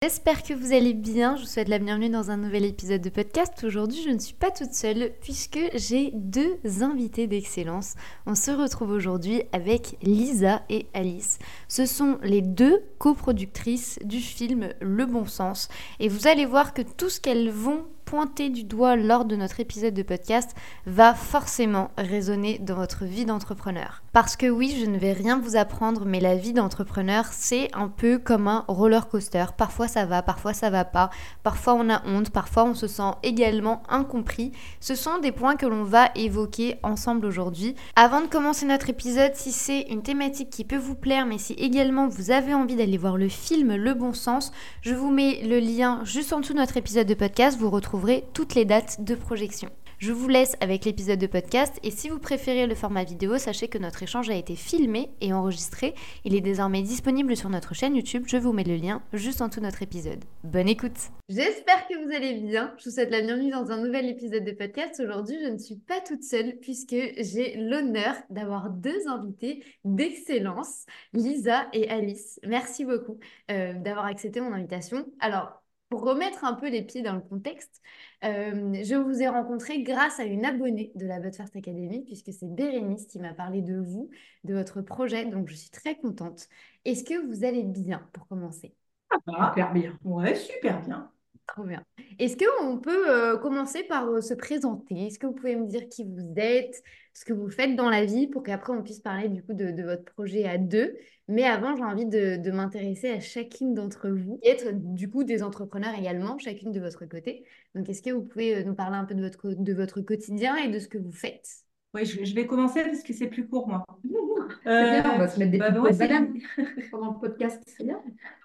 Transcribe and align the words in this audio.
J'espère 0.00 0.44
que 0.44 0.54
vous 0.54 0.72
allez 0.72 0.94
bien, 0.94 1.34
je 1.34 1.40
vous 1.40 1.48
souhaite 1.48 1.68
la 1.68 1.80
bienvenue 1.80 2.08
dans 2.08 2.30
un 2.30 2.36
nouvel 2.36 2.64
épisode 2.64 3.00
de 3.00 3.10
podcast. 3.10 3.64
Aujourd'hui 3.64 4.00
je 4.04 4.10
ne 4.10 4.20
suis 4.20 4.32
pas 4.32 4.52
toute 4.52 4.72
seule 4.72 5.10
puisque 5.20 5.58
j'ai 5.74 6.12
deux 6.14 6.56
invités 6.82 7.26
d'excellence. 7.26 7.96
On 8.24 8.36
se 8.36 8.52
retrouve 8.52 8.92
aujourd'hui 8.92 9.42
avec 9.50 9.96
Lisa 10.02 10.62
et 10.70 10.86
Alice. 10.94 11.40
Ce 11.66 11.84
sont 11.84 12.20
les 12.22 12.42
deux 12.42 12.80
coproductrices 12.98 13.98
du 14.04 14.20
film 14.20 14.68
Le 14.80 15.04
Bon 15.04 15.26
Sens 15.26 15.68
et 15.98 16.08
vous 16.08 16.28
allez 16.28 16.46
voir 16.46 16.74
que 16.74 16.82
tout 16.82 17.10
ce 17.10 17.20
qu'elles 17.20 17.50
vont 17.50 17.84
pointer 18.08 18.48
du 18.48 18.64
doigt 18.64 18.96
lors 18.96 19.26
de 19.26 19.36
notre 19.36 19.60
épisode 19.60 19.92
de 19.92 20.02
podcast 20.02 20.56
va 20.86 21.12
forcément 21.12 21.90
résonner 21.98 22.58
dans 22.58 22.76
votre 22.76 23.04
vie 23.04 23.26
d'entrepreneur. 23.26 24.02
Parce 24.14 24.34
que 24.34 24.46
oui, 24.46 24.74
je 24.80 24.86
ne 24.86 24.96
vais 24.96 25.12
rien 25.12 25.38
vous 25.38 25.56
apprendre, 25.56 26.06
mais 26.06 26.18
la 26.18 26.34
vie 26.34 26.54
d'entrepreneur, 26.54 27.26
c'est 27.30 27.68
un 27.74 27.88
peu 27.88 28.16
comme 28.16 28.48
un 28.48 28.64
roller 28.66 29.08
coaster. 29.08 29.44
Parfois 29.58 29.88
ça 29.88 30.06
va, 30.06 30.22
parfois 30.22 30.54
ça 30.54 30.70
va 30.70 30.86
pas, 30.86 31.10
parfois 31.42 31.74
on 31.74 31.90
a 31.90 32.02
honte, 32.06 32.30
parfois 32.30 32.64
on 32.64 32.72
se 32.72 32.86
sent 32.86 33.12
également 33.22 33.82
incompris. 33.90 34.52
Ce 34.80 34.94
sont 34.94 35.18
des 35.18 35.30
points 35.30 35.56
que 35.56 35.66
l'on 35.66 35.84
va 35.84 36.08
évoquer 36.14 36.76
ensemble 36.82 37.26
aujourd'hui. 37.26 37.74
Avant 37.94 38.22
de 38.22 38.26
commencer 38.26 38.64
notre 38.64 38.88
épisode, 38.88 39.32
si 39.34 39.52
c'est 39.52 39.82
une 39.82 40.02
thématique 40.02 40.48
qui 40.48 40.64
peut 40.64 40.76
vous 40.78 40.94
plaire, 40.94 41.26
mais 41.26 41.36
si 41.36 41.52
également 41.52 42.08
vous 42.08 42.30
avez 42.30 42.54
envie 42.54 42.76
d'aller 42.76 42.96
voir 42.96 43.18
le 43.18 43.28
film 43.28 43.76
Le 43.76 43.92
Bon 43.92 44.14
Sens, 44.14 44.50
je 44.80 44.94
vous 44.94 45.10
mets 45.10 45.42
le 45.44 45.58
lien 45.58 46.00
juste 46.04 46.32
en 46.32 46.40
dessous 46.40 46.54
de 46.54 46.58
notre 46.58 46.78
épisode 46.78 47.06
de 47.06 47.12
podcast. 47.12 47.58
Vous 47.58 47.68
retrouvez 47.68 47.97
toutes 48.32 48.54
les 48.54 48.64
dates 48.64 49.02
de 49.02 49.14
projection. 49.14 49.68
Je 49.98 50.12
vous 50.12 50.28
laisse 50.28 50.56
avec 50.60 50.84
l'épisode 50.84 51.18
de 51.18 51.26
podcast 51.26 51.80
et 51.82 51.90
si 51.90 52.08
vous 52.08 52.20
préférez 52.20 52.68
le 52.68 52.76
format 52.76 53.02
vidéo, 53.02 53.36
sachez 53.36 53.66
que 53.66 53.78
notre 53.78 54.04
échange 54.04 54.30
a 54.30 54.36
été 54.36 54.54
filmé 54.54 55.10
et 55.20 55.32
enregistré. 55.32 55.92
Il 56.24 56.36
est 56.36 56.40
désormais 56.40 56.82
disponible 56.82 57.36
sur 57.36 57.50
notre 57.50 57.74
chaîne 57.74 57.96
YouTube. 57.96 58.22
Je 58.28 58.36
vous 58.36 58.52
mets 58.52 58.62
le 58.62 58.76
lien 58.76 59.02
juste 59.12 59.42
en 59.42 59.48
de 59.48 59.58
notre 59.58 59.82
épisode. 59.82 60.24
Bonne 60.44 60.68
écoute 60.68 61.10
J'espère 61.28 61.88
que 61.88 61.94
vous 61.94 62.14
allez 62.14 62.34
bien. 62.34 62.72
Je 62.78 62.84
vous 62.84 62.90
souhaite 62.94 63.10
la 63.10 63.22
bienvenue 63.22 63.50
dans 63.50 63.72
un 63.72 63.84
nouvel 63.84 64.08
épisode 64.08 64.44
de 64.44 64.52
podcast. 64.52 65.02
Aujourd'hui, 65.04 65.36
je 65.42 65.48
ne 65.48 65.58
suis 65.58 65.78
pas 65.78 66.00
toute 66.00 66.22
seule 66.22 66.58
puisque 66.60 66.94
j'ai 67.18 67.56
l'honneur 67.56 68.14
d'avoir 68.30 68.70
deux 68.70 69.08
invités 69.08 69.64
d'excellence, 69.84 70.86
Lisa 71.12 71.66
et 71.72 71.90
Alice. 71.90 72.38
Merci 72.46 72.84
beaucoup 72.84 73.18
euh, 73.50 73.72
d'avoir 73.72 74.04
accepté 74.04 74.40
mon 74.40 74.52
invitation. 74.52 75.06
Alors, 75.18 75.60
pour 75.88 76.02
remettre 76.02 76.44
un 76.44 76.54
peu 76.54 76.68
les 76.68 76.82
pieds 76.82 77.02
dans 77.02 77.14
le 77.14 77.20
contexte, 77.20 77.80
euh, 78.24 78.74
je 78.84 78.94
vous 78.94 79.22
ai 79.22 79.28
rencontré 79.28 79.82
grâce 79.82 80.20
à 80.20 80.24
une 80.24 80.44
abonnée 80.44 80.92
de 80.94 81.06
la 81.06 81.18
But 81.20 81.34
First 81.34 81.56
Academy, 81.56 82.04
puisque 82.04 82.32
c'est 82.32 82.52
Bérénice 82.52 83.06
qui 83.06 83.18
m'a 83.18 83.32
parlé 83.34 83.62
de 83.62 83.78
vous, 83.80 84.10
de 84.44 84.54
votre 84.54 84.82
projet, 84.82 85.24
donc 85.26 85.48
je 85.48 85.54
suis 85.54 85.70
très 85.70 85.96
contente. 85.96 86.48
Est-ce 86.84 87.04
que 87.04 87.14
vous 87.26 87.44
allez 87.44 87.62
bien 87.64 88.08
pour 88.12 88.26
commencer? 88.28 88.74
Ah, 89.10 89.48
Super 89.54 89.72
bien, 89.72 89.98
ouais, 90.04 90.34
super 90.34 90.82
bien. 90.82 91.10
Trop 91.46 91.64
bien. 91.64 91.82
Est-ce 92.18 92.36
qu'on 92.36 92.78
peut 92.78 93.10
euh, 93.10 93.38
commencer 93.38 93.82
par 93.84 94.06
euh, 94.08 94.20
se 94.20 94.34
présenter? 94.34 95.06
Est-ce 95.06 95.18
que 95.18 95.26
vous 95.26 95.32
pouvez 95.32 95.56
me 95.56 95.66
dire 95.66 95.88
qui 95.88 96.04
vous 96.04 96.34
êtes, 96.36 96.82
ce 97.18 97.24
que 97.24 97.32
vous 97.32 97.50
faites 97.50 97.76
dans 97.76 97.90
la 97.90 98.04
vie, 98.04 98.26
pour 98.26 98.42
qu'après 98.42 98.72
on 98.72 98.82
puisse 98.82 99.00
parler 99.00 99.28
du 99.28 99.42
coup 99.42 99.54
de, 99.54 99.70
de 99.70 99.82
votre 99.82 100.04
projet 100.04 100.44
à 100.44 100.58
deux 100.58 100.96
mais 101.28 101.44
avant, 101.44 101.76
j'ai 101.76 101.84
envie 101.84 102.06
de, 102.06 102.50
m'intéresser 102.50 103.10
à 103.10 103.20
chacune 103.20 103.74
d'entre 103.74 104.08
vous 104.08 104.40
et 104.42 104.48
être 104.48 104.70
du 104.72 105.10
coup 105.10 105.24
des 105.24 105.42
entrepreneurs 105.42 105.94
également, 105.94 106.38
chacune 106.38 106.72
de 106.72 106.80
votre 106.80 107.04
côté. 107.04 107.44
Donc, 107.74 107.88
est-ce 107.90 108.00
que 108.00 108.10
vous 108.10 108.22
pouvez 108.22 108.56
euh, 108.56 108.64
nous 108.64 108.74
parler 108.74 108.96
un 108.96 109.04
peu 109.04 109.14
de 109.14 109.20
votre, 109.20 109.50
de 109.50 109.74
votre 109.74 110.00
quotidien 110.00 110.56
et 110.56 110.70
de 110.70 110.78
ce 110.78 110.88
que 110.88 110.96
vous 110.96 111.12
faites? 111.12 111.67
Oui, 111.94 112.04
je, 112.04 112.34
vais 112.34 112.46
commencer 112.46 112.82
parce 112.82 113.02
que 113.02 113.14
c'est 113.14 113.28
plus 113.28 113.48
court, 113.48 113.66
moi. 113.66 113.84
bien, 114.64 115.14
on 115.14 115.18
va 115.18 115.28
se 115.28 115.38
mettre 115.38 115.52
des 115.52 115.58
bah, 115.58 115.70
pendant 116.90 117.12
le 117.12 117.18
podcast. 117.18 117.62
C'est 117.66 117.84
bien. 117.84 118.00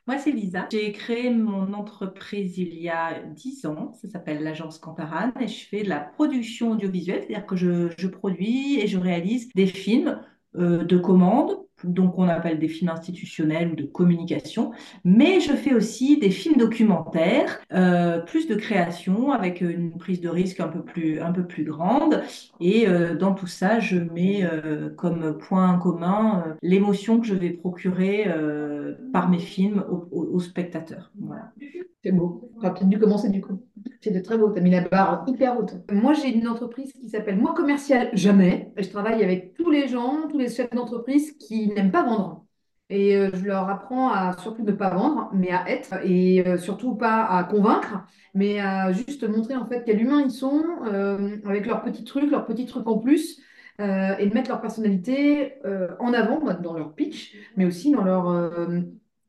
Moi, 0.07 0.17
c'est 0.17 0.31
Lisa. 0.31 0.67
J'ai 0.71 0.91
créé 0.93 1.29
mon 1.29 1.73
entreprise 1.73 2.57
il 2.57 2.73
y 2.75 2.89
a 2.89 3.21
10 3.21 3.65
ans. 3.65 3.93
Ça 3.93 4.09
s'appelle 4.09 4.43
l'agence 4.43 4.79
Cantarane 4.79 5.33
et 5.39 5.47
je 5.47 5.65
fais 5.67 5.83
de 5.83 5.89
la 5.89 5.99
production 5.99 6.71
audiovisuelle, 6.71 7.23
c'est-à-dire 7.23 7.45
que 7.45 7.55
je, 7.55 8.07
produis 8.07 8.79
et 8.79 8.87
je 8.87 8.97
réalise 8.97 9.49
des 9.53 9.67
films 9.67 10.21
euh, 10.55 10.83
de 10.85 10.97
commande 10.97 11.57
donc 11.83 12.17
on 12.17 12.27
appelle 12.27 12.59
des 12.59 12.67
films 12.67 12.91
institutionnels 12.91 13.71
ou 13.71 13.75
de 13.75 13.83
communication, 13.83 14.71
mais 15.03 15.39
je 15.39 15.53
fais 15.53 15.73
aussi 15.73 16.17
des 16.17 16.29
films 16.29 16.57
documentaires, 16.57 17.59
euh, 17.73 18.19
plus 18.19 18.47
de 18.47 18.55
création 18.55 19.31
avec 19.31 19.61
une 19.61 19.97
prise 19.97 20.21
de 20.21 20.29
risque 20.29 20.59
un 20.59 20.67
peu 20.67 20.81
plus, 20.81 21.19
un 21.19 21.31
peu 21.31 21.45
plus 21.45 21.63
grande. 21.63 22.21
Et 22.59 22.87
euh, 22.87 23.15
dans 23.15 23.33
tout 23.33 23.47
ça, 23.47 23.79
je 23.79 23.97
mets 23.97 24.43
euh, 24.43 24.89
comme 24.89 25.37
point 25.37 25.77
commun 25.77 26.55
l'émotion 26.61 27.19
que 27.19 27.27
je 27.27 27.35
vais 27.35 27.51
procurer 27.51 28.27
par 29.11 29.29
mes 29.29 29.39
films 29.39 29.83
aux, 29.89 30.39
spectateurs. 30.39 31.11
Voilà. 31.19 31.51
C'est 32.03 32.11
beau. 32.11 32.49
Tu 32.55 32.61
peut-être 32.61 32.89
dû 32.89 32.99
commencer 32.99 33.29
du 33.29 33.41
coup. 33.41 33.61
C'est 34.03 34.21
très 34.21 34.37
beau. 34.37 34.51
Tu 34.51 34.59
as 34.59 34.61
mis 34.61 34.69
la 34.69 34.81
barre 34.81 35.23
hyper 35.27 35.57
haute. 35.57 35.75
Moi, 35.89 36.11
j'ai 36.13 36.35
une 36.35 36.47
entreprise 36.47 36.91
qui 36.91 37.09
s'appelle 37.09 37.37
Moi 37.37 37.53
Commercial 37.53 38.09
Jamais. 38.11 38.71
Je 38.75 38.89
travaille 38.89 39.23
avec 39.23 39.53
tous 39.53 39.69
les 39.69 39.87
gens, 39.87 40.27
tous 40.29 40.37
les 40.37 40.49
chefs 40.49 40.71
d'entreprise 40.71 41.37
qui 41.37 41.67
n'aiment 41.67 41.91
pas 41.91 42.03
vendre. 42.03 42.45
Et 42.89 43.15
euh, 43.15 43.29
je 43.33 43.45
leur 43.45 43.69
apprends 43.69 44.09
à 44.11 44.37
surtout 44.37 44.63
ne 44.63 44.73
pas 44.73 44.89
vendre, 44.89 45.29
mais 45.33 45.51
à 45.51 45.69
être. 45.69 45.93
Et 46.03 46.45
euh, 46.45 46.57
surtout 46.57 46.95
pas 46.95 47.23
à 47.23 47.45
convaincre, 47.45 48.03
mais 48.33 48.59
à 48.59 48.91
juste 48.91 49.23
montrer 49.23 49.55
en 49.55 49.65
fait 49.67 49.83
quel 49.85 50.01
humain 50.01 50.21
ils 50.21 50.31
sont, 50.31 50.63
euh, 50.85 51.37
avec 51.45 51.65
leurs 51.65 51.81
petits 51.81 52.03
trucs, 52.03 52.29
leurs 52.29 52.45
petits 52.45 52.65
trucs 52.65 52.87
en 52.87 52.97
plus. 52.97 53.41
et 53.79 54.27
de 54.27 54.33
mettre 54.33 54.49
leur 54.49 54.61
personnalité 54.61 55.55
en 55.99 56.13
avant 56.13 56.39
dans 56.61 56.73
leur 56.77 56.93
pitch, 56.93 57.35
mais 57.57 57.65
aussi 57.65 57.91
dans 57.91 58.03
leur 58.03 58.27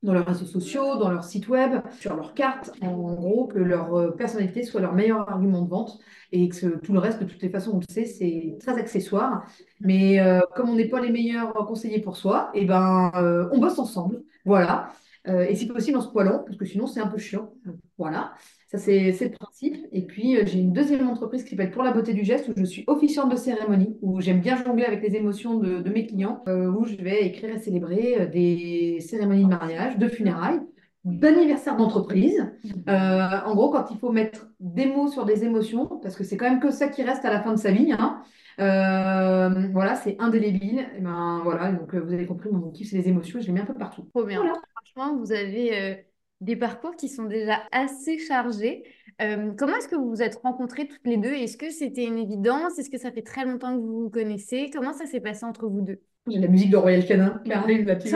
dans 0.05 0.13
leurs 0.13 0.27
réseaux 0.27 0.45
sociaux, 0.45 0.97
dans 0.97 1.11
leur 1.11 1.25
site 1.25 1.49
web, 1.49 1.81
sur 1.99 2.15
leur 2.15 2.35
carte. 2.35 2.71
En 2.83 2.93
gros, 2.93 3.47
que 3.47 3.59
leur 3.59 3.95
euh, 3.95 4.11
personnalité 4.11 4.63
soit 4.63 4.81
leur 4.81 4.93
meilleur 4.93 5.29
argument 5.29 5.63
de 5.63 5.69
vente 5.69 5.99
et 6.31 6.49
que 6.49 6.79
tout 6.79 6.93
le 6.93 6.99
reste, 6.99 7.21
de 7.21 7.25
toutes 7.25 7.43
les 7.43 7.49
façons, 7.49 7.73
on 7.75 7.81
le 7.81 7.93
sait, 7.93 8.05
c'est 8.05 8.57
très 8.61 8.79
accessoire. 8.79 9.47
Mais 9.81 10.21
euh, 10.21 10.41
comme 10.55 10.69
on 10.69 10.75
n'est 10.77 10.89
pas 10.89 11.01
les 11.01 11.11
meilleurs 11.11 11.55
conseillers 11.67 12.01
pour 12.01 12.17
soi, 12.17 12.51
eh 12.55 12.67
ben, 12.67 13.11
euh, 13.17 13.49
on 13.53 13.59
bosse 13.59 13.79
ensemble. 13.79 14.23
Voilà. 14.45 14.91
et 15.27 15.55
si 15.57 15.67
possible 15.67 15.97
en 15.97 16.03
se 16.03 16.09
poilant, 16.09 16.45
parce 16.45 16.59
que 16.59 16.67
sinon, 16.67 16.87
c'est 16.87 17.01
un 17.01 17.07
peu 17.07 17.17
chiant. 17.17 17.55
Voilà. 17.97 18.35
Ça, 18.75 18.79
c'est 18.79 19.13
le 19.21 19.31
principe. 19.31 19.87
Et 19.93 20.03
puis, 20.03 20.37
j'ai 20.47 20.59
une 20.59 20.73
deuxième 20.73 21.09
entreprise 21.09 21.45
qui 21.45 21.51
s'appelle 21.51 21.71
Pour 21.71 21.85
la 21.85 21.93
beauté 21.93 22.13
du 22.13 22.25
geste, 22.25 22.49
où 22.49 22.53
je 22.57 22.65
suis 22.65 22.83
officiante 22.89 23.31
de 23.31 23.37
cérémonie, 23.37 23.97
où 24.03 24.21
j'aime 24.21 24.41
bien 24.41 24.57
jongler 24.57 24.85
avec 24.85 25.01
les 25.01 25.15
émotions 25.15 25.59
de, 25.59 25.81
de 25.81 25.91
mes 25.91 26.07
clients, 26.07 26.43
où 26.47 26.85
je 26.85 26.97
vais 26.97 27.25
écrire 27.25 27.55
et 27.55 27.59
célébrer 27.59 28.27
des 28.33 28.99
cérémonies 29.01 29.45
de 29.45 29.49
mariage, 29.49 29.97
de 29.97 30.09
funérailles, 30.09 30.61
d'anniversaire 31.05 31.77
d'entreprise. 31.77 32.53
en 32.89 33.55
gros, 33.55 33.71
quand 33.71 33.93
il 33.93 33.99
faut 33.99 34.11
mettre 34.11 34.49
des 34.59 34.87
mots 34.87 35.09
sur 35.09 35.25
des 35.25 35.45
émotions, 35.45 35.87
parce 36.03 36.17
que 36.17 36.25
c'est 36.25 36.37
quand 36.37 36.51
même 36.51 36.61
que 36.61 36.73
ça 36.73 36.89
qui 36.89 37.05
reste 37.05 37.25
à 37.25 37.31
la 37.31 37.43
fin 37.43 37.53
de 37.53 37.59
sa 37.59 37.71
vie, 37.71 37.93
hein, 37.93 38.23
voilà, 38.59 39.95
c'est 39.95 40.17
indélébile. 40.19 40.85
Et 40.99 41.01
ben 41.01 41.41
voilà, 41.45 41.71
donc 41.71 41.95
vous 41.95 42.13
avez 42.13 42.27
compris, 42.27 42.51
mon 42.51 42.73
kiff, 42.73 42.91
c'est 42.91 42.97
les 42.97 43.09
émotions, 43.09 43.39
je 43.39 43.47
les 43.47 43.53
mets 43.53 43.61
un 43.61 43.67
peu 43.67 43.75
partout. 43.75 44.03
Trop 44.13 44.25
bien. 44.25 44.43
Franchement, 44.75 45.17
vous 45.17 45.31
avez 45.31 46.07
des 46.41 46.57
parcours 46.57 46.97
qui 46.97 47.09
sont 47.09 47.25
déjà 47.25 47.61
assez 47.73 48.19
chargés. 48.19 48.85
Euh, 49.23 49.53
comment 49.57 49.77
est-ce 49.77 49.89
que 49.89 49.97
vous 49.97 50.09
vous 50.09 50.23
êtes 50.23 50.37
rencontrés 50.37 50.87
toutes 50.87 51.07
les 51.07 51.17
deux? 51.17 51.33
Est-ce 51.33 51.57
que 51.57 51.71
c'était 51.71 52.05
une 52.05 52.19
évidence? 52.19 52.79
Est-ce 52.79 52.91
que 52.91 52.99
ça 52.99 53.13
fait 53.13 53.23
très 53.23 53.45
longtemps 53.45 53.75
que 53.75 53.81
vous 53.81 54.03
vous 54.05 54.11
connaissez? 54.11 54.71
Comment 54.73 54.93
ça 54.93 55.07
s'est 55.07 55.21
passé 55.21 55.45
entre 55.45 55.69
vous 55.69 55.81
deux? 55.81 56.01
J'ai 56.27 56.39
la 56.39 56.49
musique 56.49 56.71
de 56.71 56.77
Royal 56.77 57.05
Canin 57.07 57.41
qui 57.45 57.53
arrive, 57.53 57.87
la 57.87 57.97
petite. 57.97 58.13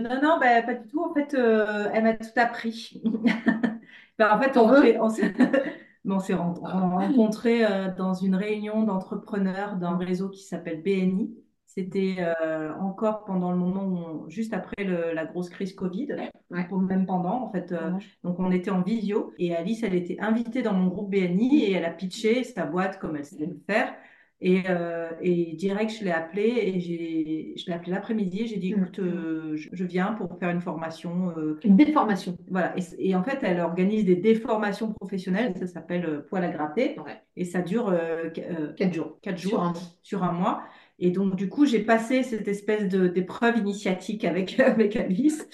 non, 0.00 0.20
non, 0.22 0.38
bah, 0.40 0.62
pas 0.62 0.74
du 0.74 0.88
tout. 0.88 1.02
En 1.02 1.12
fait, 1.12 1.34
euh, 1.34 1.90
elle 1.92 2.02
m'a 2.02 2.14
tout 2.14 2.26
appris. 2.36 3.02
bah, 4.18 4.36
en 4.36 4.40
fait, 4.40 4.56
on, 4.56 4.70
on 6.04 6.18
s'est 6.18 6.34
rencontrés 6.34 7.64
euh, 7.64 7.88
dans 7.96 8.14
une 8.14 8.34
réunion 8.34 8.82
d'entrepreneurs 8.84 9.76
d'un 9.76 9.96
réseau 9.96 10.30
qui 10.30 10.42
s'appelle 10.44 10.82
BNI. 10.82 11.34
C'était 11.72 12.16
euh, 12.18 12.74
encore 12.80 13.24
pendant 13.24 13.52
le 13.52 13.56
moment 13.56 13.86
où, 13.86 14.28
juste 14.28 14.54
après 14.54 14.82
la 14.82 15.24
grosse 15.24 15.48
crise 15.50 15.72
Covid, 15.72 16.08
même 16.50 17.06
pendant 17.06 17.44
en 17.44 17.52
fait. 17.52 17.70
Euh, 17.70 17.92
donc 18.24 18.40
on 18.40 18.50
était 18.50 18.72
en 18.72 18.82
visio 18.82 19.32
et 19.38 19.54
Alice, 19.54 19.84
elle 19.84 19.94
était 19.94 20.18
invitée 20.18 20.62
dans 20.62 20.72
mon 20.72 20.88
groupe 20.88 21.12
BNI 21.12 21.66
et 21.66 21.72
elle 21.74 21.84
a 21.84 21.90
pitché 21.90 22.42
sa 22.42 22.66
boîte 22.66 22.98
comme 22.98 23.14
elle 23.14 23.24
savait 23.24 23.46
le 23.46 23.60
faire. 23.68 23.94
Et, 24.40 24.62
euh, 24.68 25.10
et, 25.20 25.52
direct, 25.52 25.92
je 25.96 26.02
l'ai 26.02 26.10
appelée 26.10 26.42
et 26.42 26.80
je 27.56 27.66
l'ai 27.66 27.72
appelée 27.72 27.92
l'après-midi 27.92 28.40
et 28.40 28.46
j'ai 28.48 28.56
dit, 28.56 28.74
mm. 28.74 28.78
écoute, 28.78 29.00
je, 29.54 29.84
viens 29.84 30.14
pour 30.14 30.40
faire 30.40 30.50
une 30.50 30.62
formation. 30.62 31.32
une 31.62 31.76
déformation. 31.76 32.36
Voilà. 32.50 32.74
Et, 32.98 33.14
en 33.14 33.22
fait, 33.22 33.38
elle 33.42 33.60
organise 33.60 34.06
des 34.06 34.16
déformations 34.16 34.92
professionnelles. 34.94 35.54
Ça 35.56 35.68
s'appelle 35.68 36.24
poil 36.28 36.42
à 36.42 36.48
gratter. 36.48 36.96
Et 37.36 37.44
ça 37.44 37.60
dure 37.60 37.94
quatre 38.76 38.92
jours. 38.92 39.20
Quatre 39.22 39.38
jours 39.38 39.72
sur 40.02 40.24
un 40.24 40.32
mois. 40.32 40.64
Et 41.02 41.10
donc, 41.10 41.34
du 41.34 41.48
coup, 41.48 41.64
j'ai 41.64 41.80
passé 41.80 42.22
cette 42.22 42.46
espèce 42.46 42.86
d'épreuve 42.86 43.56
initiatique 43.56 44.24
avec, 44.24 44.60
avec 44.60 44.96
Alice. 44.96 45.48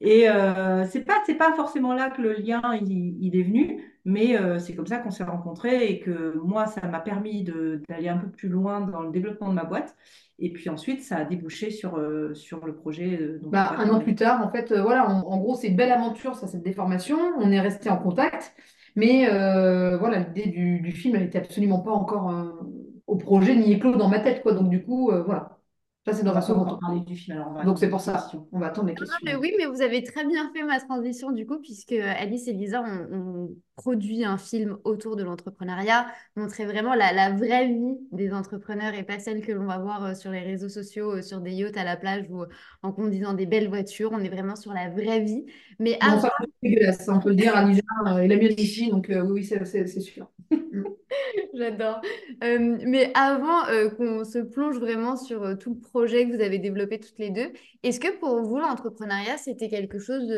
Et 0.00 0.28
euh, 0.28 0.84
c'est 0.84 1.04
pas, 1.04 1.22
pas 1.38 1.52
forcément 1.54 1.94
là 1.94 2.10
que 2.10 2.20
le 2.20 2.34
lien 2.34 2.62
il, 2.80 3.36
est 3.36 3.42
venu, 3.42 3.82
mais 4.04 4.36
euh, 4.36 4.58
c'est 4.58 4.74
comme 4.74 4.86
ça 4.86 4.98
qu'on 4.98 5.10
s'est 5.10 5.24
rencontrés 5.24 5.88
et 5.88 6.00
que 6.00 6.38
moi, 6.44 6.66
ça 6.66 6.86
m'a 6.86 7.00
permis 7.00 7.44
d'aller 7.44 8.08
un 8.08 8.18
peu 8.18 8.28
plus 8.28 8.48
loin 8.48 8.80
dans 8.80 9.02
le 9.02 9.10
développement 9.10 9.48
de 9.48 9.54
ma 9.54 9.64
boîte. 9.64 9.96
Et 10.40 10.52
puis 10.52 10.68
ensuite, 10.68 11.02
ça 11.02 11.16
a 11.16 11.24
débouché 11.24 11.70
sur, 11.70 11.96
euh, 11.96 12.32
sur 12.34 12.64
le 12.64 12.74
projet. 12.74 13.18
Euh, 13.20 13.40
bah, 13.42 13.74
un 13.76 13.88
an 13.90 14.00
plus 14.00 14.14
tard, 14.14 14.44
en 14.44 14.50
fait, 14.50 14.72
voilà, 14.72 15.08
en, 15.08 15.38
gros, 15.38 15.56
c'est 15.56 15.68
une 15.68 15.76
belle 15.76 15.92
aventure, 15.92 16.34
ça, 16.34 16.46
cette 16.46 16.62
déformation. 16.62 17.18
On 17.38 17.50
est 17.50 17.60
resté 17.60 17.88
en 17.88 17.98
contact, 17.98 18.52
mais 18.96 19.26
voilà, 19.28 20.20
l'idée 20.20 20.48
du, 20.48 20.80
du, 20.80 20.92
film, 20.92 21.16
elle 21.16 21.22
n'était 21.22 21.38
absolument 21.38 21.80
pas 21.80 21.92
encore 21.92 22.32
au 23.08 23.16
projet 23.16 23.56
ni 23.56 23.72
éclos 23.72 23.96
dans 23.96 24.08
ma 24.08 24.20
tête, 24.20 24.42
quoi. 24.42 24.52
Donc, 24.52 24.68
du 24.68 24.84
coup, 24.84 25.10
voilà. 25.26 25.58
Ça, 26.06 26.14
c'est 26.14 26.22
dans 26.22 26.34
un 26.34 26.40
second 26.40 26.64
temps. 26.64 26.96
du 26.96 27.16
film, 27.16 27.44
Donc, 27.64 27.78
c'est 27.78 27.90
pour 27.90 28.00
ça. 28.00 28.30
On 28.52 28.58
va 28.58 28.68
attendre 28.68 28.88
les 28.88 28.94
questions. 28.94 29.18
mais 29.24 29.34
oui, 29.34 29.52
mais 29.58 29.66
vous 29.66 29.82
avez 29.82 30.02
très 30.02 30.24
bien 30.24 30.50
fait 30.52 30.62
ma 30.62 30.78
transition, 30.80 31.32
du 31.32 31.46
coup, 31.46 31.58
puisque 31.58 31.92
Alice 31.92 32.48
et 32.48 32.52
Lisa 32.52 32.82
ont, 32.82 33.50
produit 33.78 34.24
un 34.24 34.38
film 34.38 34.76
autour 34.82 35.14
de 35.14 35.22
l'entrepreneuriat, 35.22 36.08
montrer 36.34 36.66
vraiment 36.66 36.94
la, 36.94 37.12
la, 37.12 37.30
vraie 37.30 37.68
vie 37.68 37.96
des 38.10 38.32
entrepreneurs 38.32 38.92
et 38.94 39.04
pas 39.04 39.20
celle 39.20 39.40
que 39.40 39.52
l'on 39.52 39.66
va 39.66 39.78
voir 39.78 40.04
euh, 40.04 40.14
sur 40.14 40.32
les 40.32 40.40
réseaux 40.40 40.68
sociaux, 40.68 41.12
euh, 41.12 41.22
sur 41.22 41.40
des 41.40 41.52
yachts 41.52 41.76
à 41.76 41.84
la 41.84 41.96
plage 41.96 42.24
ou 42.28 42.42
euh, 42.42 42.48
en 42.82 42.90
conduisant 42.90 43.34
des 43.34 43.46
belles 43.46 43.68
voitures. 43.68 44.10
On 44.12 44.18
est 44.18 44.28
vraiment 44.28 44.56
sur 44.56 44.72
la 44.72 44.90
vraie 44.90 45.20
vie. 45.20 45.46
Mais 45.78 45.96
avant... 46.00 46.28
dégueulasse, 46.60 47.08
on 47.08 47.20
peut 47.20 47.30
le 47.30 47.36
dire. 47.36 47.54
Lisa, 47.66 47.82
il 48.24 48.32
a 48.32 48.36
mieux 48.36 48.90
donc 48.90 49.06
oui, 49.08 49.16
oui 49.30 49.44
c'est 49.44 50.00
sûr. 50.00 50.28
J'adore. 51.54 52.00
Euh, 52.44 52.78
mais 52.86 53.10
avant 53.14 53.66
euh, 53.68 53.90
qu'on 53.90 54.24
se 54.24 54.38
plonge 54.38 54.78
vraiment 54.78 55.16
sur 55.16 55.58
tout 55.58 55.74
le 55.74 55.80
projet 55.80 56.26
que 56.26 56.34
vous 56.34 56.42
avez 56.42 56.58
développé 56.58 56.98
toutes 56.98 57.18
les 57.18 57.30
deux, 57.30 57.50
est-ce 57.82 58.00
que 58.00 58.16
pour 58.18 58.42
vous, 58.42 58.58
l'entrepreneuriat, 58.58 59.38
c'était 59.38 59.68
quelque 59.68 59.98
chose 59.98 60.28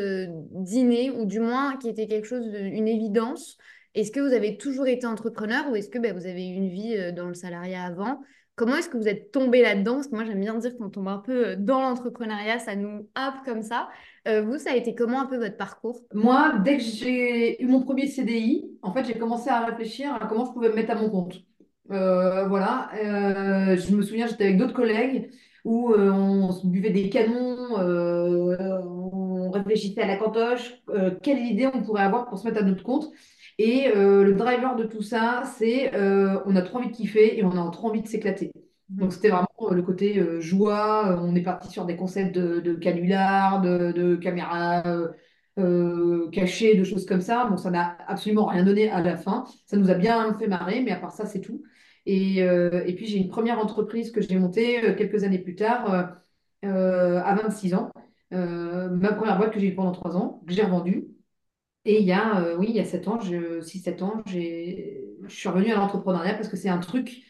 d'inné 0.51 1.11
ou 1.11 1.25
du 1.25 1.39
moins 1.39 1.77
qui 1.77 1.89
était 1.89 2.07
quelque 2.07 2.27
chose 2.27 2.49
d'une 2.49 2.87
évidence? 2.87 3.30
Est-ce 3.93 4.11
que 4.11 4.19
vous 4.19 4.33
avez 4.33 4.57
toujours 4.57 4.87
été 4.87 5.05
entrepreneur 5.05 5.69
ou 5.69 5.75
est-ce 5.75 5.89
que 5.89 5.99
bah, 5.99 6.13
vous 6.13 6.25
avez 6.25 6.47
eu 6.47 6.53
une 6.53 6.69
vie 6.69 7.13
dans 7.13 7.27
le 7.27 7.33
salariat 7.33 7.83
avant? 7.83 8.21
Comment 8.55 8.75
est-ce 8.75 8.89
que 8.89 8.97
vous 8.97 9.07
êtes 9.07 9.31
tombé 9.31 9.61
là-dedans? 9.61 9.95
Parce 9.95 10.07
que 10.07 10.15
moi, 10.15 10.23
j'aime 10.23 10.39
bien 10.39 10.55
dire 10.55 10.77
qu'on 10.77 10.89
tombe 10.89 11.07
un 11.07 11.17
peu 11.17 11.55
dans 11.55 11.81
l'entrepreneuriat, 11.81 12.59
ça 12.59 12.75
nous 12.75 13.09
happe 13.15 13.43
comme 13.45 13.63
ça. 13.63 13.89
Euh, 14.27 14.43
vous, 14.43 14.57
ça 14.57 14.73
a 14.73 14.75
été 14.75 14.93
comment 14.93 15.21
un 15.21 15.25
peu 15.25 15.37
votre 15.37 15.57
parcours? 15.57 16.01
Moi, 16.13 16.59
dès 16.63 16.77
que 16.77 16.83
j'ai 16.83 17.61
eu 17.63 17.65
mon 17.65 17.81
premier 17.81 18.07
CDI, 18.07 18.69
en 18.83 18.93
fait, 18.93 19.05
j'ai 19.05 19.17
commencé 19.17 19.49
à 19.49 19.65
réfléchir 19.65 20.13
à 20.13 20.27
comment 20.27 20.45
je 20.45 20.51
pouvais 20.51 20.69
me 20.69 20.75
mettre 20.75 20.91
à 20.91 20.95
mon 20.95 21.09
compte. 21.09 21.37
Euh, 21.89 22.47
voilà, 22.47 22.91
euh, 23.03 23.77
je 23.77 23.95
me 23.95 24.01
souviens, 24.03 24.27
j'étais 24.27 24.43
avec 24.43 24.57
d'autres 24.57 24.75
collègues 24.75 25.31
où 25.65 25.93
on 25.93 26.51
se 26.51 26.67
buvait 26.67 26.89
des 26.91 27.09
canons, 27.09 27.77
on 29.51 29.59
réfléchissait 29.59 30.01
à 30.01 30.07
la 30.07 30.17
cantoche, 30.17 30.81
quelle 31.21 31.39
idée 31.39 31.67
on 31.67 31.83
pourrait 31.83 32.03
avoir 32.03 32.27
pour 32.27 32.37
se 32.39 32.47
mettre 32.47 32.59
à 32.59 32.63
notre 32.63 32.83
compte. 32.83 33.11
Et 33.57 33.91
le 33.93 34.33
driver 34.33 34.75
de 34.75 34.85
tout 34.85 35.01
ça, 35.01 35.43
c'est 35.57 35.91
on 36.45 36.55
a 36.55 36.61
trop 36.61 36.79
envie 36.79 36.89
de 36.89 36.95
kiffer 36.95 37.37
et 37.37 37.43
on 37.43 37.51
a 37.51 37.71
trop 37.71 37.89
envie 37.89 38.01
de 38.01 38.07
s'éclater. 38.07 38.51
Donc 38.91 39.13
c'était 39.13 39.29
vraiment 39.29 39.47
euh, 39.61 39.73
le 39.73 39.81
côté 39.81 40.19
euh, 40.19 40.41
joie. 40.41 41.11
Euh, 41.11 41.17
on 41.21 41.33
est 41.35 41.41
parti 41.41 41.69
sur 41.69 41.85
des 41.85 41.95
concepts 41.95 42.35
de, 42.35 42.59
de 42.59 42.73
canulars, 42.73 43.61
de, 43.61 44.15
caméras 44.17 44.83
cachées, 46.31 46.75
de 46.75 46.83
choses 46.83 47.05
comme 47.05 47.21
ça. 47.21 47.45
Bon, 47.45 47.57
ça 47.57 47.71
n'a 47.71 47.97
absolument 48.07 48.45
rien 48.45 48.63
donné 48.63 48.89
à 48.89 49.01
la 49.01 49.17
fin. 49.17 49.45
Ça 49.65 49.77
nous 49.77 49.89
a 49.89 49.93
bien 49.93 50.33
fait 50.37 50.47
marrer, 50.47 50.81
mais 50.81 50.91
à 50.91 50.97
part 50.97 51.11
ça, 51.11 51.25
c'est 51.25 51.41
tout. 51.41 51.63
Et, 52.05 52.37
et 52.37 52.95
puis 52.95 53.05
j'ai 53.05 53.17
une 53.17 53.29
première 53.29 53.59
entreprise 53.59 54.11
que 54.11 54.21
j'ai 54.21 54.37
montée 54.37 54.95
quelques 54.97 55.23
années 55.23 55.39
plus 55.39 55.55
tard, 55.55 56.15
à 56.63 57.35
26 57.35 57.75
ans. 57.75 57.91
Ma 58.31 59.13
première 59.13 59.37
boîte 59.37 59.51
que 59.53 59.59
j'ai 59.59 59.67
eue 59.67 59.75
pendant 59.75 59.91
3 59.91 60.17
ans, 60.17 60.41
que 60.47 60.53
j'ai 60.53 60.63
revendue. 60.63 61.07
Et 61.85 61.99
il 61.99 62.05
y 62.05 62.11
a, 62.11 62.55
oui, 62.57 62.67
il 62.69 62.75
y 62.75 62.79
a 62.79 62.85
7 62.85 63.07
ans, 63.07 63.19
6-7 63.19 64.03
ans, 64.03 64.21
je 64.25 64.35
suis 65.27 65.49
revenue 65.49 65.71
à 65.71 65.75
l'entrepreneuriat 65.75 66.35
parce 66.35 66.47
que 66.47 66.57
c'est 66.57 66.69
un 66.69 66.77
truc 66.77 67.23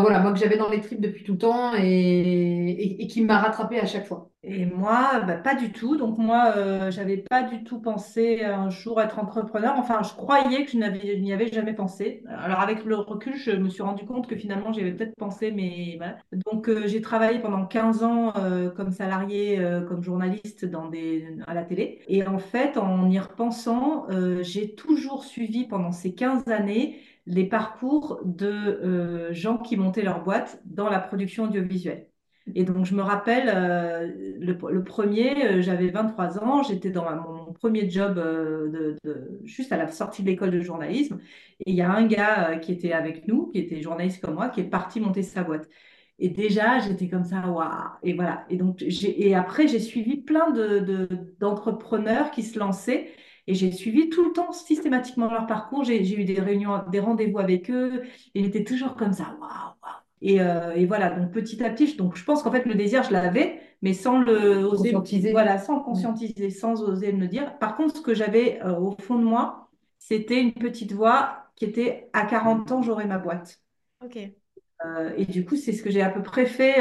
voilà, 0.00 0.20
moi 0.20 0.32
que 0.32 0.38
j'avais 0.38 0.56
dans 0.56 0.70
les 0.70 0.80
tripes 0.80 1.00
depuis 1.00 1.24
tout 1.24 1.32
le 1.32 1.38
temps 1.38 1.72
et, 1.76 3.06
qui 3.08 3.22
m'a 3.22 3.38
rattrapé 3.38 3.78
à 3.78 3.86
chaque 3.86 4.06
fois. 4.06 4.30
Et 4.42 4.66
moi, 4.66 5.20
bah, 5.26 5.36
pas 5.36 5.54
du 5.54 5.72
tout. 5.72 5.96
Donc 5.96 6.18
moi, 6.18 6.52
euh, 6.56 6.90
j'avais 6.90 7.16
pas 7.16 7.42
du 7.42 7.64
tout 7.64 7.80
pensé 7.80 8.42
un 8.42 8.68
jour 8.68 9.00
être 9.00 9.18
entrepreneur. 9.18 9.74
Enfin, 9.78 10.02
je 10.02 10.12
croyais 10.12 10.64
que 10.64 10.72
je 10.72 10.76
n'y 10.76 11.32
avais 11.32 11.46
jamais 11.48 11.72
pensé. 11.72 12.22
Alors 12.28 12.60
avec 12.60 12.84
le 12.84 12.96
recul, 12.96 13.36
je 13.36 13.52
me 13.52 13.68
suis 13.68 13.82
rendu 13.82 14.04
compte 14.04 14.26
que 14.26 14.36
finalement, 14.36 14.72
j'avais 14.72 14.92
peut-être 14.92 15.14
pensé, 15.16 15.50
mais 15.50 15.94
voilà. 15.96 16.16
Donc 16.46 16.68
euh, 16.68 16.86
j'ai 16.86 17.00
travaillé 17.00 17.38
pendant 17.38 17.64
15 17.64 18.02
ans 18.04 18.32
euh, 18.36 18.70
comme 18.70 18.90
salarié, 18.90 19.58
euh, 19.58 19.80
comme 19.80 20.02
journaliste 20.02 20.66
à 21.46 21.54
la 21.54 21.62
télé. 21.62 22.00
Et 22.08 22.26
en 22.26 22.38
fait, 22.38 22.76
en 22.76 23.08
y 23.08 23.18
repensant, 23.18 24.06
j'ai 24.42 24.74
toujours 24.74 25.24
suivi 25.24 25.64
pendant 25.64 25.92
ces 25.92 26.14
15 26.14 26.48
années 26.48 26.96
les 27.26 27.44
parcours 27.46 28.20
de 28.24 28.46
euh, 28.48 29.32
gens 29.32 29.58
qui 29.58 29.76
montaient 29.76 30.02
leur 30.02 30.22
boîte 30.22 30.60
dans 30.64 30.88
la 30.88 30.98
production 30.98 31.44
audiovisuelle. 31.44 32.08
Et 32.54 32.64
donc, 32.64 32.84
je 32.84 32.94
me 32.94 33.00
rappelle, 33.00 33.50
euh, 33.54 34.36
le, 34.38 34.84
premier, 34.84 35.46
euh, 35.46 35.62
j'avais 35.62 35.88
23 35.88 36.38
ans, 36.40 36.62
j'étais 36.62 36.90
dans 36.90 37.04
mon 37.16 37.54
premier 37.54 37.88
job 37.88 38.20
juste 39.44 39.72
à 39.72 39.78
la 39.78 39.88
sortie 39.88 40.22
de 40.22 40.28
l'école 40.28 40.50
de 40.50 40.60
journalisme. 40.60 41.20
Et 41.60 41.70
il 41.70 41.76
y 41.76 41.80
a 41.80 41.90
un 41.90 42.06
gars 42.06 42.58
qui 42.58 42.72
était 42.72 42.92
avec 42.92 43.26
nous, 43.28 43.46
qui 43.46 43.58
était 43.58 43.80
journaliste 43.80 44.22
comme 44.22 44.34
moi, 44.34 44.50
qui 44.50 44.60
est 44.60 44.64
parti 44.64 45.00
monter 45.00 45.22
sa 45.22 45.42
boîte. 45.42 45.68
Et 46.18 46.28
déjà, 46.28 46.78
j'étais 46.80 47.08
comme 47.08 47.24
ça, 47.24 47.48
waouh! 47.48 47.68
Et 48.02 48.12
voilà. 48.12 48.44
Et, 48.50 48.56
donc, 48.56 48.82
et 48.82 49.34
après, 49.34 49.66
j'ai 49.66 49.80
suivi 49.80 50.18
plein 50.18 50.50
d'entrepreneurs 51.40 52.30
de, 52.30 52.34
qui 52.34 52.42
se 52.42 52.58
lançaient. 52.58 53.10
Et 53.46 53.54
j'ai 53.54 53.72
suivi 53.72 54.08
tout 54.08 54.24
le 54.24 54.32
temps 54.32 54.52
systématiquement 54.52 55.30
leur 55.30 55.46
parcours. 55.46 55.84
J'ai 55.84 56.18
eu 56.18 56.24
des 56.24 56.40
réunions, 56.40 56.82
des 56.90 57.00
rendez-vous 57.00 57.38
avec 57.38 57.70
eux. 57.70 58.02
Et 58.34 58.42
j'étais 58.42 58.64
toujours 58.64 58.96
comme 58.96 59.12
ça, 59.12 59.36
waouh, 59.40 59.50
waouh. 59.82 59.94
Et, 60.22 60.40
euh, 60.40 60.72
et, 60.74 60.86
voilà, 60.86 61.10
donc 61.10 61.32
petit 61.32 61.62
à 61.62 61.68
petit, 61.68 61.96
donc 61.96 62.16
je 62.16 62.24
pense 62.24 62.42
qu'en 62.42 62.50
fait 62.50 62.64
le 62.64 62.74
désir, 62.74 63.02
je 63.02 63.12
l'avais, 63.12 63.60
mais 63.82 63.92
sans 63.92 64.18
le 64.18 64.64
oser, 64.64 64.92
conscientiser. 64.92 65.32
voilà, 65.32 65.58
sans 65.58 65.80
conscientiser, 65.80 66.48
sans 66.48 66.82
oser 66.82 67.12
me 67.12 67.20
le 67.20 67.28
dire. 67.28 67.58
Par 67.58 67.76
contre, 67.76 67.96
ce 67.98 68.00
que 68.00 68.14
j'avais 68.14 68.58
euh, 68.62 68.74
au 68.78 68.92
fond 68.92 69.18
de 69.18 69.24
moi, 69.24 69.68
c'était 69.98 70.40
une 70.40 70.54
petite 70.54 70.92
voix 70.92 71.50
qui 71.56 71.66
était 71.66 72.08
à 72.14 72.24
40 72.24 72.72
ans, 72.72 72.80
j'aurai 72.80 73.04
ma 73.04 73.18
boîte. 73.18 73.60
Ok. 74.02 74.18
Euh, 74.86 75.12
et 75.18 75.26
du 75.26 75.44
coup, 75.44 75.56
c'est 75.56 75.72
ce 75.72 75.82
que 75.82 75.90
j'ai 75.90 76.00
à 76.00 76.08
peu 76.08 76.22
près 76.22 76.46
fait 76.46 76.76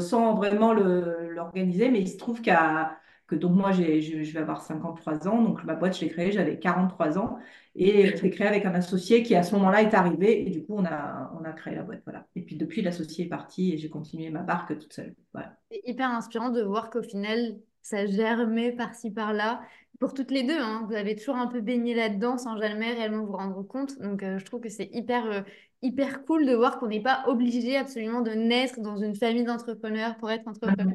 sans 0.00 0.34
vraiment 0.34 0.74
l'organiser, 0.74 1.90
mais 1.90 2.00
il 2.00 2.08
se 2.08 2.18
trouve 2.18 2.42
qu'à 2.42 2.98
que 3.26 3.34
donc 3.34 3.52
moi, 3.52 3.72
je, 3.72 4.00
je, 4.00 4.32
vais 4.32 4.40
avoir 4.40 4.62
53 4.62 5.28
ans, 5.28 5.42
donc 5.42 5.64
ma 5.64 5.74
boîte, 5.74 5.96
je 5.96 6.02
l'ai 6.02 6.10
créée, 6.10 6.32
j'avais 6.32 6.58
43 6.58 7.18
ans, 7.18 7.38
et 7.74 8.16
je 8.16 8.22
l'ai 8.22 8.30
créée 8.30 8.46
avec 8.46 8.66
un 8.66 8.74
associé 8.74 9.22
qui, 9.22 9.34
à 9.34 9.42
ce 9.42 9.54
moment-là, 9.54 9.82
est 9.82 9.94
arrivé, 9.94 10.46
et 10.46 10.50
du 10.50 10.62
coup, 10.62 10.74
on 10.76 10.84
a, 10.84 11.32
on 11.40 11.44
a 11.44 11.52
créé 11.52 11.74
la 11.74 11.82
boîte, 11.82 12.02
voilà. 12.04 12.26
Et 12.36 12.42
puis, 12.42 12.56
depuis, 12.56 12.82
l'associé 12.82 13.24
est 13.26 13.28
parti, 13.28 13.72
et 13.72 13.78
j'ai 13.78 13.88
continué 13.88 14.30
ma 14.30 14.42
barque 14.42 14.78
toute 14.78 14.92
seule, 14.92 15.14
voilà. 15.32 15.56
C'est 15.70 15.80
hyper 15.84 16.10
inspirant 16.10 16.50
de 16.50 16.62
voir 16.62 16.90
qu'au 16.90 17.02
final, 17.02 17.56
ça 17.82 18.06
germait 18.06 18.72
par-ci, 18.72 19.10
par-là, 19.10 19.62
pour 20.00 20.12
toutes 20.12 20.30
les 20.30 20.42
deux, 20.42 20.60
hein. 20.60 20.84
vous 20.86 20.94
avez 20.94 21.16
toujours 21.16 21.36
un 21.36 21.46
peu 21.46 21.60
baigné 21.60 21.94
là-dedans 21.94 22.36
sans 22.36 22.58
jamais 22.58 22.92
réellement 22.92 23.24
vous 23.24 23.36
rendre 23.36 23.62
compte, 23.62 23.98
donc 24.00 24.22
euh, 24.22 24.38
je 24.38 24.44
trouve 24.44 24.60
que 24.60 24.68
c'est 24.68 24.90
hyper... 24.92 25.26
Euh, 25.26 25.40
hyper 25.84 26.24
cool 26.24 26.46
de 26.46 26.54
voir 26.54 26.78
qu'on 26.78 26.86
n'est 26.86 27.02
pas 27.02 27.24
obligé 27.26 27.76
absolument 27.76 28.22
de 28.22 28.30
naître 28.30 28.80
dans 28.80 28.96
une 28.96 29.14
famille 29.14 29.44
d'entrepreneurs 29.44 30.16
pour 30.16 30.30
être 30.30 30.48
entrepreneur. 30.48 30.94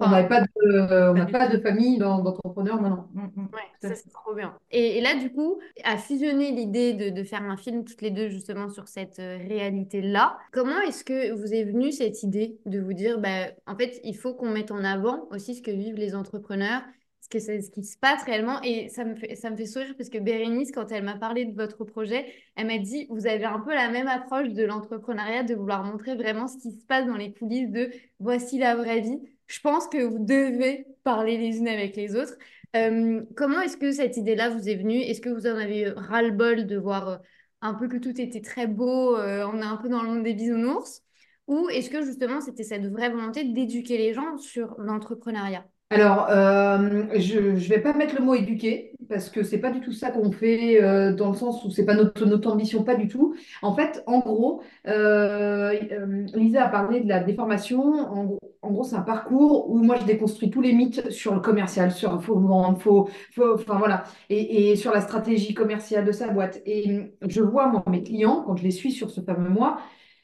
On 0.00 0.08
n'a 0.08 0.24
pas 0.24 0.40
de, 0.40 1.30
pas 1.30 1.48
de 1.48 1.58
famille 1.58 1.98
d'entrepreneurs 1.98 2.80
maintenant. 2.80 3.08
Mm, 3.14 3.26
mm. 3.36 3.48
Ouais, 3.52 3.88
ça 3.88 3.94
c'est 3.94 4.10
trop 4.10 4.34
bien. 4.34 4.58
Et, 4.70 5.00
là, 5.00 5.14
du 5.14 5.30
coup, 5.32 5.60
à 5.84 5.96
fusionner 5.98 6.50
l'idée 6.50 6.94
de, 6.94 7.22
faire 7.22 7.42
un 7.42 7.56
film 7.56 7.84
toutes 7.84 8.02
les 8.02 8.10
deux 8.10 8.28
justement 8.28 8.68
sur 8.68 8.88
cette 8.88 9.20
euh, 9.20 9.38
réalité-là, 9.38 10.36
comment 10.52 10.80
est-ce 10.80 11.04
que 11.04 11.32
vous 11.32 11.54
est 11.54 11.64
venue 11.64 11.92
cette 11.92 12.22
idée 12.22 12.58
de 12.66 12.80
vous 12.80 12.92
dire, 12.92 13.18
bah, 13.18 13.48
en 13.66 13.76
fait, 13.76 14.00
il 14.02 14.16
faut 14.16 14.34
qu'on 14.34 14.50
mette 14.50 14.72
en 14.72 14.82
avant 14.82 15.28
aussi 15.30 15.54
ce 15.54 15.62
que 15.62 15.70
vivent 15.70 15.94
les 15.94 16.16
entrepreneurs, 16.16 16.82
ce, 17.20 17.28
que 17.28 17.38
ce 17.38 17.70
qui 17.70 17.84
se 17.84 17.96
passe 17.96 18.24
réellement? 18.24 18.60
Et 18.62 18.88
ça 18.88 19.04
me, 19.04 19.14
fait, 19.14 19.36
ça 19.36 19.48
me 19.48 19.56
fait 19.56 19.66
sourire 19.66 19.94
parce 19.96 20.10
que 20.10 20.18
Bérénice, 20.18 20.72
quand 20.72 20.90
elle 20.90 21.04
m'a 21.04 21.16
parlé 21.16 21.44
de 21.44 21.54
votre 21.54 21.84
projet, 21.84 22.26
elle 22.56 22.66
m'a 22.66 22.78
dit, 22.78 23.06
vous 23.10 23.28
avez 23.28 23.44
un 23.44 23.60
peu 23.60 23.72
la 23.72 23.90
même 23.90 24.08
approche 24.08 24.48
de 24.48 24.64
l'entrepreneuriat, 24.64 25.44
de 25.44 25.54
vouloir 25.54 25.84
montrer 25.84 26.16
vraiment 26.16 26.48
ce 26.48 26.58
qui 26.58 26.72
se 26.72 26.84
passe 26.84 27.06
dans 27.06 27.16
les 27.16 27.32
coulisses 27.32 27.70
de 27.70 27.90
voici 28.18 28.58
la 28.58 28.74
vraie 28.74 29.00
vie 29.00 29.20
je 29.46 29.60
pense 29.60 29.88
que 29.88 30.02
vous 30.02 30.18
devez 30.18 30.86
parler 31.02 31.36
les 31.36 31.58
unes 31.58 31.68
avec 31.68 31.96
les 31.96 32.16
autres. 32.16 32.34
Euh, 32.76 33.22
comment 33.36 33.60
est-ce 33.60 33.76
que 33.76 33.92
cette 33.92 34.16
idée-là 34.16 34.50
vous 34.50 34.68
est 34.68 34.76
venue? 34.76 35.00
Est-ce 35.00 35.20
que 35.20 35.28
vous 35.28 35.46
en 35.46 35.56
avez 35.56 35.90
ras-le-bol 35.90 36.66
de 36.66 36.76
voir 36.76 37.08
euh, 37.08 37.16
un 37.60 37.74
peu 37.74 37.88
que 37.88 37.96
tout 37.96 38.20
était 38.20 38.40
très 38.40 38.66
beau, 38.66 39.16
euh, 39.16 39.46
on 39.52 39.58
est 39.58 39.64
un 39.64 39.76
peu 39.76 39.88
dans 39.88 40.02
le 40.02 40.08
monde 40.08 40.24
des 40.24 40.34
bisounours? 40.34 41.02
Ou 41.46 41.68
est-ce 41.68 41.90
que 41.90 42.02
justement 42.02 42.40
c'était 42.40 42.64
cette 42.64 42.86
vraie 42.86 43.10
volonté 43.10 43.44
d'éduquer 43.44 43.98
les 43.98 44.14
gens 44.14 44.38
sur 44.38 44.74
l'entrepreneuriat? 44.78 45.64
Alors, 45.90 46.26
euh, 46.30 47.06
je 47.18 47.38
ne 47.38 47.56
vais 47.56 47.80
pas 47.80 47.92
mettre 47.92 48.16
le 48.16 48.24
mot 48.24 48.34
éduquer 48.34 48.94
parce 49.08 49.28
que 49.28 49.42
c'est 49.42 49.58
pas 49.58 49.70
du 49.70 49.80
tout 49.80 49.92
ça 49.92 50.10
qu'on 50.10 50.32
fait 50.32 50.80
dans 51.12 51.30
le 51.30 51.36
sens 51.36 51.62
où 51.64 51.70
c'est 51.70 51.84
pas 51.84 51.94
notre, 51.94 52.24
notre 52.24 52.50
ambition, 52.50 52.82
pas 52.82 52.94
du 52.96 53.06
tout. 53.06 53.36
En 53.60 53.76
fait, 53.76 54.02
en 54.06 54.20
gros, 54.20 54.62
Lisa 54.86 56.64
a 56.64 56.68
parlé 56.70 57.00
de 57.00 57.08
la 57.08 57.20
déformation. 57.22 57.82
En, 57.82 58.24
gros- 58.24 58.53
en 58.64 58.72
gros, 58.72 58.84
c'est 58.84 58.96
un 58.96 59.02
parcours 59.02 59.70
où 59.70 59.78
moi 59.82 59.96
je 60.00 60.04
déconstruis 60.04 60.50
tous 60.50 60.60
les 60.62 60.72
mythes 60.72 61.10
sur 61.10 61.34
le 61.34 61.40
commercial, 61.40 61.92
sur 61.92 62.22
faux 62.22 62.38
vendre, 62.40 62.78
faux, 62.80 63.08
faux- 63.34 63.54
enfin 63.54 63.78
voilà, 63.78 64.04
et, 64.30 64.76
sur 64.76 64.92
la 64.92 65.00
stratégie 65.00 65.54
commerciale 65.54 66.04
de 66.04 66.12
sa 66.12 66.28
boîte. 66.28 66.60
Et 66.66 67.12
je 67.28 67.42
vois 67.42 67.68
moi 67.68 67.82
mes 67.88 68.02
clients 68.02 68.42
quand 68.46 68.56
je 68.56 68.64
les 68.64 68.70
suis 68.70 68.92
sur 68.92 69.10
ce 69.10 69.20
fameux 69.20 69.48
mois. 69.50 69.78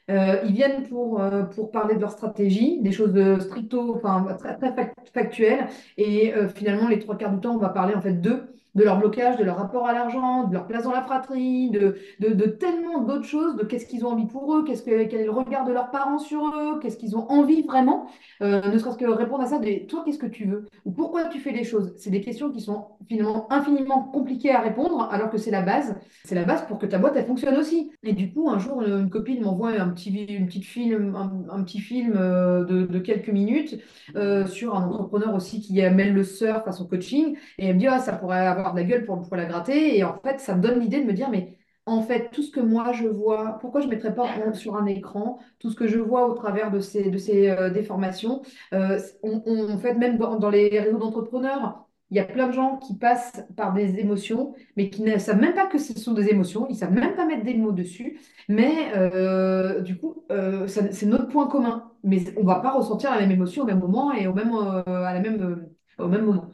Euh, 0.09 0.41
ils 0.45 0.53
viennent 0.53 0.83
pour, 0.87 1.21
euh, 1.21 1.43
pour 1.43 1.71
parler 1.71 1.95
de 1.95 2.01
leur 2.01 2.11
stratégie, 2.11 2.81
des 2.81 2.91
choses 2.91 3.13
stricto, 3.41 3.95
enfin 3.95 4.25
très, 4.39 4.57
très 4.57 4.71
fac- 4.71 4.93
factuelles. 5.13 5.67
Et 5.97 6.33
euh, 6.33 6.49
finalement, 6.49 6.87
les 6.89 6.99
trois 6.99 7.17
quarts 7.17 7.31
du 7.33 7.39
temps, 7.39 7.55
on 7.55 7.59
va 7.59 7.69
parler 7.69 7.93
en 7.95 8.01
fait 8.01 8.13
d'eux, 8.19 8.55
de 8.75 8.83
leur 8.83 8.99
blocage, 8.99 9.37
de 9.37 9.43
leur 9.43 9.57
rapport 9.57 9.87
à 9.87 9.93
l'argent, 9.93 10.45
de 10.45 10.53
leur 10.53 10.67
place 10.67 10.83
dans 10.83 10.91
la 10.91 11.01
fratrie, 11.01 11.69
de, 11.71 11.97
de, 12.19 12.29
de 12.33 12.45
tellement 12.45 13.01
d'autres 13.03 13.25
choses, 13.25 13.55
de 13.55 13.63
qu'est-ce 13.63 13.85
qu'ils 13.85 14.05
ont 14.05 14.09
envie 14.09 14.27
pour 14.27 14.55
eux, 14.55 14.63
qu'est-ce 14.63 14.83
que, 14.83 15.03
quel 15.05 15.21
est 15.21 15.25
le 15.25 15.31
regard 15.31 15.65
de 15.65 15.73
leurs 15.73 15.91
parents 15.91 16.19
sur 16.19 16.41
eux, 16.55 16.79
qu'est-ce 16.79 16.97
qu'ils 16.97 17.17
ont 17.17 17.29
envie 17.29 17.63
vraiment. 17.63 18.07
Euh, 18.41 18.61
ne 18.71 18.77
serait-ce 18.77 18.97
que 18.97 19.05
répondre 19.05 19.43
à 19.43 19.47
ça, 19.47 19.59
des, 19.59 19.85
toi, 19.87 20.03
qu'est-ce 20.05 20.19
que 20.19 20.25
tu 20.27 20.45
veux? 20.45 20.65
Ou 20.85 20.91
pourquoi 20.91 21.25
tu 21.25 21.39
fais 21.39 21.51
les 21.51 21.63
choses? 21.63 21.93
C'est 21.97 22.09
des 22.11 22.21
questions 22.21 22.49
qui 22.49 22.61
sont 22.61 22.85
finalement 23.09 23.51
infiniment 23.51 24.03
compliquées 24.03 24.51
à 24.51 24.61
répondre, 24.61 25.09
alors 25.11 25.29
que 25.29 25.37
c'est 25.37 25.51
la 25.51 25.61
base. 25.61 25.95
C'est 26.23 26.35
la 26.35 26.45
base 26.45 26.65
pour 26.67 26.79
que 26.79 26.85
ta 26.85 26.97
boîte, 26.97 27.13
elle 27.17 27.25
fonctionne 27.25 27.57
aussi. 27.57 27.91
Et 28.03 28.13
du 28.13 28.31
coup, 28.33 28.49
un 28.49 28.57
jour, 28.59 28.81
une 28.83 29.09
copine 29.09 29.43
m'envoie 29.43 29.71
un 29.71 29.89
petit, 29.89 30.11
une 30.11 30.45
petite 30.45 30.65
film, 30.65 31.15
un, 31.15 31.31
un 31.53 31.63
petit 31.63 31.79
film 31.79 32.13
euh, 32.15 32.63
de, 32.63 32.85
de 32.85 32.99
quelques 32.99 33.29
minutes 33.29 33.79
euh, 34.15 34.45
sur 34.45 34.75
un 34.75 34.87
entrepreneur 34.87 35.33
aussi 35.35 35.61
qui 35.61 35.73
mêle 35.81 36.13
le 36.13 36.23
surf 36.23 36.67
à 36.67 36.71
son 36.71 36.85
coaching. 36.85 37.35
Et 37.57 37.67
elle 37.67 37.75
me 37.75 37.79
dit, 37.79 37.87
ah, 37.87 37.99
ça 37.99 38.13
pourrait 38.13 38.45
avoir 38.47 38.60
de 38.73 38.75
la 38.75 38.83
gueule 38.83 39.05
pour, 39.05 39.21
pour 39.21 39.35
la 39.35 39.45
gratter. 39.45 39.97
Et 39.97 40.03
en 40.03 40.17
fait, 40.19 40.39
ça 40.39 40.55
me 40.55 40.61
donne 40.61 40.79
l'idée 40.79 41.01
de 41.01 41.05
me 41.05 41.13
dire, 41.13 41.29
mais 41.29 41.57
en 41.85 42.01
fait, 42.03 42.29
tout 42.31 42.43
ce 42.43 42.51
que 42.51 42.59
moi 42.59 42.91
je 42.93 43.07
vois, 43.07 43.57
pourquoi 43.59 43.81
je 43.81 43.87
ne 43.87 43.91
mettrais 43.91 44.13
pas 44.13 44.53
sur 44.53 44.75
un 44.75 44.85
écran 44.85 45.39
tout 45.59 45.69
ce 45.71 45.75
que 45.75 45.87
je 45.87 45.97
vois 45.99 46.27
au 46.27 46.33
travers 46.33 46.71
de 46.71 46.79
ces, 46.79 47.09
de 47.09 47.17
ces 47.17 47.49
euh, 47.49 47.69
déformations? 47.69 48.41
Euh, 48.73 48.99
on, 49.23 49.69
En 49.69 49.77
fait, 49.79 49.95
même 49.95 50.17
dans, 50.17 50.49
les 50.49 50.79
réseaux 50.79 50.99
d'entrepreneurs, 50.99 51.87
il 52.11 52.17
y 52.17 52.19
a 52.19 52.25
plein 52.25 52.47
de 52.47 52.51
gens 52.51 52.77
qui 52.77 52.95
passent 52.97 53.45
par 53.55 53.73
des 53.73 53.97
émotions, 53.99 54.53
mais 54.77 54.89
qui 54.89 55.01
ne 55.01 55.17
savent 55.17 55.39
même 55.39 55.53
pas 55.55 55.65
que 55.67 55.77
ce 55.79 55.97
sont 55.97 56.13
des 56.13 56.27
émotions, 56.29 56.67
ils 56.67 56.73
ne 56.73 56.77
savent 56.77 56.93
même 56.93 57.15
pas 57.15 57.25
mettre 57.25 57.43
des 57.43 57.55
mots 57.55 57.71
dessus. 57.71 58.19
Mais 58.49 58.91
euh, 58.95 59.81
du 59.81 59.97
coup, 59.97 60.25
c'est 60.67 61.05
notre 61.05 61.27
point 61.27 61.47
commun. 61.47 61.91
Mais 62.03 62.19
on 62.37 62.41
ne 62.41 62.47
va 62.47 62.59
pas 62.59 62.71
ressentir 62.71 63.11
la 63.11 63.19
même 63.19 63.31
émotion 63.31 63.63
au 63.63 63.65
même 63.65 63.79
moment 63.79 64.11
et 64.13 64.27
au 64.27 64.33
même, 64.33 64.51
à 64.53 65.13
la 65.13 65.19
même, 65.19 65.67
au 65.97 66.07
même 66.07 66.25
moment. 66.25 66.51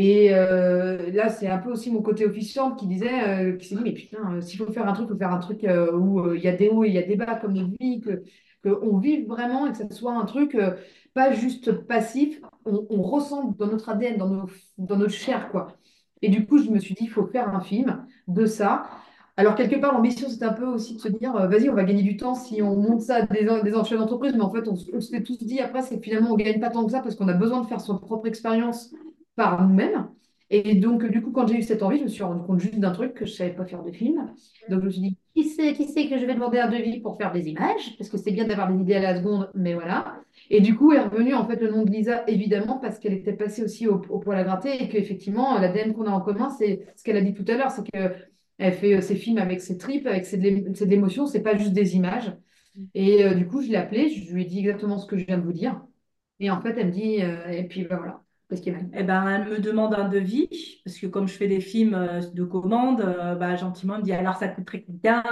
Et 0.00 0.32
euh, 0.32 1.10
là, 1.10 1.28
c'est 1.28 1.48
un 1.48 1.58
peu 1.58 1.70
aussi 1.72 1.90
mon 1.90 2.02
côté 2.02 2.24
officiante 2.24 2.78
qui 2.78 2.86
disait, 2.86 3.28
euh, 3.28 3.56
qui 3.56 3.66
s'est 3.66 3.74
dit, 3.74 3.82
mais 3.82 3.92
putain, 3.92 4.34
euh, 4.36 4.40
s'il 4.40 4.56
faut 4.58 4.70
faire 4.72 4.86
un 4.88 4.92
truc, 4.92 5.08
il 5.08 5.12
faut 5.14 5.18
faire 5.18 5.32
un 5.32 5.40
truc 5.40 5.66
où 5.94 6.34
il 6.34 6.40
y 6.40 6.46
a 6.46 6.52
des 6.54 6.68
hauts 6.68 6.84
et 6.84 6.88
il 6.88 6.94
y 6.94 6.98
a 6.98 7.02
des 7.02 7.16
bas 7.16 7.34
comme 7.34 7.54
notre 7.54 7.76
vie, 7.80 8.00
que, 8.00 8.22
qu'on 8.62 8.98
vive 8.98 9.26
vraiment 9.26 9.66
et 9.66 9.72
que 9.72 9.78
ça 9.78 9.90
soit 9.90 10.14
un 10.14 10.24
truc 10.24 10.56
pas 11.14 11.32
juste 11.32 11.72
passif, 11.72 12.40
on, 12.64 12.86
on 12.90 13.02
ressent 13.02 13.56
dans 13.58 13.66
notre 13.66 13.88
ADN, 13.88 14.18
dans, 14.18 14.28
nos, 14.28 14.46
dans 14.78 14.96
notre 14.96 15.12
chair, 15.14 15.50
quoi. 15.50 15.76
Et 16.22 16.28
du 16.28 16.46
coup, 16.46 16.58
je 16.58 16.70
me 16.70 16.78
suis 16.78 16.94
dit, 16.94 17.04
il 17.04 17.10
faut 17.10 17.26
faire 17.26 17.48
un 17.54 17.60
film 17.60 18.06
de 18.28 18.46
ça. 18.46 18.88
Alors, 19.36 19.54
quelque 19.56 19.76
part, 19.80 19.92
l'ambition, 19.94 20.28
c'est 20.28 20.44
un 20.44 20.52
peu 20.52 20.66
aussi 20.66 20.94
de 20.96 21.00
se 21.00 21.08
dire, 21.08 21.32
vas-y, 21.48 21.68
on 21.70 21.74
va 21.74 21.84
gagner 21.84 22.02
du 22.02 22.16
temps 22.16 22.34
si 22.34 22.62
on 22.62 22.76
monte 22.76 23.00
ça 23.02 23.16
à 23.16 23.22
des, 23.22 23.44
des 23.64 23.70
d'entreprise. 23.70 24.34
Mais 24.34 24.42
en 24.42 24.52
fait, 24.52 24.68
on, 24.68 24.76
on 24.94 25.00
s'est 25.00 25.22
tous 25.22 25.38
dit 25.38 25.60
après, 25.60 25.82
c'est 25.82 25.96
que 25.98 26.02
finalement, 26.04 26.30
on 26.32 26.36
ne 26.36 26.42
gagne 26.44 26.60
pas 26.60 26.70
tant 26.70 26.84
que 26.84 26.92
ça 26.92 27.00
parce 27.00 27.14
qu'on 27.16 27.28
a 27.28 27.34
besoin 27.34 27.62
de 27.62 27.66
faire 27.66 27.80
son 27.80 27.98
propre 27.98 28.26
expérience 28.26 28.92
par 29.38 29.66
nous-mêmes. 29.66 30.08
Et 30.50 30.74
donc, 30.76 31.04
du 31.04 31.22
coup, 31.22 31.30
quand 31.32 31.46
j'ai 31.46 31.56
eu 31.58 31.62
cette 31.62 31.82
envie, 31.82 31.98
je 31.98 32.04
me 32.04 32.08
suis 32.08 32.22
rendu 32.22 32.42
compte 32.42 32.60
juste 32.60 32.78
d'un 32.78 32.92
truc 32.92 33.14
que 33.14 33.26
je 33.26 33.32
ne 33.32 33.36
savais 33.36 33.52
pas 33.52 33.66
faire 33.66 33.82
de 33.82 33.92
film. 33.92 34.32
Donc, 34.70 34.80
je 34.80 34.86
me 34.86 34.90
suis 34.90 35.00
dit, 35.02 35.18
qui 35.34 35.44
c'est, 35.44 35.74
qui 35.74 35.84
c'est 35.88 36.08
que 36.08 36.18
je 36.18 36.24
vais 36.24 36.34
demander 36.34 36.58
un 36.58 36.70
devis 36.70 37.00
pour 37.00 37.18
faire 37.18 37.32
des 37.32 37.48
images? 37.48 37.96
Parce 37.98 38.08
que 38.10 38.16
c'est 38.16 38.32
bien 38.32 38.46
d'avoir 38.46 38.72
des 38.72 38.80
idées 38.80 38.94
à 38.94 39.00
la 39.00 39.16
seconde, 39.18 39.50
mais 39.54 39.74
voilà. 39.74 40.16
Et 40.50 40.60
du 40.62 40.74
coup 40.76 40.92
est 40.92 41.00
revenu 41.00 41.34
en 41.34 41.46
fait 41.46 41.60
le 41.60 41.70
nom 41.70 41.84
de 41.84 41.90
Lisa, 41.90 42.24
évidemment, 42.28 42.78
parce 42.78 42.98
qu'elle 42.98 43.12
était 43.12 43.34
passée 43.34 43.62
aussi 43.62 43.86
au, 43.86 43.96
au 44.08 44.18
poil 44.20 44.38
à 44.38 44.44
gratter 44.44 44.82
et 44.82 44.88
qu'effectivement, 44.88 45.58
l'ADN 45.58 45.92
qu'on 45.94 46.06
a 46.06 46.10
en 46.10 46.20
commun, 46.20 46.50
c'est 46.50 46.86
ce 46.96 47.04
qu'elle 47.04 47.16
a 47.16 47.20
dit 47.22 47.34
tout 47.34 47.44
à 47.48 47.56
l'heure, 47.56 47.70
c'est 47.70 47.88
que 47.90 48.14
elle 48.58 48.72
fait 48.74 48.96
euh, 48.96 49.00
ses 49.00 49.16
films 49.16 49.38
avec 49.38 49.60
ses 49.60 49.78
tripes, 49.78 50.06
avec 50.06 50.26
ses, 50.26 50.36
de 50.38 50.84
l'émotion, 50.86 51.26
c'est 51.26 51.42
pas 51.42 51.56
juste 51.56 51.72
des 51.72 51.96
images. 51.96 52.32
Et 52.94 53.24
euh, 53.24 53.34
du 53.34 53.46
coup, 53.48 53.62
je 53.62 53.68
l'ai 53.68 53.76
appelée, 53.76 54.08
je 54.10 54.32
lui 54.32 54.42
ai 54.42 54.44
dit 54.46 54.60
exactement 54.60 54.98
ce 54.98 55.06
que 55.06 55.18
je 55.18 55.24
viens 55.26 55.38
de 55.38 55.44
vous 55.44 55.52
dire. 55.52 55.80
Et 56.40 56.50
en 56.50 56.60
fait, 56.62 56.76
elle 56.78 56.88
me 56.88 56.92
dit, 56.92 57.22
euh, 57.22 57.48
et 57.48 57.64
puis 57.68 57.84
ben, 57.84 57.96
voilà, 57.98 58.22
qu'est-ce. 58.48 58.78
Eh 58.94 59.02
ben, 59.02 59.28
elle 59.28 59.48
me 59.48 59.58
demande 59.58 59.94
un 59.94 60.08
devis, 60.08 60.48
parce 60.84 60.98
que 60.98 61.06
comme 61.06 61.28
je 61.28 61.34
fais 61.34 61.48
des 61.48 61.60
films 61.60 61.94
euh, 61.94 62.20
de 62.32 62.44
commande, 62.44 63.00
euh, 63.00 63.34
bah, 63.34 63.56
gentiment, 63.56 63.94
elle 63.94 64.00
me 64.00 64.04
dit 64.04 64.12
alors 64.12 64.36
ça 64.36 64.48
coûterait 64.48 64.82
combien? 64.82 65.22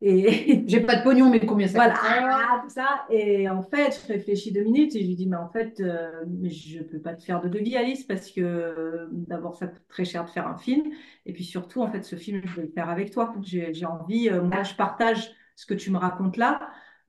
Et 0.00 0.64
J'ai 0.66 0.80
pas 0.80 0.96
de 0.96 1.02
pognon, 1.02 1.30
mais 1.30 1.40
combien 1.44 1.68
ça 1.68 1.78
voilà, 1.78 1.94
coûte? 1.94 2.62
Tout 2.62 2.70
ça. 2.70 3.06
Et 3.10 3.48
en 3.48 3.62
fait, 3.62 4.00
je 4.02 4.12
réfléchis 4.12 4.52
deux 4.52 4.62
minutes 4.62 4.94
et 4.94 5.02
je 5.02 5.06
lui 5.06 5.16
dis, 5.16 5.26
mais 5.26 5.36
en 5.36 5.48
fait, 5.50 5.80
euh, 5.80 6.24
je 6.44 6.80
peux 6.82 7.00
pas 7.00 7.14
te 7.14 7.22
faire 7.22 7.40
de 7.40 7.48
devis, 7.48 7.76
Alice, 7.76 8.04
parce 8.04 8.30
que 8.30 8.40
euh, 8.40 9.06
d'abord, 9.12 9.56
ça 9.56 9.66
coûte 9.66 9.82
très 9.88 10.04
cher 10.04 10.24
de 10.24 10.30
faire 10.30 10.46
un 10.46 10.58
film. 10.58 10.82
Et 11.24 11.32
puis 11.32 11.44
surtout, 11.44 11.82
en 11.82 11.90
fait, 11.90 12.02
ce 12.02 12.16
film, 12.16 12.42
je 12.44 12.56
vais 12.56 12.66
le 12.66 12.72
faire 12.72 12.90
avec 12.90 13.10
toi. 13.10 13.34
J'ai 13.42 13.86
envie, 13.86 14.30
moi, 14.30 14.62
je 14.62 14.74
partage 14.74 15.30
ce 15.56 15.66
que 15.66 15.74
tu 15.74 15.90
me 15.90 15.98
racontes 15.98 16.36
là. 16.36 16.60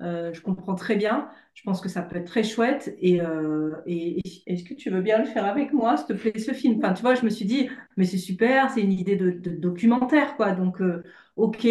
Euh, 0.02 0.32
je 0.34 0.42
comprends 0.42 0.76
très 0.76 0.96
bien. 0.96 1.28
Je 1.54 1.64
pense 1.64 1.82
que 1.82 1.90
ça 1.90 2.04
peut 2.04 2.18
être 2.18 2.28
très 2.28 2.44
chouette. 2.44 2.96
Et, 3.00 3.20
euh, 3.22 3.72
et- 3.88 4.20
et 4.20 4.44
est-ce 4.46 4.64
que 4.64 4.76
tu 4.76 4.90
veux 4.92 5.02
bien 5.02 5.18
le 5.18 5.26
faire 5.26 5.46
avec 5.46 5.74
moi, 5.74 5.98
s'il 5.98 6.08
te 6.08 6.14
plaît, 6.14 6.38
ce 6.40 6.52
film? 6.52 6.78
Enfin, 6.78 6.94
tu 6.94 7.02
vois, 7.02 7.16
je 7.16 7.26
me 7.26 7.30
suis 7.30 7.46
dit, 7.46 7.70
mais 7.98 8.06
c'est 8.06 8.18
super, 8.18 8.70
c'est 8.70 8.82
une 8.82 8.92
idée 8.94 9.16
de, 9.16 9.32
de 9.32 9.50
documentaire, 9.52 10.36
quoi. 10.36 10.52
Donc, 10.52 10.82
euh, 10.82 11.04
ok, 11.36 11.66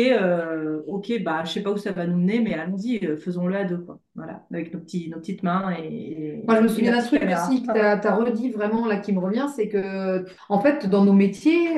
ok, 0.87 1.23
bah, 1.23 1.45
je 1.45 1.53
sais 1.53 1.63
pas 1.63 1.71
où 1.71 1.77
ça 1.77 1.93
va 1.93 2.07
nous 2.07 2.17
mener, 2.17 2.41
mais 2.41 2.55
allons-y, 2.55 2.99
faisons-le 3.17 3.55
à 3.57 3.65
deux, 3.65 3.79
quoi. 3.79 4.01
Voilà, 4.17 4.45
avec 4.53 4.73
nos 4.75 4.81
petits, 4.81 5.09
nos 5.09 5.19
petites 5.19 5.43
mains 5.43 5.71
et, 5.79 6.41
Moi, 6.47 6.57
je 6.57 6.63
me 6.63 6.69
souviens 6.69 6.93
d'un 6.97 7.03
truc 7.03 7.23
aussi 7.23 7.63
que 7.63 7.73
tu 7.73 8.07
as, 8.07 8.15
redit 8.17 8.51
vraiment 8.51 8.87
là 8.87 8.97
qui 8.97 9.13
me 9.13 9.21
revient, 9.21 9.47
c'est 9.55 9.69
que 9.69 10.25
en 10.49 10.61
fait, 10.61 10.89
dans 10.89 11.05
nos 11.05 11.13
métiers, 11.13 11.69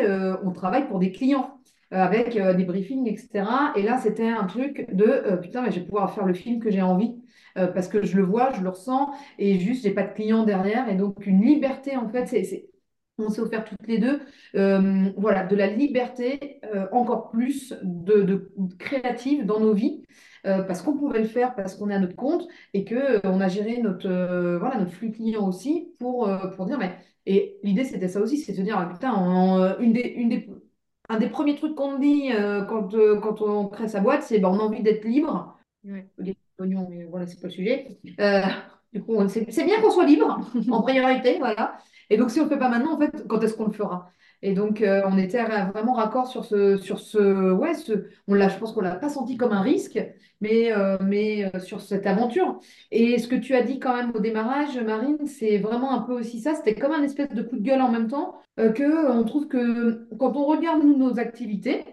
on 0.43 0.51
travaille 0.53 0.87
pour 0.89 0.99
des 0.99 1.13
clients 1.13 1.58
avec 1.91 2.37
euh, 2.37 2.55
des 2.55 2.65
briefings, 2.65 3.07
etc. 3.09 3.73
Et 3.77 3.83
là, 3.83 3.99
c'était 3.99 4.29
un 4.29 4.45
truc 4.47 4.87
de 4.93 5.05
euh, 5.05 5.37
putain, 5.37 5.63
mais 5.63 5.71
je 5.73 5.81
vais 5.81 5.87
pouvoir 5.87 6.15
faire 6.15 6.27
le 6.27 6.35
film 6.35 6.61
que 6.61 6.71
j'ai 6.71 6.83
envie 6.83 7.17
euh, 7.57 7.67
parce 7.69 7.89
que 7.89 8.05
je 8.05 8.17
le 8.17 8.23
vois, 8.25 8.53
je 8.53 8.63
le 8.63 8.69
ressens 8.71 9.11
et 9.39 9.59
juste, 9.59 9.83
j'ai 9.85 9.93
pas 9.95 10.03
de 10.05 10.13
client 10.15 10.45
derrière. 10.45 10.89
Et 10.89 10.95
donc, 10.97 11.27
une 11.27 11.43
liberté, 11.45 11.97
en 11.97 12.09
fait, 12.09 12.27
c'est, 12.27 12.69
on 13.19 13.31
s'est 13.31 13.41
offert 13.41 13.65
toutes 13.65 13.87
les 13.89 13.99
deux, 13.99 14.21
euh, 14.55 15.11
voilà, 15.17 15.45
de 15.45 15.57
la 15.57 15.67
liberté 15.67 16.61
euh, 16.75 16.87
encore 16.93 17.31
plus 17.31 17.75
de, 17.83 18.53
créative 18.79 19.45
dans 19.45 19.61
nos 19.61 19.75
vies. 19.75 20.03
euh, 20.47 20.63
parce 20.63 20.83
qu'on 20.83 20.97
pouvait 20.97 21.19
le 21.21 21.27
faire, 21.29 21.55
parce 21.57 21.75
qu'on 21.75 21.91
est 21.91 21.95
à 21.95 21.99
notre 21.99 22.15
compte, 22.17 22.47
et 22.75 22.85
que 22.85 22.95
euh, 22.95 23.21
on 23.25 23.41
a 23.41 23.49
géré 23.49 23.79
notre, 23.83 24.09
euh, 24.09 24.59
voilà, 24.59 24.79
notre 24.79 24.93
flux 24.93 25.11
client 25.11 25.47
aussi 25.49 25.93
pour, 25.99 26.29
euh, 26.29 26.49
pour 26.57 26.67
dire, 26.67 26.79
mais, 26.79 26.97
et 27.27 27.59
l'idée 27.65 27.85
c'était 27.85 28.09
ça 28.09 28.21
aussi, 28.21 28.39
c'est 28.39 28.53
de 28.53 28.63
dire, 28.63 28.77
ah, 28.79 28.87
putain, 28.93 29.61
euh, 29.61 29.79
une 29.81 29.93
des, 29.93 30.49
un 31.09 31.19
des 31.19 31.29
premiers 31.29 31.57
trucs 31.57 31.75
qu'on 31.75 31.99
dit 31.99 32.33
euh, 32.33 32.65
quand, 32.65 32.95
euh, 32.95 33.19
quand 33.21 33.41
on 33.41 33.69
crée 33.69 33.89
sa 33.89 34.01
boîte, 34.01 34.23
c'est 34.23 34.39
ben, 34.39 34.49
on 34.49 34.59
a 34.59 34.63
envie 34.63 34.83
d'être 34.83 35.05
libre. 35.05 35.59
Ouais, 35.85 36.09
les 36.19 36.37
oignons, 36.59 36.87
mais 36.91 37.05
voilà, 37.05 37.27
c'est 37.27 37.41
pas 37.41 37.49
le 37.49 37.53
sujet. 37.53 37.99
Euh, 38.21 38.43
du 38.93 39.03
coup, 39.03 39.17
c'est 39.29 39.65
bien 39.65 39.81
qu'on 39.81 39.91
soit 39.91 40.05
libre 40.05 40.41
en 40.71 40.83
priorité, 40.83 41.39
voilà. 41.39 41.79
Et 42.11 42.17
donc, 42.17 42.31
si 42.31 42.41
on 42.41 42.45
ne 42.45 42.49
le 42.49 42.55
fait 42.55 42.61
pas 42.61 42.69
maintenant, 42.69 42.95
en 42.95 42.99
fait, 42.99 43.27
quand 43.27 43.41
est-ce 43.43 43.55
qu'on 43.55 43.67
le 43.67 43.73
fera? 43.73 44.11
Et 44.43 44.53
donc, 44.55 44.83
euh, 44.83 45.03
on 45.07 45.19
était 45.19 45.43
ra- 45.43 45.71
vraiment 45.73 45.95
raccord 45.95 46.27
sur 46.29 46.45
ce, 46.45 46.77
sur 46.77 47.01
ce, 47.01 47.53
ouais, 47.53 47.75
ce, 47.75 48.07
on 48.29 48.35
l'a, 48.35 48.49
je 48.49 48.59
pense 48.59 48.73
qu'on 48.73 48.81
l'a 48.81 48.95
pas 48.97 49.09
senti 49.09 49.37
comme 49.37 49.53
un 49.53 49.63
risque, 49.63 49.99
mais, 50.41 50.73
euh, 50.73 50.97
mais 51.03 51.51
euh, 51.55 51.61
sur 51.61 51.81
cette 51.81 52.07
aventure. 52.07 52.61
Et 52.91 53.19
ce 53.19 53.29
que 53.29 53.37
tu 53.37 53.55
as 53.55 53.63
dit 53.63 53.79
quand 53.81 53.95
même 53.97 54.13
au 54.15 54.21
démarrage, 54.21 54.79
Marine, 54.79 55.27
c'est 55.27 55.59
vraiment 55.59 55.93
un 55.93 56.03
peu 56.03 56.13
aussi 56.15 56.41
ça. 56.41 56.55
C'était 56.55 56.75
comme 56.75 56.93
un 56.93 57.03
espèce 57.03 57.31
de 57.31 57.43
coup 57.43 57.57
de 57.57 57.63
gueule 57.63 57.83
en 57.83 57.91
même 57.91 58.09
temps, 58.09 58.35
que 58.57 59.11
on 59.13 59.23
trouve 59.25 59.47
que 59.49 60.09
quand 60.19 60.37
on 60.37 60.45
regarde 60.47 60.83
nous, 60.83 60.97
nos 60.97 61.19
activités 61.21 61.85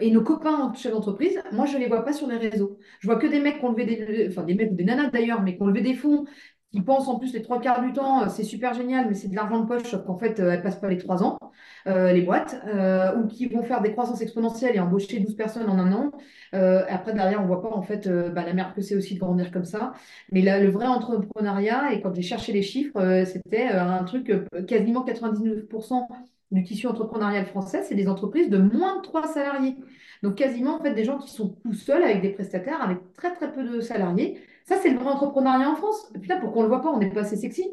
et 0.00 0.10
nos 0.10 0.22
copains 0.22 0.54
en 0.70 0.74
chef 0.74 0.92
d'entreprise, 0.92 1.42
moi 1.52 1.66
je 1.66 1.76
les 1.76 1.88
vois 1.88 2.04
pas 2.04 2.12
sur 2.12 2.26
les 2.28 2.36
réseaux. 2.36 2.78
Je 3.00 3.06
vois 3.08 3.16
que 3.18 3.26
des 3.26 3.40
mecs 3.40 3.58
qui 3.58 3.64
ont 3.64 3.72
des, 3.72 4.26
enfin 4.30 4.44
des 4.44 4.54
mecs 4.54 4.70
ou 4.72 4.74
des 4.74 4.84
nanas 4.84 5.10
d'ailleurs, 5.10 5.42
mais 5.42 5.56
qui 5.56 5.62
ont 5.62 5.66
levé 5.66 5.82
des 5.82 5.94
fonds. 5.94 6.24
Qui 6.70 6.80
pensent 6.82 7.08
en 7.08 7.18
plus 7.18 7.32
les 7.32 7.42
trois 7.42 7.60
quarts 7.60 7.82
du 7.82 7.92
temps, 7.92 8.22
euh, 8.24 8.28
c'est 8.28 8.44
super 8.44 8.74
génial, 8.74 9.08
mais 9.08 9.14
c'est 9.14 9.28
de 9.28 9.34
l'argent 9.34 9.60
de 9.60 9.66
poche, 9.66 9.84
sauf 9.90 10.04
qu'en 10.04 10.16
fait, 10.18 10.38
euh, 10.40 10.50
elles 10.52 10.62
passent 10.62 10.80
pas 10.80 10.88
les 10.88 10.98
trois 10.98 11.22
ans, 11.24 11.38
euh, 11.86 12.12
les 12.12 12.22
boîtes, 12.22 12.60
euh, 12.66 13.16
ou 13.16 13.26
qui 13.26 13.46
vont 13.46 13.62
faire 13.62 13.80
des 13.82 13.92
croissances 13.92 14.20
exponentielles 14.20 14.76
et 14.76 14.80
embaucher 14.80 15.18
12 15.20 15.34
personnes 15.36 15.68
en 15.68 15.78
un 15.78 15.92
an. 15.92 16.12
Euh, 16.54 16.84
après, 16.88 17.12
derrière, 17.12 17.42
on 17.42 17.46
voit 17.46 17.62
pas 17.62 17.70
en 17.74 17.82
fait 17.82 18.06
euh, 18.06 18.30
bah, 18.30 18.44
la 18.44 18.54
merde 18.54 18.74
que 18.74 18.82
c'est 18.82 18.94
aussi 18.94 19.14
de 19.14 19.20
grandir 19.20 19.50
comme 19.50 19.64
ça. 19.64 19.92
Mais 20.32 20.42
là, 20.42 20.60
le 20.60 20.70
vrai 20.70 20.86
entrepreneuriat, 20.86 21.92
et 21.92 22.00
quand 22.02 22.14
j'ai 22.14 22.22
cherché 22.22 22.52
les 22.52 22.62
chiffres, 22.62 23.24
c'était 23.26 23.64
un 23.68 24.04
truc, 24.04 24.32
quasiment 24.66 25.02
99% 25.02 26.08
du 26.50 26.62
tissu 26.64 26.86
entrepreneurial 26.86 27.46
français, 27.46 27.82
c'est 27.82 27.94
des 27.94 28.08
entreprises 28.08 28.50
de 28.50 28.58
moins 28.58 28.96
de 28.96 29.02
3 29.02 29.28
salariés. 29.28 29.76
Donc 30.22 30.34
quasiment 30.34 30.76
en 30.76 30.82
fait 30.82 30.94
des 30.94 31.04
gens 31.04 31.18
qui 31.18 31.30
sont 31.30 31.56
tout 31.62 31.72
seuls 31.72 32.02
avec 32.02 32.22
des 32.22 32.30
prestataires, 32.30 32.82
avec 32.82 32.98
très 33.14 33.32
très 33.34 33.52
peu 33.52 33.64
de 33.64 33.80
salariés. 33.80 34.40
Ça, 34.64 34.76
c'est 34.76 34.90
le 34.90 34.98
vrai 34.98 35.10
entrepreneuriat 35.10 35.70
en 35.70 35.76
France. 35.76 36.12
Putain, 36.20 36.38
pourquoi 36.38 36.60
on 36.60 36.62
le 36.62 36.68
voit 36.68 36.82
pas 36.82 36.90
On 36.90 36.98
n'est 36.98 37.10
pas 37.10 37.20
assez 37.20 37.36
sexy. 37.36 37.70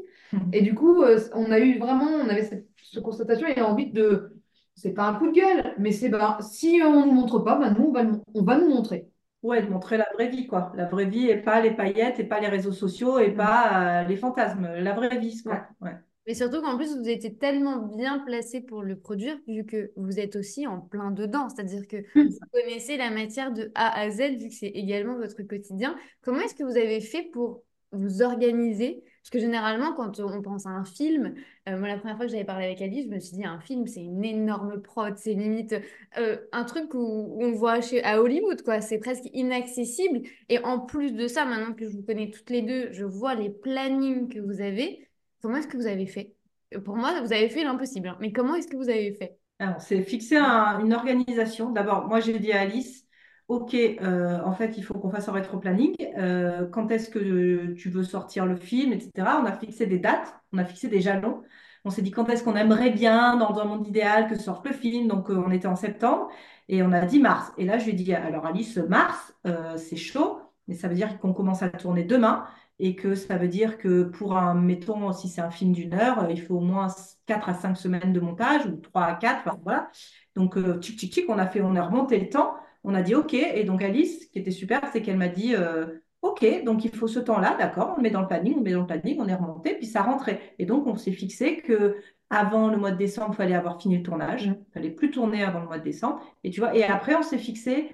Et 0.53 0.61
du 0.61 0.73
coup, 0.73 1.03
euh, 1.03 1.19
on 1.33 1.51
a 1.51 1.59
eu 1.59 1.79
vraiment, 1.79 2.05
on 2.05 2.29
avait 2.29 2.43
cette, 2.43 2.67
constatation 3.03 3.47
et 3.47 3.61
envie 3.61 3.91
de, 3.91 4.33
c'est 4.75 4.93
pas 4.93 5.03
un 5.07 5.13
coup 5.15 5.27
de 5.27 5.33
gueule, 5.33 5.75
mais 5.77 5.91
c'est 5.91 6.09
ben, 6.09 6.37
si 6.41 6.81
on 6.83 7.05
nous 7.05 7.11
montre 7.11 7.39
pas, 7.39 7.57
ben, 7.57 7.73
nous, 7.77 7.87
on 7.87 7.91
va, 7.91 8.03
on 8.33 8.43
va 8.43 8.57
nous 8.57 8.69
montrer. 8.69 9.09
Ouais, 9.43 9.61
de 9.61 9.69
montrer 9.69 9.97
la 9.97 10.07
vraie 10.13 10.29
vie, 10.29 10.47
quoi. 10.47 10.71
La 10.75 10.85
vraie 10.85 11.05
vie 11.05 11.29
et 11.29 11.37
pas 11.37 11.61
les 11.61 11.71
paillettes 11.71 12.19
et 12.19 12.23
pas 12.23 12.39
les 12.39 12.47
réseaux 12.47 12.71
sociaux 12.71 13.19
et 13.19 13.31
pas 13.31 14.01
euh, 14.03 14.07
les 14.07 14.17
fantasmes. 14.17 14.67
La 14.79 14.93
vraie 14.93 15.17
vie, 15.19 15.41
quoi. 15.43 15.67
Ouais. 15.81 15.95
Mais 16.27 16.33
surtout 16.33 16.61
qu'en 16.61 16.75
plus, 16.75 16.93
vous 16.97 17.07
étiez 17.07 17.33
tellement 17.35 17.77
bien 17.77 18.19
placé 18.19 18.59
pour 18.59 18.83
le 18.83 18.99
produire, 18.99 19.37
vu 19.47 19.65
que 19.65 19.91
vous 19.95 20.19
êtes 20.19 20.35
aussi 20.35 20.67
en 20.67 20.81
plein 20.81 21.11
dedans. 21.11 21.47
C'est-à-dire 21.47 21.87
que 21.87 21.97
vous 22.15 22.37
connaissez 22.51 22.97
la 22.97 23.09
matière 23.09 23.53
de 23.53 23.71
A 23.75 23.97
à 23.97 24.09
Z, 24.09 24.35
vu 24.37 24.49
que 24.49 24.53
c'est 24.53 24.67
également 24.67 25.15
votre 25.15 25.41
quotidien. 25.43 25.95
Comment 26.21 26.41
est-ce 26.41 26.53
que 26.53 26.65
vous 26.65 26.77
avez 26.77 26.99
fait 26.99 27.23
pour 27.31 27.63
vous 27.93 28.21
organiser? 28.21 29.05
Parce 29.23 29.29
que 29.29 29.39
généralement, 29.39 29.93
quand 29.93 30.19
on 30.19 30.41
pense 30.41 30.65
à 30.65 30.69
un 30.69 30.83
film, 30.83 31.33
euh, 31.69 31.77
moi, 31.77 31.87
la 31.87 31.97
première 31.97 32.17
fois 32.17 32.25
que 32.25 32.31
j'avais 32.31 32.43
parlé 32.43 32.65
avec 32.65 32.81
Alice, 32.81 33.05
je 33.05 33.09
me 33.09 33.19
suis 33.19 33.37
dit, 33.37 33.45
un 33.45 33.59
film, 33.61 33.87
c'est 33.87 34.03
une 34.03 34.25
énorme 34.25 34.81
prod, 34.81 35.17
c'est 35.17 35.33
limite 35.33 35.75
euh, 36.17 36.37
un 36.51 36.65
truc 36.65 36.93
où, 36.93 37.37
on 37.39 37.51
voit 37.53 37.79
chez, 37.79 38.03
à 38.03 38.21
Hollywood, 38.21 38.61
quoi. 38.63 38.81
C'est 38.81 38.99
presque 38.99 39.29
inaccessible. 39.33 40.21
Et 40.49 40.59
en 40.59 40.79
plus 40.79 41.13
de 41.13 41.27
ça, 41.27 41.45
maintenant 41.45 41.73
que 41.73 41.85
je 41.85 41.95
vous 41.95 42.03
connais 42.03 42.31
toutes 42.31 42.49
les 42.49 42.61
deux, 42.61 42.91
je 42.91 43.05
vois 43.05 43.33
les 43.33 43.49
plannings 43.49 44.27
que 44.27 44.39
vous 44.39 44.59
avez. 44.59 45.06
Comment 45.47 45.59
est-ce 45.59 45.69
que 45.69 45.77
vous 45.77 45.87
avez 45.87 46.07
fait? 46.07 46.35
Pour 46.83 46.97
moi, 46.97 47.21
vous 47.21 47.31
avez 47.31 47.47
fait 47.47 47.63
l'impossible, 47.63 48.09
hein. 48.09 48.17
mais 48.19 48.33
comment 48.33 48.55
est-ce 48.55 48.67
que 48.67 48.75
vous 48.75 48.89
avez 48.89 49.13
fait? 49.13 49.39
Alors, 49.59 49.79
c'est 49.79 50.01
fixer 50.01 50.35
une 50.35 50.93
organisation. 50.93 51.71
D'abord, 51.71 52.05
moi, 52.05 52.19
j'ai 52.19 52.37
dit 52.37 52.51
à 52.51 52.59
Alice, 52.59 53.05
OK, 53.47 53.73
euh, 53.73 54.41
en 54.43 54.51
fait, 54.51 54.77
il 54.77 54.83
faut 54.83 54.95
qu'on 54.95 55.09
fasse 55.09 55.29
un 55.29 55.31
rétro-planning. 55.31 55.95
Euh, 56.17 56.67
quand 56.67 56.91
est-ce 56.91 57.09
que 57.09 57.71
tu 57.75 57.89
veux 57.89 58.03
sortir 58.03 58.45
le 58.45 58.57
film, 58.57 58.91
etc. 58.91 59.09
On 59.41 59.45
a 59.45 59.53
fixé 59.53 59.85
des 59.85 59.99
dates, 59.99 60.35
on 60.51 60.57
a 60.57 60.65
fixé 60.65 60.89
des 60.89 60.99
jalons. 60.99 61.43
On 61.85 61.91
s'est 61.91 62.01
dit 62.01 62.11
quand 62.11 62.27
est-ce 62.27 62.43
qu'on 62.43 62.57
aimerait 62.57 62.91
bien, 62.91 63.37
dans 63.37 63.57
un 63.57 63.63
monde 63.63 63.87
idéal, 63.87 64.27
que 64.27 64.37
sorte 64.37 64.67
le 64.67 64.73
film? 64.73 65.07
Donc, 65.07 65.29
euh, 65.29 65.41
on 65.47 65.51
était 65.51 65.69
en 65.69 65.77
septembre 65.77 66.27
et 66.67 66.83
on 66.83 66.91
a 66.91 67.05
dit 67.05 67.21
mars. 67.21 67.53
Et 67.57 67.63
là, 67.63 67.77
je 67.77 67.85
lui 67.85 67.91
ai 67.91 67.95
dit, 67.95 68.13
alors 68.13 68.45
Alice, 68.45 68.75
mars, 68.75 69.33
c'est 69.77 69.95
chaud, 69.95 70.41
mais 70.67 70.75
ça 70.75 70.89
veut 70.89 70.95
dire 70.95 71.17
qu'on 71.19 71.31
commence 71.31 71.63
à 71.63 71.69
tourner 71.69 72.03
demain 72.03 72.45
et 72.79 72.95
que 72.95 73.15
ça 73.15 73.37
veut 73.37 73.47
dire 73.47 73.77
que 73.77 74.03
pour 74.03 74.37
un, 74.37 74.53
mettons, 74.53 75.11
si 75.11 75.29
c'est 75.29 75.41
un 75.41 75.49
film 75.49 75.71
d'une 75.71 75.93
heure, 75.93 76.27
il 76.29 76.41
faut 76.41 76.55
au 76.55 76.61
moins 76.61 76.87
4 77.25 77.49
à 77.49 77.53
5 77.53 77.75
semaines 77.75 78.13
de 78.13 78.19
montage, 78.19 78.65
ou 78.65 78.77
3 78.77 79.03
à 79.03 79.15
4, 79.15 79.57
voilà. 79.63 79.89
Donc, 80.35 80.57
euh, 80.57 80.77
tic, 80.77 80.97
tic, 80.97 81.25
on 81.29 81.39
a 81.39 81.47
fait, 81.47 81.61
on 81.61 81.75
a 81.75 81.83
remonté 81.83 82.19
le 82.19 82.29
temps, 82.29 82.55
on 82.83 82.93
a 82.93 83.01
dit 83.01 83.15
OK, 83.15 83.33
et 83.33 83.63
donc 83.63 83.81
Alice, 83.81 84.21
ce 84.21 84.27
qui 84.27 84.39
était 84.39 84.51
super, 84.51 84.81
c'est 84.93 85.01
qu'elle 85.01 85.17
m'a 85.17 85.27
dit 85.27 85.55
euh, 85.55 85.87
OK, 86.21 86.45
donc 86.63 86.85
il 86.85 86.95
faut 86.95 87.07
ce 87.07 87.19
temps-là, 87.19 87.55
d'accord, 87.57 87.93
on 87.93 87.97
le 87.97 88.03
met 88.03 88.11
dans 88.11 88.21
le 88.21 88.27
planning, 88.27 88.53
on 88.53 88.57
le 88.57 88.63
met 88.63 88.73
dans 88.73 88.81
le 88.81 88.87
planning, 88.87 89.17
on 89.19 89.27
est 89.27 89.33
remonté, 89.33 89.73
puis 89.75 89.87
ça 89.87 90.03
rentrait. 90.03 90.53
Et 90.59 90.65
donc, 90.65 90.85
on 90.85 90.95
s'est 90.95 91.11
fixé 91.11 91.57
que 91.57 91.97
avant 92.29 92.69
le 92.69 92.77
mois 92.77 92.91
de 92.91 92.97
décembre, 92.97 93.29
il 93.33 93.37
fallait 93.37 93.55
avoir 93.55 93.81
fini 93.81 93.97
le 93.97 94.03
tournage, 94.03 94.45
il 94.45 94.55
fallait 94.73 94.91
plus 94.91 95.11
tourner 95.11 95.43
avant 95.43 95.61
le 95.61 95.65
mois 95.65 95.79
de 95.79 95.83
décembre, 95.83 96.21
et 96.43 96.51
tu 96.51 96.59
vois, 96.59 96.75
et 96.75 96.83
après, 96.83 97.15
on 97.15 97.23
s'est 97.23 97.37
fixé 97.37 97.89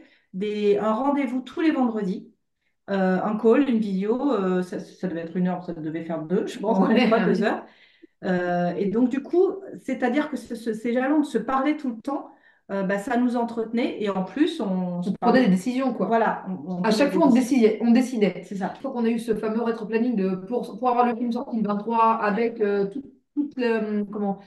un 0.80 0.94
rendez-vous 0.94 1.42
tous 1.42 1.62
les 1.62 1.72
vendredis 1.72 2.33
euh, 2.90 3.20
un 3.24 3.38
call, 3.38 3.70
une 3.70 3.80
vidéo, 3.80 4.34
euh, 4.34 4.62
ça, 4.62 5.08
devait 5.08 5.22
être 5.22 5.38
une 5.38 5.48
heure, 5.48 5.64
ça 5.64 5.74
devait 5.74 6.04
faire 6.04 6.22
deux, 6.24 6.46
je 6.48 6.60
pense, 6.60 6.80
pas 7.10 7.26
deux 7.26 7.42
heures. 7.44 7.64
Euh, 8.26 8.74
et 8.78 8.88
donc, 8.88 9.10
du 9.10 9.22
coup, 9.22 9.56
c'est-à-dire 9.82 10.30
que 10.30 10.36
ces 10.36 10.94
jalons 10.94 11.22
de 11.22 11.26
se 11.26 11.38
parler 11.38 11.78
tout 11.78 11.90
le 11.90 12.02
temps, 12.02 12.30
bah, 12.70 12.98
ça 12.98 13.18
nous 13.18 13.36
entretenait 13.38 14.02
et 14.02 14.10
en 14.10 14.24
plus, 14.24 14.60
on, 14.60 15.02
prenait 15.22 15.44
des 15.44 15.50
décisions. 15.50 15.94
Quoi. 15.94 16.08
Voilà. 16.08 16.44
à 16.84 16.90
chaque 16.90 17.14
fois, 17.14 17.28
on 17.28 17.30
décidait. 17.30 17.78
On 17.82 17.92
décidait. 17.92 18.42
C'est 18.46 18.56
ça. 18.56 18.74
Une 18.76 18.82
fois 18.82 18.92
qu'on 18.92 19.06
a 19.06 19.10
eu 19.10 19.20
ce 19.20 19.36
fameux 19.36 19.62
rétro-planning 19.62 20.16
de, 20.16 20.36
pour, 20.36 20.80
pour 20.80 20.90
avoir 20.90 21.06
le 21.06 21.16
film 21.16 21.32
sorti 21.32 21.58
le 21.58 21.68
23 21.68 22.16
avec 22.16 22.58
tout, 22.92 23.04
le, 23.58 24.04
comment, 24.06 24.40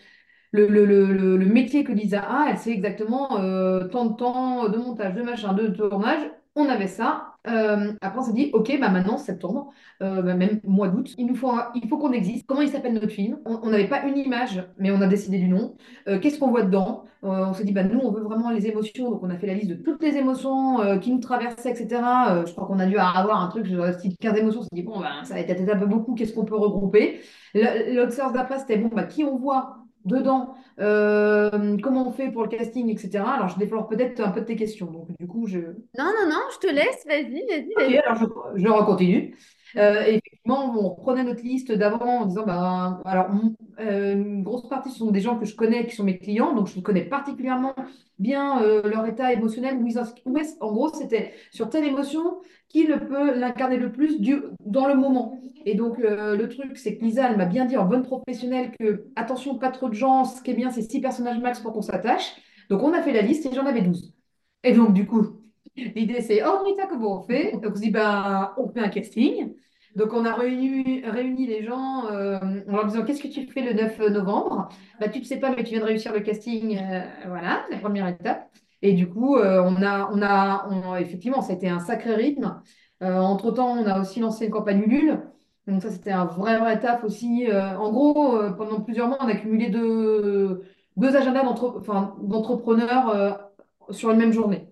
le, 0.51 0.67
le, 0.67 0.85
le, 0.85 1.37
le, 1.37 1.47
métier 1.47 1.85
que 1.85 1.93
Lisa 1.93 2.21
a, 2.21 2.49
elle 2.51 2.59
sait 2.59 2.73
exactement 2.73 3.29
tant 3.29 4.07
de 4.07 4.17
temps 4.17 4.69
de 4.71 4.77
montage, 4.79 5.15
de 5.15 5.23
machin, 5.23 5.53
de 5.53 5.69
tournage. 5.69 6.29
On 6.57 6.69
avait 6.69 6.89
ça. 6.89 7.26
Euh, 7.49 7.93
après, 8.01 8.19
on 8.19 8.23
s'est 8.23 8.33
dit, 8.33 8.51
OK, 8.53 8.77
bah 8.81 8.89
maintenant, 8.89 9.19
septembre, 9.19 9.71
euh, 10.03 10.23
bah, 10.23 10.35
même 10.35 10.61
mois 10.65 10.89
d'août, 10.89 11.15
il 11.19 11.27
nous 11.27 11.35
faut, 11.35 11.53
il 11.75 11.89
faut 11.89 11.99
qu'on 11.99 12.13
existe. 12.13 12.47
Comment 12.47 12.63
il 12.63 12.69
s'appelle 12.69 12.95
notre 12.95 13.09
film? 13.09 13.39
On 13.45 13.71
n'avait 13.71 13.89
pas 13.89 14.03
une 14.05 14.19
image, 14.19 14.63
mais 14.79 14.91
on 14.91 15.01
a 15.01 15.07
décidé 15.07 15.39
du 15.39 15.49
nom. 15.49 15.77
Euh, 16.09 16.19
qu'est-ce 16.19 16.39
qu'on 16.39 16.51
voit 16.51 16.63
dedans? 16.63 17.05
On 17.23 17.55
s'est 17.55 17.65
dit, 17.65 17.73
bah, 17.73 17.83
nous, 17.83 17.99
on 17.99 18.13
veut 18.13 18.23
vraiment 18.23 18.51
les 18.51 18.67
émotions. 18.69 19.11
Donc, 19.11 19.23
on 19.23 19.31
a 19.31 19.37
fait 19.37 19.47
la 19.49 19.55
liste 19.55 19.69
de 19.69 19.75
toutes 19.75 20.03
les 20.03 20.17
émotions 20.17 20.99
qui 21.01 21.11
nous 21.11 21.19
traversaient, 21.19 21.71
etc. 21.71 22.01
je 22.47 22.53
crois 22.53 22.67
qu'on 22.67 22.79
a 22.79 22.87
dû 22.87 22.97
avoir 22.99 23.43
un 23.43 23.49
truc, 23.49 23.67
genre, 23.67 23.93
style 23.95 24.17
15 24.17 24.39
émotions. 24.39 24.61
On 24.61 24.63
s'est 24.63 24.69
dit, 24.73 24.83
bon, 24.83 25.01
bah, 25.01 25.25
ça 25.25 25.35
va 25.35 25.41
être 25.41 25.69
un 25.69 25.77
peu 25.77 25.87
beaucoup. 25.87 26.15
Qu'est-ce 26.15 26.33
qu'on 26.33 26.45
peut 26.45 26.57
regrouper? 26.57 27.21
L'autre 27.55 28.13
source 28.13 28.33
d'après, 28.33 28.59
c'était, 28.61 28.77
bon, 28.77 28.91
bah, 28.95 29.05
qui 29.05 29.25
on 29.25 29.37
voit? 29.37 29.86
Dedans, 30.07 30.55
euh, 30.81 31.77
comment 31.83 32.09
on 32.09 32.13
fait 32.13 32.31
pour 32.31 32.43
le 32.43 32.49
casting, 32.49 32.89
etc. 32.91 33.25
Alors, 33.35 33.49
je 33.49 33.59
déplore 33.59 33.89
peut-être 33.89 34.21
un 34.21 34.31
peu 34.31 34.41
de 34.41 34.47
tes 34.47 34.57
questions. 34.57 34.87
Donc, 34.87 35.09
du 35.19 35.27
coup, 35.27 35.47
je. 35.47 35.59
Non, 35.59 36.05
non, 36.05 36.29
non, 36.29 36.41
je 36.53 36.59
te 36.59 36.73
laisse. 36.73 37.05
Vas-y, 37.07 37.45
vas-y. 37.47 37.95
Vas 37.95 38.03
alors 38.07 38.17
je, 38.55 38.63
je 38.63 38.69
recontinue. 38.69 39.37
Euh, 39.77 40.19
on 40.55 40.91
prenait 40.95 41.25
notre 41.25 41.43
liste 41.43 41.73
d'avant 41.73 42.21
en 42.21 42.27
disant, 42.27 42.45
bah, 42.47 43.01
alors, 43.05 43.27
euh, 43.81 44.15
une 44.15 44.43
grosse 44.43 44.69
partie 44.69 44.91
ce 44.91 44.99
sont 44.99 45.11
des 45.11 45.21
gens 45.21 45.39
que 45.39 45.45
je 45.45 45.55
connais, 45.55 45.87
qui 45.87 45.95
sont 45.95 46.05
mes 46.05 46.19
clients, 46.19 46.55
donc 46.55 46.69
je 46.69 46.81
connais 46.81 47.05
particulièrement 47.05 47.75
bien 48.19 48.63
euh, 48.63 48.83
leur 48.89 49.07
état 49.07 49.33
émotionnel. 49.33 49.79
en 50.61 50.73
gros, 50.73 50.89
c'était 50.93 51.33
sur 51.51 51.69
telle 51.69 51.85
émotion 51.85 52.39
qui 52.69 52.87
le 52.87 53.07
peut 53.07 53.39
l'incarner 53.39 53.77
le 53.77 53.93
plus 53.93 54.21
du, 54.21 54.43
dans 54.65 54.87
le 54.89 54.95
moment. 54.95 55.41
Et 55.65 55.75
donc, 55.75 55.99
le 55.99 56.47
truc, 56.47 56.77
c'est 56.79 56.97
que 56.97 57.05
Lisa, 57.05 57.29
elle 57.29 57.37
m'a 57.37 57.47
bien 57.47 57.65
dit 57.65 57.77
en 57.77 57.87
bonne 57.87 58.03
professionnelle 58.03 58.71
que, 58.79 59.07
attention, 59.17 59.59
pas 59.59 59.71
trop 59.71 59.89
de 59.89 59.95
gens, 59.95 60.25
ce 60.25 60.41
qui 60.43 60.53
est 60.53 60.55
bien, 60.55 60.71
c'est 60.71 60.83
six 60.83 61.01
personnages 61.01 61.41
max 61.41 61.61
pour 61.61 61.73
qu'on 61.73 61.83
s'attache. 61.83 62.37
Donc, 62.71 62.83
on 62.83 62.93
a 62.93 63.03
fait 63.03 63.13
la 63.13 63.23
liste 63.23 63.47
et 63.47 63.53
j'en 63.53 63.67
avais 63.67 63.83
12. 63.83 64.15
Et 64.63 64.73
donc, 64.73 64.93
du 64.93 65.07
coup, 65.07 65.41
L'idée, 65.95 66.21
c'est, 66.23 66.43
oh, 66.45 66.63
Rita, 66.65 66.87
comment 66.87 67.21
on 67.21 67.23
fait? 67.23 67.53
Donc, 67.53 67.73
on 67.73 67.75
se 67.75 67.81
dit, 67.81 67.91
ben, 67.91 68.53
on 68.57 68.69
fait 68.69 68.81
un 68.81 68.89
casting. 68.89 69.55
Donc, 69.97 70.13
on 70.13 70.27
a 70.27 70.35
réuni, 70.35 71.01
réuni 71.07 71.47
les 71.47 71.65
gens 71.65 72.07
euh, 72.11 72.39
en 72.69 72.73
leur 72.73 72.85
disant, 72.87 73.03
qu'est-ce 73.03 73.23
que 73.23 73.29
tu 73.29 73.47
fais 73.47 73.63
le 73.63 73.73
9 73.73 73.99
novembre? 74.11 74.69
Bah, 75.01 75.09
Tu 75.09 75.21
ne 75.21 75.25
sais 75.25 75.41
pas, 75.41 75.51
mais 75.57 75.65
tu 75.65 75.71
viens 75.71 75.81
de 75.81 75.87
réussir 75.87 76.13
le 76.13 76.21
casting. 76.21 76.77
Euh, 76.79 77.01
voilà, 77.27 77.65
la 77.71 77.79
première 77.79 78.07
étape. 78.07 78.51
Et 78.83 78.93
du 78.93 79.09
coup, 79.09 79.37
euh, 79.39 79.63
on 79.65 79.83
a, 79.83 80.11
on 80.13 80.21
a, 80.21 80.69
on, 80.71 80.97
effectivement, 80.97 81.41
ça 81.41 81.55
a 81.55 81.57
été 81.57 81.71
un 81.71 81.81
sacré 81.81 82.15
rythme. 82.15 82.61
entre-temps, 83.01 83.71
on 83.79 83.87
a 83.87 83.99
aussi 83.99 84.21
lancé 84.21 84.45
une 84.45 84.51
campagne 84.51 84.83
Ulule. 84.83 85.23
Donc, 85.67 85.81
ça, 85.83 85.91
c'était 85.91 86.13
un 86.13 86.27
vrai, 86.27 86.59
vrai 86.59 86.79
taf 86.79 87.03
aussi. 87.03 87.47
en 87.51 87.91
gros, 87.91 88.39
pendant 88.59 88.83
plusieurs 88.83 89.09
mois, 89.09 89.17
on 89.23 89.29
a 89.29 89.35
cumulé 89.35 89.71
deux, 89.71 90.63
deux 90.99 91.17
agendas 91.17 91.43
d'entrepreneurs 91.43 93.51
sur 93.91 94.11
une 94.11 94.19
même 94.19 94.33
journée. 94.33 94.69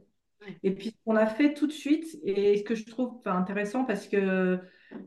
Et 0.63 0.75
puis, 0.75 0.95
qu'on 1.05 1.17
a 1.17 1.27
fait 1.27 1.55
tout 1.55 1.67
de 1.67 1.73
suite, 1.73 2.07
et 2.25 2.59
ce 2.59 2.63
que 2.63 2.75
je 2.75 2.85
trouve 2.87 3.21
intéressant 3.25 3.85
parce 3.85 4.07
que 4.07 4.59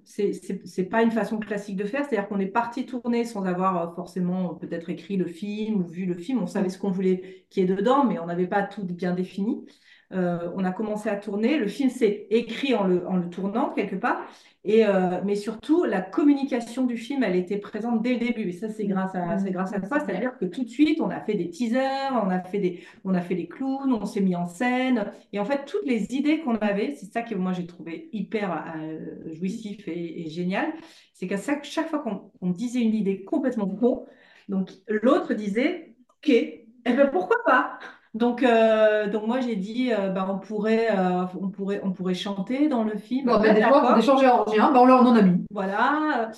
c'est 0.04 0.90
pas 0.90 1.04
une 1.04 1.12
façon 1.12 1.38
classique 1.40 1.76
de 1.78 1.86
faire, 1.86 2.06
c'est-à-dire 2.06 2.28
qu'on 2.28 2.40
est 2.40 2.48
parti 2.48 2.86
tourner 2.86 3.26
sans 3.26 3.44
avoir 3.46 3.90
euh, 3.92 3.96
forcément 3.96 4.56
peut-être 4.56 4.90
écrit 4.90 5.18
le 5.18 5.26
film 5.28 5.82
ou 5.82 5.88
vu 5.88 6.06
le 6.06 6.16
film. 6.16 6.42
On 6.42 6.48
savait 6.48 6.70
ce 6.70 6.78
qu'on 6.78 6.92
voulait 6.92 7.46
qui 7.50 7.62
est 7.62 7.66
dedans, 7.66 8.06
mais 8.06 8.20
on 8.20 8.26
n'avait 8.26 8.48
pas 8.48 8.64
tout 8.64 8.84
bien 8.86 9.14
défini. 9.14 9.66
Euh, 10.14 10.50
on 10.56 10.64
a 10.64 10.72
commencé 10.72 11.10
à 11.10 11.18
tourner. 11.18 11.58
Le 11.58 11.68
film 11.68 11.90
s'est 11.90 12.28
écrit 12.30 12.74
en 12.74 12.86
le, 12.86 13.06
en 13.08 13.18
le, 13.18 13.30
tournant 13.30 13.72
quelque 13.72 13.96
part. 13.96 14.26
Et, 14.64 14.86
euh, 14.86 15.22
mais 15.26 15.36
surtout, 15.36 15.84
la 15.84 16.02
communication 16.02 16.86
du 16.86 16.98
film, 16.98 17.24
elle 17.24 17.36
était 17.36 17.58
présente 17.58 18.02
dès 18.02 18.14
le 18.14 18.20
début. 18.20 18.50
Et 18.50 18.52
ça, 18.54 18.70
c'est 18.70 18.86
grâce 18.86 19.14
à, 19.16 19.38
c'est 19.38 19.52
grâce 19.52 19.74
à 19.74 19.82
ça. 19.82 20.00
C'est-à-dire 20.00 20.38
que 20.38 20.46
tout 20.46 20.64
de 20.64 20.70
suite, 20.70 21.02
on 21.02 21.10
a 21.10 21.20
fait 21.20 21.34
des 21.34 21.50
teasers, 21.50 22.12
on 22.24 22.30
a 22.30 22.40
fait 22.40 22.60
des, 22.60 22.84
on 23.04 23.14
a 23.14 23.22
fait 23.22 23.36
des 23.36 23.48
clowns, 23.48 23.92
on 23.92 24.06
s'est 24.06 24.22
mis 24.22 24.36
en 24.36 24.46
scène. 24.46 25.12
Et 25.34 25.40
en 25.40 25.46
fait, 25.46 25.66
toutes 25.66 25.86
les 25.86 26.14
idées 26.16 26.40
qu'on 26.40 26.56
avait, 26.56 26.96
c'est 26.96 27.12
ça 27.12 27.22
que 27.22 27.36
moi 27.36 27.52
j'ai 27.52 27.66
trouvé 27.68 28.10
hyper 28.14 28.76
euh, 28.78 29.34
jouissif 29.34 29.88
et, 29.88 30.30
génial. 30.30 30.74
C'est 31.14 31.28
qu'à 31.28 31.38
chaque, 31.38 31.66
chaque 31.66 31.90
fois 31.90 32.00
qu'on 32.00 32.50
disait 32.52 32.82
une 32.82 32.96
idée 32.96 33.24
complètement 33.24 33.68
con, 33.68 34.06
donc 34.48 34.72
l'autre 34.88 35.34
disait, 35.34 35.96
OK, 36.10 36.30
eh 36.30 36.64
ben 36.86 37.10
pourquoi 37.12 37.38
pas? 37.46 37.80
Donc, 38.18 38.42
euh, 38.42 39.08
donc 39.08 39.28
moi 39.28 39.40
j'ai 39.42 39.56
dit, 39.56 39.92
euh, 39.94 40.10
bah, 40.10 40.28
on 40.30 40.40
pourrait, 40.40 40.90
euh, 40.92 41.24
on 41.40 41.50
pourrait, 41.50 41.80
on 41.84 41.92
pourrait 41.92 42.16
chanter 42.16 42.68
dans 42.68 42.84
le 42.84 42.98
film. 42.98 43.28
Bon, 43.28 43.40
ben, 43.40 43.54
des 43.54 43.62
fois, 43.62 43.94
on 43.94 43.98
échangeait 43.98 44.28
en 44.28 44.44
rien, 44.44 44.72
ben, 44.72 44.80
on, 44.80 44.90
en 44.90 45.16
a 45.16 45.22
mis. 45.22 45.46
Voilà. 45.52 46.32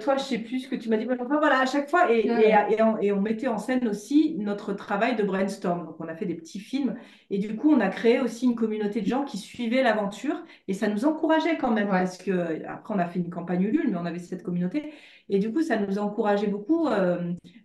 toi, 0.00 0.16
je 0.16 0.22
sais 0.22 0.38
plus 0.38 0.60
ce 0.60 0.68
que 0.68 0.76
tu 0.76 0.88
m'as 0.88 0.96
dit. 0.96 1.06
Enfin, 1.10 1.38
voilà, 1.38 1.60
à 1.60 1.66
chaque 1.66 1.88
fois, 1.88 2.12
et, 2.12 2.26
et, 2.26 2.82
on, 2.82 2.98
et, 2.98 3.12
on, 3.12 3.20
mettait 3.20 3.48
en 3.48 3.58
scène 3.58 3.88
aussi 3.88 4.36
notre 4.38 4.74
travail 4.74 5.16
de 5.16 5.22
brainstorm. 5.22 5.86
Donc, 5.86 5.96
on 5.98 6.08
a 6.08 6.14
fait 6.14 6.26
des 6.26 6.34
petits 6.34 6.60
films, 6.60 6.94
et 7.30 7.38
du 7.38 7.56
coup, 7.56 7.72
on 7.72 7.80
a 7.80 7.88
créé 7.88 8.20
aussi 8.20 8.44
une 8.44 8.54
communauté 8.54 9.00
de 9.00 9.06
gens 9.06 9.24
qui 9.24 9.38
suivaient 9.38 9.82
l'aventure, 9.82 10.36
et 10.68 10.74
ça 10.74 10.88
nous 10.88 11.06
encourageait 11.06 11.56
quand 11.56 11.70
même, 11.70 11.88
parce 11.88 12.18
que 12.18 12.66
après, 12.68 12.94
on 12.94 12.98
a 12.98 13.06
fait 13.06 13.18
une 13.18 13.30
campagne 13.30 13.62
Ulule, 13.62 13.90
mais 13.90 13.96
on 13.96 14.04
avait 14.04 14.18
cette 14.18 14.42
communauté. 14.42 14.92
Et 15.30 15.38
du 15.38 15.50
coup, 15.50 15.62
ça 15.62 15.78
nous 15.78 15.98
encourageait 15.98 16.48
beaucoup. 16.48 16.88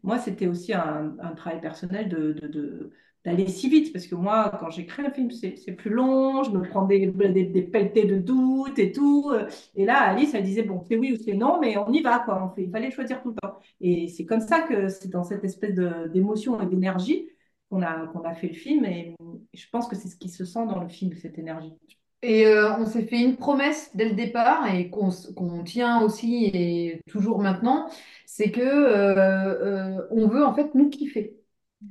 moi, 0.03 0.17
c'était 0.17 0.47
aussi 0.47 0.73
un, 0.73 1.15
un, 1.21 1.31
travail 1.33 1.59
personnel 1.59 2.07
de, 2.07 2.33
de 2.33 2.91
d'aller 3.25 3.47
si 3.47 3.69
vite. 3.69 3.93
Parce 3.93 4.07
que 4.07 4.15
moi, 4.15 4.51
quand 4.59 4.69
j'écris 4.69 5.03
un 5.05 5.11
film, 5.11 5.29
c'est 5.31 5.71
plus 5.73 5.91
long, 5.91 6.43
je 6.43 6.51
me 6.51 6.61
prends 6.67 6.85
des, 6.85 7.07
des, 7.07 7.43
des, 7.43 8.05
de 8.05 8.17
doute 8.17 8.79
et 8.79 8.91
tout. 8.91 9.31
Et 9.75 9.85
là, 9.85 9.99
Alice, 10.01 10.33
elle 10.33 10.43
disait, 10.43 10.63
bon, 10.63 10.81
c'est 10.87 10.97
oui 10.97 11.13
ou 11.13 11.23
c'est 11.23 11.33
non, 11.33 11.59
mais 11.59 11.77
on 11.77 11.91
y 11.91 12.01
va, 12.01 12.19
quoi. 12.19 12.53
Il 12.57 12.69
fallait 12.71 12.91
choisir 12.91 13.21
tout 13.21 13.29
le 13.29 13.35
temps. 13.35 13.59
Et 13.81 14.07
c'est 14.07 14.25
comme 14.25 14.41
ça 14.41 14.61
que 14.61 14.89
c'est 14.89 15.09
dans 15.09 15.23
cette 15.23 15.43
espèce 15.43 15.75
d'émotion 16.11 16.61
et 16.61 16.65
d'énergie 16.65 17.27
qu'on 17.69 17.81
a, 17.81 18.07
qu'on 18.07 18.21
a 18.21 18.33
fait 18.35 18.47
le 18.47 18.53
film. 18.53 18.85
Et 18.85 19.15
je 19.53 19.65
pense 19.71 19.87
que 19.87 19.95
c'est 19.95 20.07
ce 20.07 20.15
qui 20.15 20.29
se 20.29 20.45
sent 20.45 20.65
dans 20.67 20.79
le 20.81 20.89
film, 20.89 21.13
cette 21.13 21.37
énergie. 21.37 21.73
Et 22.21 22.45
euh, 22.47 22.75
on 22.77 22.85
s'est 22.85 23.05
fait 23.05 23.21
une 23.21 23.37
promesse 23.37 23.91
dès 23.95 24.09
le 24.09 24.15
départ 24.15 24.73
et 24.73 24.89
qu'on 24.89 25.63
tient 25.63 26.01
aussi 26.01 26.45
et 26.53 27.01
toujours 27.07 27.39
maintenant, 27.39 27.89
c'est 28.25 28.51
que 28.51 28.59
euh, 28.59 29.95
euh, 29.97 30.07
on 30.11 30.27
veut 30.27 30.43
en 30.45 30.53
fait 30.53 30.75
nous 30.75 30.89
kiffer. 30.89 31.37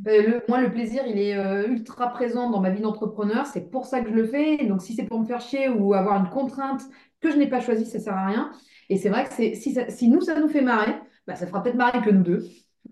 Le, 0.05 0.43
moi, 0.49 0.61
le 0.61 0.71
plaisir, 0.71 1.03
il 1.07 1.19
est 1.19 1.35
ultra 1.67 2.09
présent 2.09 2.51
dans 2.51 2.61
ma 2.61 2.71
vie 2.71 2.83
d'entrepreneur. 2.83 3.47
C'est 3.47 3.71
pour 3.71 3.87
ça 3.87 4.01
que 4.01 4.11
je 4.11 4.15
le 4.15 4.27
fais. 4.27 4.67
Donc, 4.67 4.83
si 4.83 4.95
c'est 4.95 5.05
pour 5.05 5.21
me 5.21 5.25
faire 5.25 5.41
chier 5.41 5.69
ou 5.69 5.95
avoir 5.95 6.21
une 6.21 6.31
contrainte 6.31 6.83
que 7.21 7.31
je 7.31 7.37
n'ai 7.37 7.49
pas 7.49 7.61
choisie, 7.61 7.87
ça 7.87 7.99
sert 7.99 8.15
à 8.15 8.27
rien. 8.27 8.51
Et 8.91 8.97
c'est 8.97 9.09
vrai 9.09 9.25
que 9.25 9.33
si, 9.33 9.55
si 9.55 10.09
nous, 10.09 10.21
ça 10.21 10.39
nous 10.39 10.49
fait 10.49 10.63
marrer, 10.63 10.95
bah, 11.27 11.35
ça 11.35 11.47
fera 11.47 11.63
peut-être 11.63 11.77
marrer 11.77 12.01
que 12.01 12.11
nous 12.11 12.23
deux. 12.23 12.45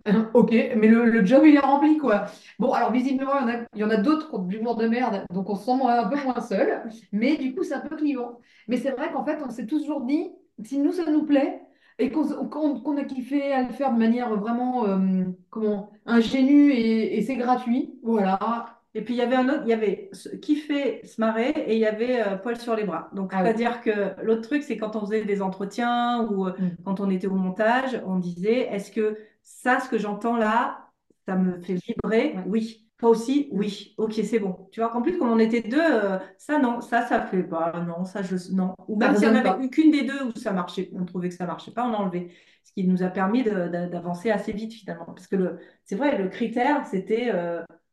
Ok, 0.35 0.52
mais 0.52 0.88
le, 0.88 1.24
job, 1.24 1.42
il 1.44 1.56
est 1.56 1.61
rempli, 1.61 1.96
quoi. 1.98 2.26
Bon, 2.59 2.72
alors 2.72 2.92
visiblement, 2.92 3.32
il 3.74 3.80
y 3.80 3.85
en 3.85 3.90
a, 3.90 3.96
d'autres 3.96 4.28
qui 4.28 4.35
ont 4.35 4.42
du 4.42 4.59
de 4.59 4.88
merde, 4.88 5.24
donc 5.30 5.48
on 5.50 5.56
se 5.56 5.64
sent 5.64 5.72
un 5.82 6.09
peu 6.09 6.22
moins 6.22 6.40
seul, 6.40 6.82
mais 7.12 7.37
du 7.37 7.54
coup, 7.54 7.64
c'est 7.64 7.74
un 7.74 7.80
peu 7.80 7.96
clivant. 7.96 8.38
Mais 8.68 8.76
c'est 8.76 8.90
vrai 8.90 9.11
qu'en 9.11 9.24
fait, 9.24 9.38
on 9.44 9.50
s'est 9.50 9.66
toujours 9.66 10.02
dit, 10.02 10.30
si 10.62 10.78
nous, 10.78 10.92
ça 10.92 11.11
nous 11.11 11.24
plaît, 11.24 11.61
et 11.98 12.11
qu'on 12.11 12.96
a 12.96 13.04
kiffé 13.04 13.52
à 13.52 13.62
le 13.62 13.72
faire 13.72 13.92
de 13.92 13.98
manière 13.98 14.35
vraiment, 14.37 14.87
euh, 14.87 15.24
comment, 15.50 15.90
ingénue 16.04 16.72
et, 16.72 17.16
et 17.16 17.22
c'est 17.22 17.37
gratuit, 17.37 17.98
voilà, 18.02 18.76
et 18.96 19.02
puis 19.02 19.12
il 19.12 19.18
y 19.18 19.20
avait 19.20 19.37
un 19.37 19.46
autre, 19.50 19.61
il 19.64 19.68
y 19.68 19.74
avait 19.74 20.11
fait 20.66 21.04
se 21.04 21.20
marrer 21.20 21.50
et 21.50 21.74
il 21.74 21.78
y 21.78 21.85
avait 21.85 22.22
euh, 22.22 22.37
poil 22.37 22.56
sur 22.59 22.74
les 22.74 22.85
bras. 22.85 23.11
Donc 23.12 23.32
ah 23.35 23.42
c'est-à-dire 23.42 23.82
que 23.82 24.18
l'autre 24.22 24.40
truc, 24.40 24.62
c'est 24.62 24.78
quand 24.78 24.96
on 24.96 25.00
faisait 25.00 25.26
des 25.26 25.42
entretiens 25.42 26.22
ou 26.22 26.46
euh, 26.46 26.52
mm. 26.59 26.76
quand 26.82 27.00
on 27.00 27.11
était 27.11 27.26
au 27.26 27.35
montage, 27.35 28.00
on 28.06 28.16
disait 28.16 28.61
est-ce 28.72 28.90
que 28.90 29.18
ça, 29.42 29.80
ce 29.80 29.90
que 29.90 29.98
j'entends 29.98 30.38
là, 30.38 30.88
ça 31.26 31.37
me 31.37 31.61
fait 31.61 31.74
vibrer? 31.74 32.37
Oui. 32.46 32.86
Toi 32.98 33.11
aussi 33.11 33.48
Oui. 33.52 33.94
Ok, 33.98 34.14
c'est 34.24 34.38
bon. 34.38 34.68
Tu 34.72 34.80
vois 34.80 34.88
qu'en 34.88 35.02
plus, 35.02 35.18
comme 35.18 35.28
on 35.28 35.38
était 35.38 35.61
deux, 35.61 35.78
euh, 35.78 36.18
ça 36.38 36.59
non, 36.59 36.80
ça, 36.80 37.02
ça 37.02 37.20
fait 37.20 37.42
pas. 37.42 37.72
Non, 37.87 38.04
ça, 38.04 38.22
je. 38.22 38.37
Non. 38.52 38.74
Ou 38.88 38.96
même 38.96 39.14
s'il 39.16 39.28
n'y 39.28 39.37
en 39.37 39.44
avait 39.44 39.64
eu 39.64 39.68
qu'une 39.68 39.90
des 39.90 40.04
deux 40.04 40.24
où 40.24 40.38
ça 40.38 40.52
marchait, 40.52 40.90
on 40.94 41.04
trouvait 41.04 41.28
que 41.28 41.35
ça 41.35 41.46
marchait 41.46 41.72
pas, 41.72 41.87
on 41.87 41.92
enlevait. 41.92 42.28
Ce 42.64 42.72
qui 42.72 42.87
nous 42.87 43.02
a 43.02 43.09
permis 43.09 43.42
d'avancer 43.44 44.30
assez 44.30 44.52
vite 44.52 44.72
finalement. 44.72 45.06
Parce 45.06 45.26
que 45.26 45.59
c'est 45.85 45.94
vrai, 45.94 46.18
le 46.18 46.28
critère, 46.28 46.85
c'était 46.87 47.30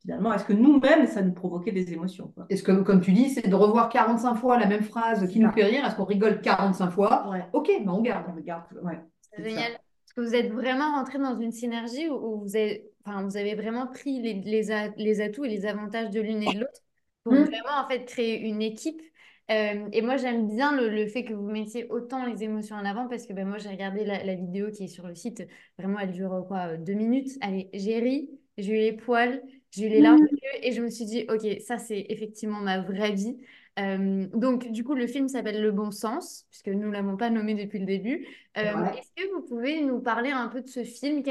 finalement, 0.03 0.33
est-ce 0.33 0.45
que 0.45 0.53
nous-mêmes, 0.53 1.07
ça 1.07 1.21
nous 1.21 1.31
provoquait 1.31 1.71
des 1.71 1.93
émotions 1.93 2.33
Est-ce 2.49 2.63
que, 2.63 2.71
comme 2.81 3.01
tu 3.01 3.13
dis, 3.13 3.29
c'est 3.29 3.47
de 3.47 3.55
revoir 3.55 3.89
45 3.89 4.35
fois 4.35 4.59
la 4.59 4.67
même 4.67 4.83
phrase 4.83 5.27
qui 5.27 5.39
nous 5.39 5.51
fait 5.51 5.63
rire? 5.63 5.85
Est-ce 5.85 5.95
qu'on 5.95 6.05
rigole 6.05 6.41
45 6.41 6.89
fois? 6.91 7.31
Ok, 7.53 7.69
ben 7.85 7.91
on 7.91 8.01
garde. 8.01 8.25
On 8.29 8.39
garde. 8.41 8.63
c'est 9.21 9.43
génial. 9.43 9.71
Est-ce 9.71 10.13
que 10.15 10.21
vous 10.21 10.35
êtes 10.35 10.51
vraiment 10.51 10.91
rentré 10.91 11.17
dans 11.17 11.39
une 11.39 11.51
synergie 11.51 12.09
où 12.09 12.41
vous 12.41 12.55
avez, 12.55 12.85
enfin, 13.05 13.23
vous 13.23 13.37
avez 13.37 13.55
vraiment 13.55 13.87
pris 13.87 14.21
les, 14.21 14.33
les, 14.33 15.21
atouts 15.21 15.45
et 15.45 15.49
les 15.49 15.65
avantages 15.65 16.09
de 16.09 16.21
l'une 16.21 16.43
et 16.43 16.53
de 16.53 16.59
l'autre 16.59 16.81
pour 17.23 17.33
hmm. 17.33 17.43
vraiment 17.43 17.83
en 17.83 17.87
fait 17.87 18.05
créer 18.05 18.39
une 18.41 18.61
équipe 18.61 19.01
euh, 19.51 19.89
et 19.91 20.01
moi, 20.01 20.17
j'aime 20.17 20.47
bien 20.47 20.75
le, 20.75 21.05
fait 21.07 21.25
que 21.25 21.33
vous 21.33 21.49
mettiez 21.49 21.87
autant 21.89 22.25
les 22.25 22.43
émotions 22.43 22.75
en 22.75 22.85
avant 22.85 23.07
parce 23.07 23.25
que 23.27 23.33
ben, 23.33 23.47
moi, 23.47 23.57
j'ai 23.57 23.69
regardé 23.69 24.05
la, 24.05 24.23
la, 24.23 24.35
vidéo 24.35 24.71
qui 24.71 24.85
est 24.85 24.87
sur 24.87 25.05
le 25.07 25.15
site. 25.15 25.45
Vraiment, 25.77 25.99
elle 25.99 26.11
dure 26.11 26.45
quoi 26.47 26.77
Deux 26.77 26.93
minutes. 26.93 27.31
Allez, 27.41 27.69
j'ai 27.73 27.99
ri, 27.99 28.29
j'ai 28.57 28.71
eu 28.71 28.77
les 28.77 28.93
poils, 28.93 29.41
j'ai 29.71 29.87
eu 29.87 29.89
les 29.89 30.01
larmes 30.01 30.21
mmh. 30.21 30.37
et 30.61 30.71
je 30.71 30.81
me 30.81 30.89
suis 30.89 31.05
dit, 31.05 31.25
OK, 31.29 31.45
ça, 31.59 31.77
c'est 31.77 32.05
effectivement 32.09 32.59
ma 32.59 32.81
vraie 32.81 33.11
vie. 33.11 33.37
Euh, 33.79 34.27
donc, 34.33 34.71
du 34.71 34.83
coup, 34.83 34.93
le 34.93 35.07
film 35.07 35.27
s'appelle 35.27 35.61
Le 35.61 35.71
Bon 35.71 35.91
Sens, 35.91 36.45
puisque 36.49 36.67
nous 36.67 36.87
ne 36.87 36.93
l'avons 36.93 37.17
pas 37.17 37.29
nommé 37.29 37.55
depuis 37.55 37.79
le 37.79 37.85
début. 37.85 38.27
Euh, 38.57 38.61
est-ce 38.61 39.11
que 39.15 39.33
vous 39.33 39.41
pouvez 39.41 39.81
nous 39.83 39.99
parler 39.99 40.29
un 40.29 40.47
peu 40.47 40.61
de 40.61 40.67
ce 40.67 40.83
film? 40.83 41.23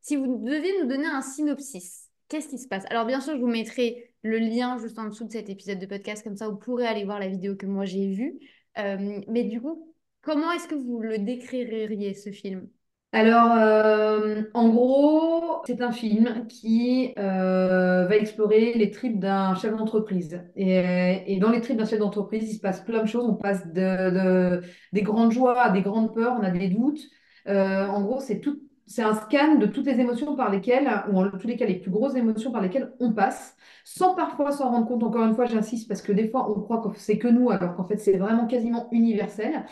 Si 0.00 0.16
vous 0.16 0.38
deviez 0.38 0.80
nous 0.80 0.88
donner 0.88 1.06
un 1.06 1.20
synopsis, 1.20 2.08
qu'est-ce 2.28 2.48
qui 2.48 2.58
se 2.58 2.68
passe? 2.68 2.84
Alors, 2.88 3.04
bien 3.04 3.20
sûr, 3.20 3.34
je 3.34 3.40
vous 3.40 3.46
mettrai 3.46 4.10
le 4.22 4.38
lien 4.38 4.78
juste 4.78 4.98
en 4.98 5.04
dessous 5.04 5.24
de 5.24 5.32
cet 5.32 5.48
épisode 5.48 5.78
de 5.78 5.86
podcast, 5.86 6.22
comme 6.22 6.36
ça, 6.36 6.48
vous 6.48 6.56
pourrez 6.56 6.86
aller 6.86 7.04
voir 7.04 7.18
la 7.18 7.28
vidéo 7.28 7.56
que 7.56 7.66
moi 7.66 7.84
j'ai 7.84 8.08
vue. 8.08 8.38
Euh, 8.78 9.20
mais 9.28 9.44
du 9.44 9.60
coup, 9.60 9.94
comment 10.22 10.52
est-ce 10.52 10.68
que 10.68 10.74
vous 10.74 11.00
le 11.00 11.18
décririez, 11.18 12.14
ce 12.14 12.30
film? 12.30 12.68
Alors, 13.12 13.52
euh, 13.56 14.42
en 14.54 14.68
gros, 14.68 15.62
c'est 15.66 15.80
un 15.82 15.90
film 15.90 16.46
qui 16.48 17.12
euh, 17.18 18.06
va 18.06 18.16
explorer 18.16 18.72
les 18.74 18.92
tripes 18.92 19.18
d'un 19.18 19.56
chef 19.56 19.74
d'entreprise. 19.76 20.40
Et, 20.54 21.36
dans 21.40 21.50
les 21.50 21.60
tripes 21.60 21.76
d'un 21.76 21.86
chef 21.86 21.98
d'entreprise, 21.98 22.48
il 22.48 22.54
se 22.54 22.60
passe 22.60 22.82
plein 22.82 23.02
de 23.02 23.08
choses. 23.08 23.24
On 23.28 23.34
passe 23.34 23.66
de, 23.72 24.62
des 24.92 25.02
grandes 25.02 25.32
joies 25.32 25.60
à 25.60 25.70
des 25.70 25.82
grandes 25.82 26.14
peurs, 26.14 26.36
on 26.38 26.44
a 26.44 26.50
des 26.50 26.68
doutes. 26.68 27.00
Euh, 27.48 27.86
en 27.88 28.02
gros, 28.02 28.20
c'est 28.20 28.40
tout, 28.40 28.60
c'est 28.90 29.02
un 29.02 29.14
scan 29.14 29.54
de 29.54 29.66
toutes 29.66 29.86
les 29.86 30.00
émotions 30.00 30.34
par 30.34 30.50
lesquelles, 30.50 30.90
ou 31.12 31.20
en 31.20 31.30
tous 31.30 31.46
les 31.46 31.56
cas 31.56 31.64
les 31.64 31.76
plus 31.76 31.92
grosses 31.92 32.16
émotions 32.16 32.50
par 32.50 32.60
lesquelles 32.60 32.90
on 32.98 33.12
passe, 33.12 33.56
sans 33.84 34.16
parfois 34.16 34.50
s'en 34.50 34.68
rendre 34.68 34.88
compte. 34.88 35.04
Encore 35.04 35.24
une 35.24 35.34
fois, 35.36 35.46
j'insiste 35.46 35.86
parce 35.86 36.02
que 36.02 36.10
des 36.10 36.28
fois, 36.28 36.50
on 36.50 36.60
croit 36.60 36.82
que 36.82 36.98
c'est 36.98 37.16
que 37.16 37.28
nous, 37.28 37.50
alors 37.50 37.76
qu'en 37.76 37.84
fait, 37.84 37.98
c'est 37.98 38.16
vraiment 38.16 38.48
quasiment 38.48 38.88
universel. 38.90 39.64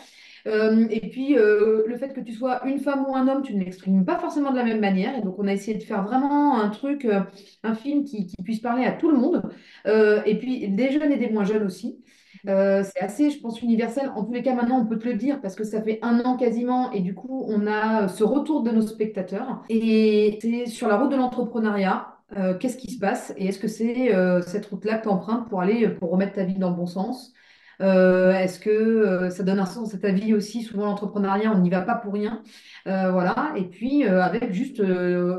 Euh, 0.47 0.87
et 0.89 1.09
puis, 1.09 1.37
euh, 1.37 1.83
le 1.85 1.97
fait 1.97 2.13
que 2.13 2.21
tu 2.21 2.31
sois 2.31 2.65
une 2.65 2.79
femme 2.79 3.05
ou 3.09 3.13
un 3.13 3.27
homme, 3.27 3.41
tu 3.43 3.53
ne 3.55 3.59
l'exprimes 3.61 4.05
pas 4.05 4.17
forcément 4.19 4.51
de 4.51 4.55
la 4.55 4.63
même 4.63 4.79
manière. 4.79 5.17
Et 5.17 5.21
donc, 5.21 5.35
on 5.37 5.47
a 5.49 5.53
essayé 5.53 5.77
de 5.77 5.83
faire 5.83 6.01
vraiment 6.03 6.57
un 6.57 6.69
truc, 6.69 7.03
euh, 7.03 7.19
un 7.63 7.75
film 7.75 8.05
qui, 8.05 8.25
puisse 8.45 8.61
parler 8.61 8.85
à 8.85 8.93
tout 8.93 9.11
le 9.11 9.17
monde. 9.17 9.43
et 9.85 10.39
puis, 10.39 10.69
des 10.69 10.91
jeunes 10.91 11.11
et 11.11 11.17
des 11.17 11.29
moins 11.29 11.43
jeunes 11.43 11.63
aussi. 11.65 12.01
C'est 12.45 12.99
assez, 12.99 13.31
je 13.31 13.39
pense, 13.39 13.61
universel. 13.61 14.11
En 14.15 14.23
tous 14.23 14.33
les 14.33 14.41
cas, 14.41 14.53
maintenant, 14.53 14.79
on 14.79 14.85
peut 14.85 14.97
te 14.97 15.07
le 15.07 15.15
dire 15.15 15.41
parce 15.41 15.55
que 15.55 15.63
ça 15.63 15.81
fait 15.81 15.99
un 16.01 16.19
an 16.21 16.37
quasiment 16.37 16.91
et 16.91 17.01
du 17.01 17.13
coup, 17.13 17.45
on 17.47 17.67
a 17.67 18.07
ce 18.07 18.23
retour 18.23 18.63
de 18.63 18.71
nos 18.71 18.81
spectateurs. 18.81 19.63
Et 19.69 20.39
c'est 20.41 20.65
sur 20.67 20.87
la 20.87 20.97
route 20.97 21.11
de 21.11 21.17
l'entrepreneuriat. 21.17 22.15
Qu'est-ce 22.59 22.77
qui 22.77 22.91
se 22.91 22.99
passe 22.99 23.33
et 23.37 23.47
est-ce 23.47 23.59
que 23.59 23.67
c'est 23.67 24.11
cette 24.45 24.65
route-là 24.67 24.97
que 24.97 25.03
tu 25.03 25.09
empruntes 25.09 25.49
pour 25.49 25.61
aller 25.61 25.89
pour 25.89 26.11
remettre 26.11 26.33
ta 26.33 26.43
vie 26.43 26.59
dans 26.59 26.69
le 26.69 26.75
bon 26.75 26.85
sens? 26.85 27.33
Euh, 27.81 28.33
est-ce 28.33 28.59
que 28.59 28.69
euh, 28.69 29.29
ça 29.29 29.43
donne 29.43 29.59
un 29.59 29.65
sens 29.65 29.93
à 29.93 29.97
ta 29.97 30.11
vie 30.11 30.33
aussi? 30.33 30.63
Souvent, 30.63 30.85
l'entrepreneuriat, 30.85 31.51
on 31.53 31.59
n'y 31.59 31.69
va 31.69 31.81
pas 31.81 31.95
pour 31.95 32.13
rien. 32.13 32.43
Euh, 32.87 33.11
voilà. 33.11 33.53
Et 33.55 33.65
puis, 33.65 34.03
avec 34.03 34.51
juste 34.53 34.81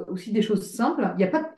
aussi 0.09 0.33
des 0.33 0.43
choses 0.43 0.71
simples. 0.71 1.13
Il 1.19 1.21
y 1.21 1.25
a 1.25 1.29
pas 1.29 1.51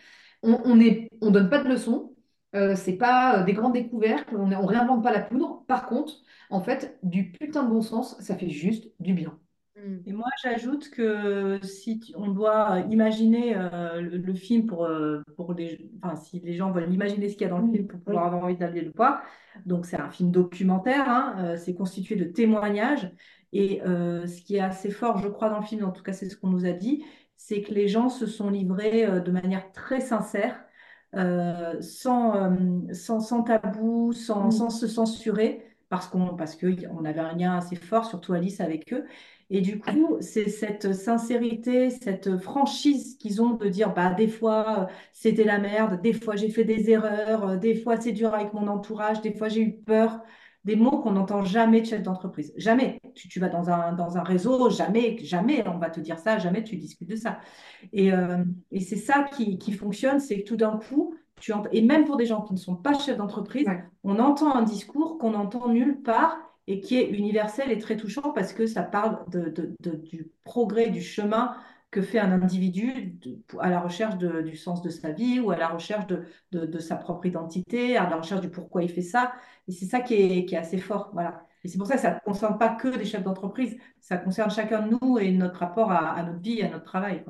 on 0.42 0.74
ne 0.74 1.06
on 1.20 1.30
donne 1.30 1.48
pas 1.50 1.62
de 1.62 1.68
leçons. 1.68 2.11
C'est 2.52 2.96
pas 2.96 3.42
des 3.42 3.52
grandes 3.52 3.74
découvertes. 3.74 4.28
On 4.36 4.46
ne 4.46 4.56
réinvente 4.56 5.02
pas 5.02 5.12
la 5.12 5.20
poudre. 5.20 5.64
Par 5.66 5.86
contre, 5.86 6.12
en 6.50 6.60
fait, 6.60 6.98
du 7.02 7.32
putain 7.32 7.64
de 7.64 7.70
bon 7.70 7.82
sens, 7.82 8.16
ça 8.20 8.36
fait 8.36 8.50
juste 8.50 8.90
du 9.00 9.14
bien. 9.14 9.38
Mm. 9.76 9.98
Et 10.06 10.12
moi, 10.12 10.28
j'ajoute 10.42 10.90
que 10.90 11.58
si 11.62 12.12
on 12.16 12.28
doit 12.28 12.80
imaginer 12.90 13.56
euh, 13.56 14.00
le, 14.00 14.34
film 14.34 14.66
pour, 14.66 14.84
euh, 14.84 15.22
pour 15.36 15.54
les, 15.54 15.90
enfin, 16.02 16.16
si 16.16 16.40
les 16.40 16.54
gens 16.54 16.70
veulent 16.70 16.92
imaginer 16.92 17.28
ce 17.28 17.34
qu'il 17.34 17.42
y 17.42 17.50
a 17.50 17.50
dans 17.50 17.58
le 17.58 17.72
film 17.72 17.86
pour 17.86 18.00
pouvoir 18.00 18.26
avoir 18.26 18.44
envie 18.44 18.56
d'aller 18.56 18.82
le 18.82 18.92
voir, 18.94 19.22
donc 19.66 19.86
c'est 19.86 20.00
un 20.00 20.10
film 20.10 20.30
documentaire, 20.30 21.08
hein, 21.08 21.36
euh, 21.38 21.56
c'est 21.56 21.74
constitué 21.74 22.16
de 22.16 22.24
témoignages. 22.24 23.10
Et 23.54 23.82
ce 23.84 24.40
qui 24.40 24.56
est 24.56 24.60
assez 24.60 24.90
fort, 24.90 25.18
je 25.18 25.28
crois, 25.28 25.50
dans 25.50 25.58
le 25.60 25.66
film, 25.66 25.84
en 25.84 25.90
tout 25.90 26.02
cas, 26.02 26.14
c'est 26.14 26.26
ce 26.30 26.38
qu'on 26.38 26.48
nous 26.48 26.64
a 26.64 26.72
dit, 26.72 27.04
c'est 27.36 27.60
que 27.60 27.74
les 27.74 27.86
gens 27.86 28.08
se 28.08 28.24
sont 28.26 28.48
livrés 28.48 29.20
de 29.20 29.30
manière 29.30 29.72
très 29.72 30.00
sincère, 30.00 30.64
sans, 31.14 32.56
sans, 32.92 33.20
sans, 33.20 33.42
tabou, 33.42 34.12
sans, 34.12 34.46
mm. 34.46 34.52
sans 34.52 34.70
se 34.70 34.86
censurer 34.86 35.64
parce 35.88 36.08
qu'on 36.08 36.34
parce 36.36 36.56
qu'on 36.56 37.04
avait 37.04 37.20
un 37.20 37.36
lien 37.36 37.56
assez 37.56 37.76
fort, 37.76 38.06
surtout 38.06 38.32
Alice 38.32 38.60
avec 38.60 38.92
eux. 38.94 39.04
Et 39.50 39.60
du 39.60 39.78
coup, 39.78 40.16
c'est 40.20 40.48
cette 40.48 40.94
sincérité, 40.94 41.90
cette 41.90 42.38
franchise 42.38 43.18
qu'ils 43.18 43.42
ont 43.42 43.50
de 43.50 43.68
dire, 43.68 43.92
bah, 43.92 44.14
des 44.14 44.28
fois, 44.28 44.88
euh, 44.88 44.92
c'était 45.12 45.44
la 45.44 45.58
merde, 45.58 46.00
des 46.00 46.14
fois, 46.14 46.36
j'ai 46.36 46.48
fait 46.48 46.64
des 46.64 46.88
erreurs, 46.88 47.46
euh, 47.46 47.56
des 47.58 47.74
fois, 47.74 48.00
c'est 48.00 48.12
dur 48.12 48.32
avec 48.34 48.54
mon 48.54 48.66
entourage, 48.68 49.20
des 49.20 49.34
fois, 49.34 49.48
j'ai 49.48 49.60
eu 49.60 49.72
peur. 49.74 50.20
Des 50.64 50.76
mots 50.76 51.00
qu'on 51.00 51.12
n'entend 51.12 51.42
jamais 51.42 51.80
de 51.80 51.86
chef 51.86 52.02
d'entreprise. 52.02 52.52
Jamais. 52.56 53.00
Tu, 53.14 53.28
tu, 53.28 53.40
vas 53.40 53.48
dans 53.48 53.68
un, 53.68 53.92
dans 53.92 54.16
un 54.16 54.22
réseau, 54.22 54.70
jamais, 54.70 55.18
jamais 55.18 55.64
on 55.66 55.78
va 55.78 55.90
te 55.90 56.00
dire 56.00 56.18
ça, 56.18 56.38
jamais 56.38 56.62
tu 56.62 56.76
discutes 56.76 57.10
de 57.10 57.16
ça. 57.16 57.38
Et, 57.92 58.12
euh, 58.12 58.44
et 58.70 58.80
c'est 58.80 58.96
ça 58.96 59.24
qui, 59.24 59.58
qui 59.58 59.72
fonctionne, 59.72 60.20
c'est 60.20 60.42
que 60.42 60.48
tout 60.48 60.56
d'un 60.56 60.76
coup, 60.76 61.14
tu 61.40 61.52
et 61.72 61.82
même 61.82 62.04
pour 62.04 62.16
des 62.16 62.26
gens 62.26 62.42
qui 62.42 62.52
ne 62.52 62.58
sont 62.58 62.76
pas 62.76 62.96
chefs 62.96 63.16
d'entreprise, 63.16 63.66
on 64.04 64.20
entend 64.20 64.54
un 64.54 64.62
discours 64.62 65.18
qu'on 65.18 65.32
n'entend 65.32 65.68
nulle 65.68 66.00
part 66.00 66.38
et 66.68 66.80
qui 66.80 66.96
est 66.96 67.08
universel 67.10 67.72
et 67.72 67.78
très 67.78 67.96
touchant 67.96 68.30
parce 68.32 68.52
que 68.52 68.66
ça 68.66 68.82
parle 68.82 69.18
de, 69.28 69.74
du 69.80 70.30
progrès, 70.44 70.90
du 70.90 71.02
chemin 71.02 71.56
que 71.92 72.00
fait 72.02 72.18
un 72.18 72.32
individu 72.32 73.18
à 73.60 73.68
la 73.68 73.78
recherche 73.78 74.16
du 74.16 74.56
sens 74.56 74.82
de 74.82 74.88
sa 74.88 75.12
vie 75.12 75.38
ou 75.38 75.50
à 75.50 75.58
la 75.58 75.68
recherche 75.68 76.06
de, 76.06 76.78
sa 76.80 76.96
propre 76.96 77.26
identité, 77.26 77.96
à 77.98 78.08
la 78.08 78.16
recherche 78.16 78.40
du 78.40 78.50
pourquoi 78.50 78.82
il 78.82 78.88
fait 78.88 79.02
ça. 79.02 79.32
Et 79.68 79.72
c'est 79.72 79.84
ça 79.84 80.00
qui 80.00 80.14
est, 80.14 80.54
assez 80.56 80.78
fort. 80.78 81.10
Voilà. 81.12 81.46
Et 81.62 81.68
c'est 81.68 81.78
pour 81.78 81.86
ça 81.86 81.94
que 81.94 82.00
ça 82.00 82.14
ne 82.14 82.20
concerne 82.20 82.58
pas 82.58 82.70
que 82.70 82.96
des 82.96 83.04
chefs 83.04 83.22
d'entreprise, 83.22 83.76
ça 84.00 84.16
concerne 84.16 84.50
chacun 84.50 84.86
de 84.86 84.96
nous 85.00 85.18
et 85.18 85.30
notre 85.32 85.60
rapport 85.60 85.92
à, 85.92 86.20
notre 86.22 86.40
vie, 86.40 86.62
à 86.62 86.70
notre 86.70 86.84
travail. 86.84 87.24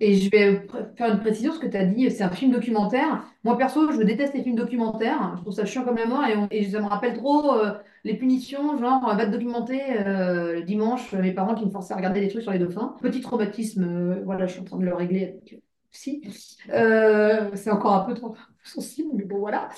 Et 0.00 0.14
je 0.14 0.30
vais 0.30 0.66
faire 0.96 1.12
une 1.12 1.20
précision, 1.20 1.52
ce 1.52 1.58
que 1.58 1.66
tu 1.66 1.76
as 1.76 1.84
dit, 1.84 2.10
c'est 2.10 2.24
un 2.24 2.30
film 2.30 2.50
documentaire. 2.50 3.24
Moi, 3.44 3.56
perso, 3.56 3.90
je 3.92 4.02
déteste 4.02 4.34
les 4.34 4.42
films 4.42 4.56
documentaires. 4.56 5.34
Je 5.36 5.42
trouve 5.42 5.54
ça 5.54 5.64
chiant 5.64 5.84
comme 5.84 5.96
la 5.96 6.06
mort 6.06 6.24
et, 6.50 6.64
ça 6.64 6.80
me 6.80 6.86
rappelle 6.86 7.14
trop 7.14 7.54
euh, 7.54 7.72
les 8.04 8.14
punitions, 8.14 8.78
genre, 8.78 9.14
va 9.14 9.26
te 9.26 9.30
documenter 9.30 9.80
euh, 10.00 10.54
le 10.54 10.62
dimanche, 10.62 11.12
mes 11.12 11.32
parents 11.32 11.54
qui 11.54 11.64
me 11.64 11.70
forçaient 11.70 11.94
à 11.94 11.96
regarder 11.96 12.20
des 12.20 12.28
trucs 12.28 12.42
sur 12.42 12.52
les 12.52 12.58
dauphins. 12.58 12.96
Petit 13.00 13.20
traumatisme, 13.20 13.84
euh, 13.84 14.22
voilà, 14.24 14.46
je 14.46 14.52
suis 14.52 14.60
en 14.60 14.64
train 14.64 14.78
de 14.78 14.84
le 14.84 14.94
régler 14.94 15.24
avec 15.24 15.60
si. 15.90 16.22
c'est 16.68 17.70
encore 17.70 17.94
un 17.94 18.04
peu 18.04 18.14
trop 18.14 18.34
sensible, 18.68 19.10
mais 19.14 19.24
bon, 19.24 19.38
voilà. 19.38 19.68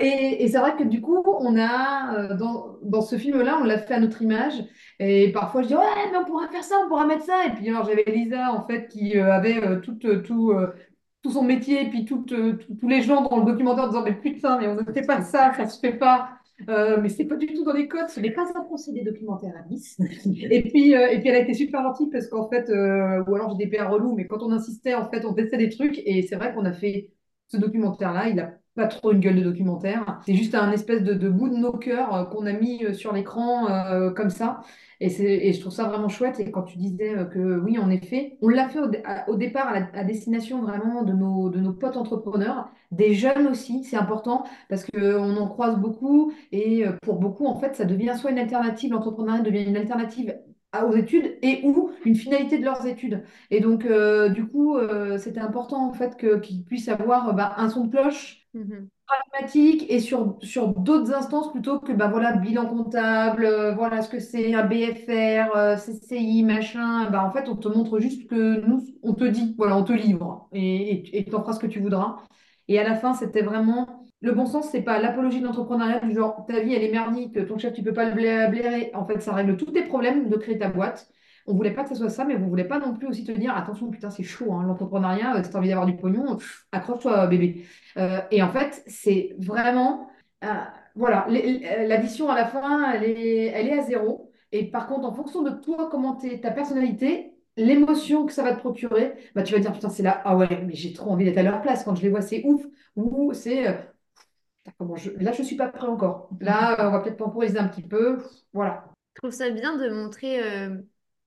et, 0.00 0.44
et 0.44 0.48
c'est 0.48 0.58
vrai 0.58 0.76
que 0.76 0.84
du 0.84 1.00
coup, 1.00 1.22
on 1.26 1.58
a, 1.58 2.34
dans, 2.34 2.76
dans 2.82 3.02
ce 3.02 3.16
film-là, 3.16 3.58
on 3.60 3.64
l'a 3.64 3.78
fait 3.78 3.94
à 3.94 4.00
notre 4.00 4.22
image. 4.22 4.54
Et 4.98 5.32
parfois, 5.32 5.62
je 5.62 5.68
dis, 5.68 5.74
ouais, 5.74 6.10
mais 6.12 6.18
on 6.18 6.24
pourra 6.24 6.48
faire 6.48 6.62
ça, 6.64 6.76
on 6.84 6.88
pourra 6.88 7.06
mettre 7.06 7.24
ça. 7.24 7.46
Et 7.46 7.50
puis, 7.50 7.68
alors, 7.68 7.86
j'avais 7.86 8.04
Lisa, 8.06 8.52
en 8.52 8.66
fait, 8.66 8.88
qui 8.88 9.16
euh, 9.16 9.32
avait 9.32 9.62
euh, 9.64 9.80
tout, 9.80 9.98
euh, 10.04 10.20
tout, 10.20 10.54
tout 11.22 11.30
son 11.30 11.42
métier, 11.42 11.86
et 11.86 11.88
puis 11.88 12.04
tous 12.04 12.24
les 12.82 13.02
gens 13.02 13.22
dans 13.22 13.38
le 13.38 13.50
documentaire 13.50 13.84
en 13.84 13.88
disant, 13.88 14.04
mais 14.04 14.14
putain, 14.14 14.58
mais 14.58 14.68
on 14.68 14.74
ne 14.74 14.92
fait 14.92 15.06
pas 15.06 15.22
ça, 15.22 15.52
ça 15.54 15.66
se 15.66 15.80
fait 15.80 15.94
pas. 15.94 16.30
mais 16.68 17.08
c'est 17.08 17.24
pas 17.24 17.36
du 17.36 17.46
tout 17.46 17.64
dans 17.64 17.72
les 17.72 17.88
codes, 17.88 18.08
ce 18.10 18.20
n'est 18.20 18.32
pas 18.32 18.44
un 18.54 18.62
procédé 18.64 19.02
documentaire 19.02 19.54
à 19.56 19.68
Nice. 19.68 19.98
et 20.26 20.62
puis, 20.62 20.92
et 20.92 21.18
puis 21.20 21.28
elle 21.28 21.36
a 21.36 21.40
été 21.40 21.54
super 21.54 21.82
gentille 21.82 22.10
parce 22.10 22.26
qu'en 22.28 22.48
fait, 22.48 22.68
ou 22.68 23.34
alors 23.34 23.50
j'ai 23.50 23.64
des 23.64 23.70
pères 23.70 23.90
relous, 23.90 24.14
mais 24.14 24.26
quand 24.26 24.42
on 24.42 24.52
insistait, 24.52 24.94
en 24.94 25.08
fait, 25.08 25.24
on 25.24 25.32
testait 25.32 25.56
des 25.56 25.70
trucs 25.70 26.00
et 26.04 26.22
c'est 26.22 26.36
vrai 26.36 26.54
qu'on 26.54 26.64
a 26.66 26.72
fait 26.72 27.10
ce 27.50 27.56
documentaire-là. 27.58 28.28
Il 28.28 28.40
a 28.40 28.52
pas 28.74 28.86
trop 28.86 29.12
une 29.12 29.20
gueule 29.20 29.36
de 29.36 29.42
documentaire. 29.42 30.20
C'est 30.24 30.34
juste 30.34 30.54
un 30.54 30.70
espèce 30.72 31.02
de, 31.02 31.28
bout 31.28 31.48
de 31.48 31.56
nos 31.56 31.72
cœurs 31.72 32.30
qu'on 32.30 32.46
a 32.46 32.52
mis 32.52 32.94
sur 32.94 33.12
l'écran 33.12 33.66
comme 34.14 34.30
ça. 34.30 34.62
Et, 35.00 35.48
et, 35.48 35.52
je 35.54 35.60
trouve 35.60 35.72
ça 35.72 35.84
vraiment 35.84 36.08
chouette. 36.08 36.40
Et 36.40 36.50
quand 36.50 36.62
tu 36.62 36.76
disais 36.76 37.16
euh, 37.16 37.24
que 37.24 37.58
oui, 37.58 37.78
en 37.78 37.88
effet, 37.90 38.36
on 38.42 38.48
l'a 38.48 38.68
fait 38.68 38.80
au, 39.28 39.36
départ 39.36 39.72
à, 39.94 40.04
destination 40.04 40.60
vraiment 40.62 41.02
de 41.02 41.12
nos, 41.14 41.48
de 41.48 41.58
nos 41.58 41.72
potes 41.72 41.96
entrepreneurs, 41.96 42.70
des 42.90 43.14
jeunes 43.14 43.46
aussi, 43.46 43.82
c'est 43.84 43.96
important 43.96 44.44
parce 44.68 44.84
qu'on 44.84 45.36
en 45.36 45.48
croise 45.48 45.78
beaucoup. 45.78 46.32
Et 46.52 46.86
euh, 46.86 46.92
pour 47.02 47.18
beaucoup, 47.18 47.46
en 47.46 47.58
fait, 47.58 47.76
ça 47.76 47.86
devient 47.86 48.14
soit 48.18 48.30
une 48.30 48.38
alternative, 48.38 48.92
l'entrepreneuriat 48.92 49.40
devient 49.42 49.64
une 49.64 49.76
alternative 49.76 50.36
aux 50.86 50.94
études 50.94 51.38
et 51.42 51.60
ou 51.64 51.90
une 52.04 52.14
finalité 52.14 52.58
de 52.58 52.64
leurs 52.64 52.86
études. 52.86 53.24
Et 53.50 53.60
donc, 53.60 53.84
euh, 53.84 54.28
du 54.28 54.46
coup, 54.46 54.76
c'était 55.18 55.40
important 55.40 55.88
en 55.88 55.92
fait 55.92 56.16
qu'ils 56.16 56.64
puissent 56.64 56.88
avoir 56.88 57.34
bah, 57.34 57.54
un 57.56 57.68
son 57.68 57.86
de 57.86 57.90
cloche. 57.90 58.40
Pragmatique 59.06 59.86
et 59.90 59.98
sur, 59.98 60.38
sur 60.40 60.68
d'autres 60.68 61.12
instances 61.12 61.50
plutôt 61.50 61.80
que 61.80 61.92
bah, 61.92 62.06
voilà, 62.08 62.36
bilan 62.36 62.66
comptable, 62.66 63.44
euh, 63.44 63.74
voilà 63.74 64.02
ce 64.02 64.08
que 64.08 64.20
c'est 64.20 64.54
un 64.54 64.64
BFR, 64.64 65.56
euh, 65.56 65.76
CCI, 65.76 66.44
machin. 66.44 67.10
Bah, 67.10 67.24
en 67.24 67.32
fait, 67.32 67.48
on 67.48 67.56
te 67.56 67.66
montre 67.66 67.98
juste 67.98 68.28
que 68.28 68.60
nous, 68.64 68.84
on 69.02 69.14
te 69.14 69.24
dit, 69.24 69.54
voilà, 69.58 69.76
on 69.76 69.82
te 69.84 69.92
livre 69.92 70.48
et 70.52 71.24
tu 71.28 71.34
en 71.34 71.40
feras 71.40 71.54
ce 71.54 71.58
que 71.58 71.66
tu 71.66 71.80
voudras. 71.80 72.18
Et 72.68 72.78
à 72.78 72.84
la 72.84 72.94
fin, 72.94 73.14
c'était 73.14 73.42
vraiment 73.42 73.99
le 74.20 74.32
bon 74.32 74.46
sens, 74.46 74.68
c'est 74.70 74.82
pas 74.82 75.00
l'apologie 75.00 75.40
de 75.40 75.46
l'entrepreneuriat 75.46 76.00
du 76.00 76.14
genre 76.14 76.44
ta 76.46 76.60
vie 76.60 76.74
elle 76.74 76.82
est 76.82 76.90
merdique, 76.92 77.46
ton 77.46 77.58
chef 77.58 77.72
tu 77.72 77.82
peux 77.82 77.92
pas 77.92 78.04
le 78.08 78.14
blairer. 78.14 78.90
En 78.94 79.06
fait, 79.06 79.20
ça 79.20 79.32
règle 79.32 79.56
tous 79.56 79.72
tes 79.72 79.82
problèmes 79.82 80.28
de 80.28 80.36
créer 80.36 80.58
ta 80.58 80.68
boîte. 80.68 81.08
On 81.46 81.54
voulait 81.54 81.72
pas 81.72 81.82
que 81.82 81.88
ce 81.88 81.94
soit 81.94 82.10
ça, 82.10 82.24
mais 82.24 82.36
vous 82.36 82.48
voulez 82.48 82.64
pas 82.64 82.78
non 82.78 82.94
plus 82.94 83.08
aussi 83.08 83.24
te 83.24 83.32
dire 83.32 83.56
attention, 83.56 83.90
putain, 83.90 84.10
c'est 84.10 84.22
chaud, 84.22 84.52
hein, 84.52 84.64
l'entrepreneuriat, 84.66 85.36
euh, 85.36 85.42
tu 85.42 85.48
as 85.54 85.58
envie 85.58 85.68
d'avoir 85.68 85.86
du 85.86 85.96
pognon, 85.96 86.38
accroche-toi, 86.72 87.26
bébé. 87.26 87.64
Euh, 87.96 88.20
et 88.30 88.42
en 88.42 88.50
fait, 88.50 88.82
c'est 88.86 89.34
vraiment. 89.38 90.08
Euh, 90.44 90.48
voilà, 90.96 91.26
l'addition 91.86 92.28
à 92.28 92.34
la 92.34 92.46
fin, 92.46 92.92
elle 92.92 93.04
est, 93.04 93.46
elle 93.46 93.68
est 93.68 93.78
à 93.78 93.82
zéro. 93.82 94.32
Et 94.52 94.70
par 94.70 94.86
contre, 94.88 95.06
en 95.06 95.12
fonction 95.14 95.42
de 95.42 95.50
toi, 95.50 95.88
comment 95.90 96.18
es, 96.22 96.40
ta 96.40 96.50
personnalité, 96.50 97.32
l'émotion 97.56 98.26
que 98.26 98.32
ça 98.32 98.42
va 98.42 98.54
te 98.54 98.58
procurer, 98.60 99.14
bah, 99.34 99.42
tu 99.42 99.54
vas 99.54 99.60
dire 99.60 99.72
putain, 99.72 99.88
c'est 99.88 100.02
là, 100.02 100.20
ah 100.24 100.36
ouais, 100.36 100.62
mais 100.66 100.74
j'ai 100.74 100.92
trop 100.92 101.10
envie 101.10 101.24
d'être 101.24 101.38
à 101.38 101.42
leur 101.42 101.62
place. 101.62 101.84
Quand 101.84 101.94
je 101.94 102.02
les 102.02 102.08
vois, 102.10 102.22
c'est 102.22 102.42
ouf. 102.44 102.62
Ou 102.96 103.32
c'est. 103.32 103.78
Je... 104.96 105.10
Là, 105.22 105.32
je 105.32 105.42
suis 105.42 105.56
pas 105.56 105.68
prêt 105.68 105.86
encore. 105.86 106.28
Là, 106.40 106.76
on 106.88 106.90
va 106.90 107.00
peut-être 107.00 107.18
temporiser 107.18 107.58
un 107.58 107.68
petit 107.68 107.82
peu. 107.82 108.18
Voilà. 108.52 108.84
Je 109.14 109.20
trouve 109.20 109.30
ça 109.30 109.50
bien 109.50 109.76
de 109.76 109.88
montrer 109.90 110.40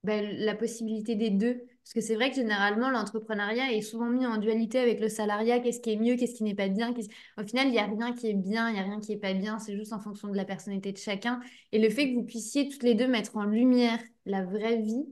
bah, 0.04 0.22
la 0.22 0.56
possibilité 0.56 1.16
des 1.16 1.30
deux. 1.30 1.66
Parce 1.84 1.94
que 1.94 2.02
c'est 2.02 2.16
vrai 2.16 2.30
que 2.30 2.38
généralement, 2.38 2.90
l'entrepreneuriat 2.90 3.74
est 3.74 3.82
souvent 3.82 4.06
mis 4.06 4.26
en 4.26 4.38
dualité 4.38 4.80
avec 4.80 5.02
le 5.02 5.10
salariat. 5.10 5.60
Qu'est-ce 5.60 5.82
qui 5.82 5.92
est 5.92 5.98
mieux, 5.98 6.16
qu'est-ce 6.16 6.36
qui 6.36 6.44
n'est 6.44 6.56
pas 6.56 6.70
bien. 6.70 6.94
Au 7.38 7.44
final, 7.44 7.68
il 7.68 7.72
n'y 7.72 7.80
a 7.80 7.86
rien 7.86 8.14
qui 8.14 8.28
est 8.28 8.34
bien, 8.34 8.70
il 8.70 8.74
n'y 8.74 8.80
a 8.80 8.84
rien 8.84 9.02
qui 9.02 9.12
n'est 9.12 9.20
pas 9.20 9.34
bien. 9.34 9.60
C'est 9.60 9.76
juste 9.76 9.92
en 9.92 10.00
fonction 10.00 10.30
de 10.30 10.38
la 10.38 10.46
personnalité 10.46 10.94
de 10.94 10.98
chacun. 10.98 11.42
Et 11.74 11.80
le 11.80 11.90
fait 11.90 12.10
que 12.10 12.16
vous 12.16 12.24
puissiez 12.24 12.70
toutes 12.70 12.84
les 12.84 12.96
deux 12.96 13.08
mettre 13.08 13.36
en 13.36 13.44
lumière 13.44 14.00
la 14.26 14.46
vraie 14.46 14.78
vie, 14.78 15.06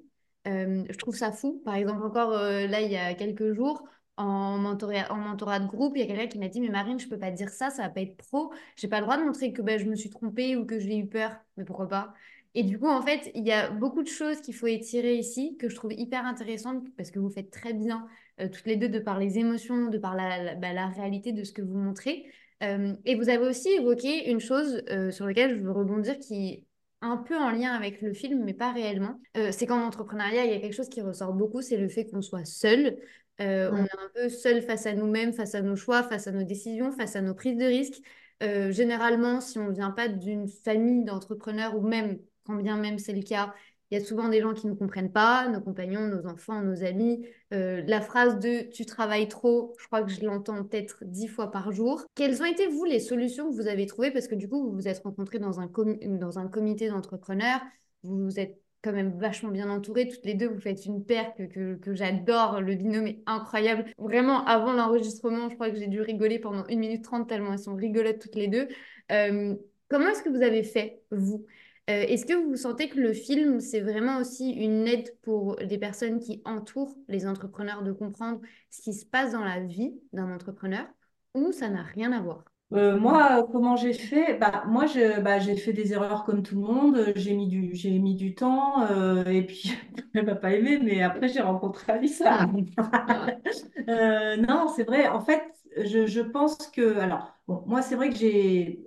euh, 0.47 0.83
je 0.89 0.97
trouve 0.97 1.15
ça 1.15 1.33
fou. 1.33 1.61
Par 1.65 1.75
exemple, 1.75 2.03
encore 2.03 2.31
euh, 2.31 2.67
là, 2.67 2.81
il 2.81 2.91
y 2.91 2.97
a 2.97 3.13
quelques 3.15 3.51
jours, 3.51 3.83
en 4.17 4.57
mentorat, 4.57 5.11
en 5.11 5.17
mentorat 5.17 5.59
de 5.59 5.67
groupe, 5.67 5.93
il 5.95 6.01
y 6.01 6.03
a 6.03 6.07
quelqu'un 6.07 6.27
qui 6.27 6.39
m'a 6.39 6.47
dit 6.47 6.61
Mais 6.61 6.69
Marine, 6.69 6.99
je 6.99 7.05
ne 7.05 7.09
peux 7.09 7.19
pas 7.19 7.31
dire 7.31 7.49
ça, 7.49 7.69
ça 7.69 7.83
va 7.83 7.89
pas 7.89 8.01
être 8.01 8.17
pro. 8.17 8.51
Je 8.75 8.85
n'ai 8.85 8.89
pas 8.89 8.99
le 8.99 9.05
droit 9.05 9.17
de 9.17 9.23
montrer 9.23 9.53
que 9.53 9.61
ben, 9.61 9.79
je 9.79 9.85
me 9.85 9.95
suis 9.95 10.09
trompée 10.09 10.55
ou 10.55 10.65
que 10.65 10.79
j'ai 10.79 10.97
eu 10.97 11.07
peur. 11.07 11.35
Mais 11.57 11.65
pourquoi 11.65 11.87
pas? 11.87 12.13
Et 12.53 12.63
du 12.63 12.77
coup, 12.79 12.87
en 12.87 13.01
fait, 13.01 13.31
il 13.33 13.45
y 13.45 13.51
a 13.51 13.69
beaucoup 13.69 14.03
de 14.03 14.09
choses 14.09 14.41
qu'il 14.41 14.53
faut 14.53 14.67
étirer 14.67 15.15
ici, 15.15 15.55
que 15.57 15.69
je 15.69 15.75
trouve 15.75 15.93
hyper 15.93 16.25
intéressantes, 16.25 16.83
parce 16.97 17.09
que 17.09 17.19
vous 17.19 17.29
faites 17.29 17.49
très 17.49 17.73
bien, 17.73 18.07
euh, 18.41 18.49
toutes 18.49 18.65
les 18.65 18.75
deux, 18.75 18.89
de 18.89 18.99
par 18.99 19.19
les 19.19 19.37
émotions, 19.39 19.87
de 19.87 19.97
par 19.97 20.15
la, 20.15 20.55
bah, 20.55 20.73
la, 20.73 20.87
réalité 20.87 21.31
de 21.31 21.43
ce 21.43 21.53
que 21.53 21.61
vous 21.61 21.77
montrez. 21.77 22.25
Euh, 22.61 22.93
et 23.05 23.15
vous 23.15 23.29
avez 23.29 23.47
aussi 23.47 23.69
évoqué 23.69 24.29
une 24.29 24.39
chose 24.39 24.83
euh, 24.89 25.11
sur 25.11 25.25
laquelle 25.25 25.55
je 25.55 25.61
veux 25.61 25.71
rebondir, 25.71 26.19
qui 26.19 26.65
un 27.03 27.17
peu 27.17 27.35
en 27.35 27.49
lien 27.49 27.73
avec 27.73 28.01
le 28.01 28.13
film, 28.13 28.43
mais 28.43 28.53
pas 28.53 28.71
réellement. 28.71 29.19
c'est 29.33 29.65
qu'en 29.65 29.81
entrepreneuriat, 29.81 30.45
il 30.45 30.51
y 30.51 30.53
a 30.53 30.59
quelque 30.59 30.75
chose 30.75 30.87
qui 30.87 31.01
ressort 31.01 31.33
beaucoup, 31.33 31.63
c'est 31.63 31.77
le 31.77 31.89
fait 31.89 32.05
qu'on 32.05 32.21
soit 32.21 32.45
seul. 32.45 32.99
On 33.41 33.77
est 33.85 33.99
un 33.99 34.09
peu 34.13 34.29
seul 34.29 34.61
face 34.61 34.85
à 34.85 34.93
nous-mêmes, 34.93 35.33
face 35.33 35.55
à 35.55 35.61
nos 35.61 35.75
choix, 35.75 36.03
face 36.03 36.27
à 36.27 36.31
nos 36.31 36.43
décisions, 36.43 36.91
face 36.91 37.15
à 37.15 37.21
nos 37.21 37.33
prises 37.33 37.57
de 37.57 37.65
risques. 37.65 38.01
généralement, 38.41 39.41
si 39.41 39.59
on 39.59 39.67
ne 39.67 39.73
vient 39.73 39.91
pas 39.91 40.07
d'une 40.07 40.47
famille 40.47 41.03
d'entrepreneurs 41.03 41.75
ou 41.75 41.81
même 41.81 42.19
quand 42.45 42.55
bien 42.55 42.77
même 42.77 42.97
c'est 42.97 43.13
le 43.13 43.21
cas, 43.21 43.53
il 43.91 43.99
y 43.99 44.01
a 44.01 44.05
souvent 44.05 44.29
des 44.29 44.39
gens 44.39 44.53
qui 44.53 44.67
ne 44.67 44.73
comprennent 44.73 45.11
pas, 45.11 45.49
nos 45.49 45.59
compagnons, 45.59 46.07
nos 46.07 46.25
enfants, 46.25 46.61
nos 46.61 46.83
amis. 46.83 47.25
Euh, 47.53 47.83
la 47.85 47.99
phrase 47.99 48.39
de 48.39 48.69
tu 48.71 48.85
travailles 48.85 49.27
trop, 49.27 49.75
je 49.77 49.85
crois 49.85 50.01
que 50.01 50.09
je 50.09 50.23
l'entends 50.25 50.63
peut-être 50.63 51.03
dix 51.03 51.27
fois 51.27 51.51
par 51.51 51.73
jour. 51.73 52.05
Quelles 52.15 52.41
ont 52.41 52.45
été, 52.45 52.67
vous, 52.67 52.85
les 52.85 53.01
solutions 53.01 53.49
que 53.49 53.55
vous 53.55 53.67
avez 53.67 53.85
trouvées? 53.87 54.11
Parce 54.11 54.29
que 54.29 54.35
du 54.35 54.47
coup, 54.47 54.63
vous 54.63 54.71
vous 54.73 54.87
êtes 54.87 55.03
rencontrés 55.03 55.39
dans 55.39 55.59
un, 55.59 55.69
dans 56.05 56.39
un 56.39 56.47
comité 56.47 56.87
d'entrepreneurs, 56.87 57.59
vous 58.03 58.17
vous 58.23 58.39
êtes 58.39 58.60
quand 58.81 58.93
même 58.93 59.17
vachement 59.17 59.49
bien 59.49 59.69
entourés. 59.69 60.07
Toutes 60.07 60.25
les 60.25 60.33
deux, 60.33 60.47
vous 60.47 60.59
faites 60.59 60.85
une 60.85 61.05
paire 61.05 61.33
que, 61.35 61.75
que, 61.75 61.93
j'adore. 61.93 62.61
Le 62.61 62.75
binôme 62.75 63.07
est 63.07 63.23
incroyable. 63.25 63.85
Vraiment, 63.97 64.45
avant 64.45 64.73
l'enregistrement, 64.73 65.49
je 65.49 65.55
crois 65.55 65.69
que 65.69 65.77
j'ai 65.77 65.87
dû 65.87 66.01
rigoler 66.01 66.39
pendant 66.39 66.65
une 66.67 66.79
minute 66.79 67.03
trente 67.03 67.29
tellement 67.29 67.53
elles 67.53 67.59
sont 67.59 67.75
rigolotes 67.75 68.19
toutes 68.19 68.35
les 68.35 68.47
deux. 68.47 68.67
Euh, 69.11 69.55
comment 69.89 70.07
est-ce 70.09 70.23
que 70.23 70.29
vous 70.29 70.41
avez 70.41 70.63
fait, 70.63 71.03
vous? 71.11 71.45
Euh, 71.89 72.03
est-ce 72.07 72.25
que 72.25 72.33
vous 72.33 72.55
sentez 72.55 72.89
que 72.89 72.99
le 72.99 73.11
film, 73.11 73.59
c'est 73.59 73.81
vraiment 73.81 74.19
aussi 74.19 74.51
une 74.51 74.87
aide 74.87 75.15
pour 75.21 75.57
les 75.59 75.77
personnes 75.77 76.19
qui 76.19 76.41
entourent 76.45 76.95
les 77.07 77.25
entrepreneurs 77.25 77.81
de 77.83 77.91
comprendre 77.91 78.39
ce 78.69 78.81
qui 78.81 78.93
se 78.93 79.05
passe 79.05 79.31
dans 79.33 79.43
la 79.43 79.59
vie 79.59 79.91
d'un 80.13 80.31
entrepreneur 80.31 80.85
ou 81.33 81.51
ça 81.51 81.69
n'a 81.69 81.83
rien 81.83 82.11
à 82.11 82.21
voir? 82.21 82.50
Euh, 82.73 82.97
moi, 82.97 83.47
comment 83.51 83.75
j'ai 83.75 83.93
fait? 83.93 84.37
Bah, 84.37 84.63
Moi, 84.67 84.85
bah, 85.21 85.39
j'ai 85.39 85.57
fait 85.57 85.73
des 85.73 85.91
erreurs 85.93 86.23
comme 86.23 86.41
tout 86.43 86.55
le 86.55 86.61
monde. 86.61 87.13
J'ai 87.15 87.33
mis 87.33 87.47
du, 87.47 87.75
j'ai 87.75 87.99
mis 87.99 88.15
du 88.15 88.33
temps. 88.35 88.83
Euh, 88.89 89.25
et 89.25 89.45
puis, 89.45 89.73
elle 90.13 90.25
m'a 90.25 90.35
pas 90.35 90.53
aimé, 90.53 90.79
mais 90.81 91.01
après, 91.03 91.27
j'ai 91.27 91.41
rencontré 91.41 91.91
Alissa. 91.93 92.47
non, 93.87 94.67
c'est 94.75 94.83
vrai. 94.83 95.07
En 95.07 95.21
fait, 95.21 95.43
je, 95.77 96.05
je 96.07 96.21
pense 96.21 96.57
que. 96.67 96.97
Alors, 96.99 97.35
bon, 97.47 97.63
moi, 97.67 97.81
c'est 97.81 97.95
vrai 97.95 98.09
que 98.09 98.15
j'ai 98.15 98.79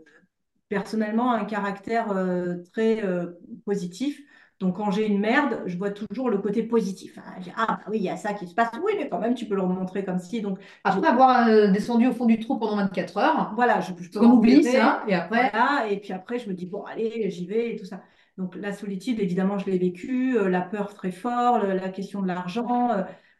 personnellement 0.68 1.32
un 1.32 1.44
caractère 1.44 2.12
euh, 2.12 2.56
très 2.72 3.04
euh, 3.04 3.32
positif. 3.64 4.20
Donc, 4.60 4.76
quand 4.76 4.90
j'ai 4.90 5.06
une 5.06 5.18
merde, 5.18 5.62
je 5.66 5.76
vois 5.76 5.90
toujours 5.90 6.30
le 6.30 6.38
côté 6.38 6.62
positif. 6.62 7.18
ah, 7.56 7.66
bah 7.66 7.80
oui, 7.90 7.98
il 7.98 8.04
y 8.04 8.08
a 8.08 8.16
ça 8.16 8.34
qui 8.34 8.46
se 8.46 8.54
passe. 8.54 8.70
Oui, 8.84 8.92
mais 8.96 9.08
quand 9.08 9.18
même, 9.18 9.34
tu 9.34 9.46
peux 9.46 9.56
le 9.56 9.62
remontrer 9.62 10.04
comme 10.04 10.18
si. 10.18 10.40
Donc, 10.40 10.58
après 10.84 11.06
avoir 11.08 11.48
euh, 11.48 11.68
descendu 11.68 12.06
au 12.06 12.12
fond 12.12 12.24
du 12.24 12.38
trou 12.38 12.56
pendant 12.58 12.76
24 12.76 13.16
heures, 13.16 13.52
voilà, 13.56 13.80
je, 13.80 13.92
peux 13.92 14.24
on 14.24 14.32
oublie 14.32 14.62
ça. 14.62 15.02
Et 15.08 15.14
après, 15.14 15.52
et 15.90 15.98
puis 15.98 16.12
après, 16.12 16.38
je 16.38 16.48
me 16.48 16.54
dis 16.54 16.66
bon, 16.66 16.84
allez, 16.84 17.30
j'y 17.30 17.46
vais 17.46 17.74
et 17.74 17.76
tout 17.76 17.86
ça. 17.86 18.00
Donc, 18.38 18.56
la 18.56 18.72
solitude, 18.72 19.20
évidemment, 19.20 19.58
je 19.58 19.66
l'ai 19.66 19.78
vécu, 19.78 20.36
la 20.48 20.60
peur 20.60 20.94
très 20.94 21.12
fort, 21.12 21.58
la 21.58 21.88
question 21.88 22.22
de 22.22 22.28
l'argent. 22.28 22.90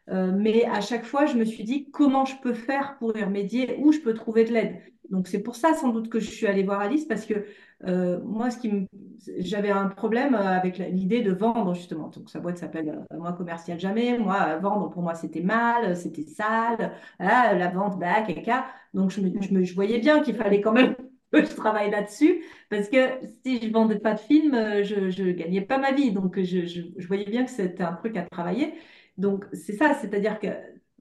mais 0.07 0.65
à 0.65 0.81
chaque 0.81 1.05
fois, 1.05 1.25
je 1.25 1.37
me 1.37 1.45
suis 1.45 1.63
dit 1.63 1.89
comment 1.91 2.25
je 2.25 2.35
peux 2.41 2.53
faire 2.53 2.97
pour 2.99 3.17
y 3.17 3.23
remédier, 3.23 3.77
où 3.79 3.91
je 3.91 3.99
peux 3.99 4.13
trouver 4.13 4.43
de 4.43 4.53
l'aide? 4.53 4.81
Donc 5.09 5.27
c'est 5.27 5.41
pour 5.41 5.55
ça 5.55 5.73
sans 5.73 5.89
doute 5.89 6.09
que 6.09 6.19
je 6.19 6.29
suis 6.29 6.47
allée 6.47 6.63
voir 6.63 6.79
Alice 6.79 7.05
parce 7.05 7.25
que 7.25 7.45
euh, 7.85 8.19
moi, 8.23 8.49
ce 8.51 8.57
qui 8.57 8.87
j'avais 9.39 9.69
un 9.69 9.87
problème 9.87 10.35
avec 10.35 10.77
l'idée 10.77 11.21
de 11.21 11.31
vendre 11.31 11.73
justement. 11.73 12.09
Donc 12.09 12.29
sa 12.29 12.39
boîte 12.39 12.57
s'appelle 12.57 13.05
euh, 13.11 13.17
Moi 13.17 13.33
commercial 13.33 13.79
jamais. 13.79 14.17
Moi 14.17 14.57
vendre 14.57 14.89
pour 14.89 15.01
moi 15.01 15.15
c'était 15.15 15.41
mal, 15.41 15.95
c'était 15.95 16.23
sale. 16.23 16.93
la 17.19 17.69
vente, 17.69 17.99
bah, 17.99 18.21
caca. 18.21 18.65
Donc 18.93 19.11
je, 19.11 19.21
me, 19.21 19.63
je, 19.63 19.75
voyais 19.75 19.99
bien 19.99 20.21
qu'il 20.21 20.35
fallait 20.35 20.61
quand 20.61 20.73
même 20.73 20.95
que 21.31 21.43
je 21.43 21.55
travaille 21.55 21.91
là-dessus 21.91 22.43
parce 22.69 22.89
que 22.89 22.97
si 23.43 23.59
je 23.61 23.71
vendais 23.71 23.99
pas 23.99 24.13
de 24.13 24.19
films, 24.19 24.55
je, 24.83 25.09
je 25.09 25.31
gagnais 25.31 25.61
pas 25.61 25.77
ma 25.77 25.91
vie. 25.91 26.11
Donc 26.11 26.41
je, 26.41 26.65
je 26.65 27.07
voyais 27.07 27.25
bien 27.25 27.43
que 27.45 27.51
c'était 27.51 27.83
un 27.83 27.93
truc 27.93 28.17
à 28.17 28.23
travailler. 28.23 28.73
Donc, 29.17 29.45
c'est 29.53 29.73
ça, 29.73 29.93
c'est-à-dire 29.93 30.39
que 30.39 30.47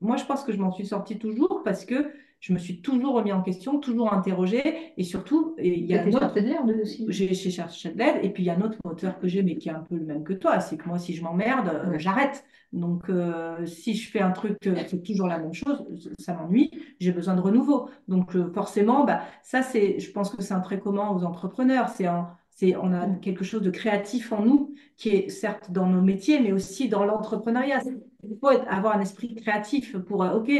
moi, 0.00 0.16
je 0.16 0.24
pense 0.24 0.44
que 0.44 0.52
je 0.52 0.58
m'en 0.58 0.70
suis 0.70 0.86
sortie 0.86 1.18
toujours 1.18 1.62
parce 1.64 1.84
que 1.84 2.12
je 2.44 2.52
me 2.52 2.58
suis 2.58 2.82
toujours 2.82 3.14
remis 3.14 3.32
en 3.32 3.40
question, 3.40 3.78
toujours 3.78 4.12
interrogé, 4.12 4.92
et 4.98 5.02
surtout, 5.02 5.56
il 5.56 5.86
y 5.86 5.94
a 5.94 6.04
l'aide 6.04 6.78
aussi. 6.82 7.06
J'ai 7.08 7.32
cherché 7.32 7.90
de 7.90 7.96
l'aide, 7.96 8.22
et 8.22 8.28
puis 8.28 8.42
il 8.42 8.46
y 8.46 8.50
a 8.50 8.54
un 8.54 8.60
autre 8.60 8.76
moteur 8.84 9.18
que 9.18 9.26
j'ai, 9.26 9.42
mais 9.42 9.56
qui 9.56 9.70
est 9.70 9.72
un 9.72 9.80
peu 9.80 9.96
le 9.96 10.04
même 10.04 10.24
que 10.24 10.34
toi, 10.34 10.60
c'est 10.60 10.76
que 10.76 10.86
moi, 10.86 10.98
si 10.98 11.14
je 11.14 11.22
m'emmerde, 11.22 11.68
euh, 11.68 11.98
j'arrête. 11.98 12.44
Donc, 12.74 13.08
euh, 13.08 13.64
si 13.64 13.94
je 13.94 14.10
fais 14.10 14.20
un 14.20 14.30
truc, 14.32 14.58
euh, 14.66 14.74
c'est 14.86 15.02
toujours 15.02 15.26
la 15.26 15.38
même 15.38 15.54
chose, 15.54 15.86
ça 16.18 16.34
m'ennuie, 16.34 16.70
j'ai 17.00 17.12
besoin 17.12 17.34
de 17.34 17.40
renouveau. 17.40 17.88
Donc, 18.08 18.36
forcément, 18.52 19.04
bah, 19.04 19.22
ça, 19.42 19.62
c'est, 19.62 19.98
je 19.98 20.12
pense 20.12 20.28
que 20.28 20.42
c'est 20.42 20.52
un 20.52 20.60
trait 20.60 20.80
commun 20.80 21.08
aux 21.12 21.24
entrepreneurs. 21.24 21.88
C'est 21.88 22.04
un, 22.04 22.28
c'est, 22.50 22.76
on 22.76 22.92
a 22.92 23.06
quelque 23.22 23.44
chose 23.44 23.62
de 23.62 23.70
créatif 23.70 24.32
en 24.32 24.44
nous, 24.44 24.74
qui 24.98 25.08
est 25.08 25.30
certes 25.30 25.70
dans 25.70 25.86
nos 25.86 26.02
métiers, 26.02 26.40
mais 26.40 26.52
aussi 26.52 26.90
dans 26.90 27.06
l'entrepreneuriat. 27.06 27.80
Il 28.22 28.36
faut 28.38 28.48
avoir 28.48 28.98
un 28.98 29.00
esprit 29.00 29.34
créatif 29.34 29.96
pour, 29.96 30.20
ok, 30.20 30.50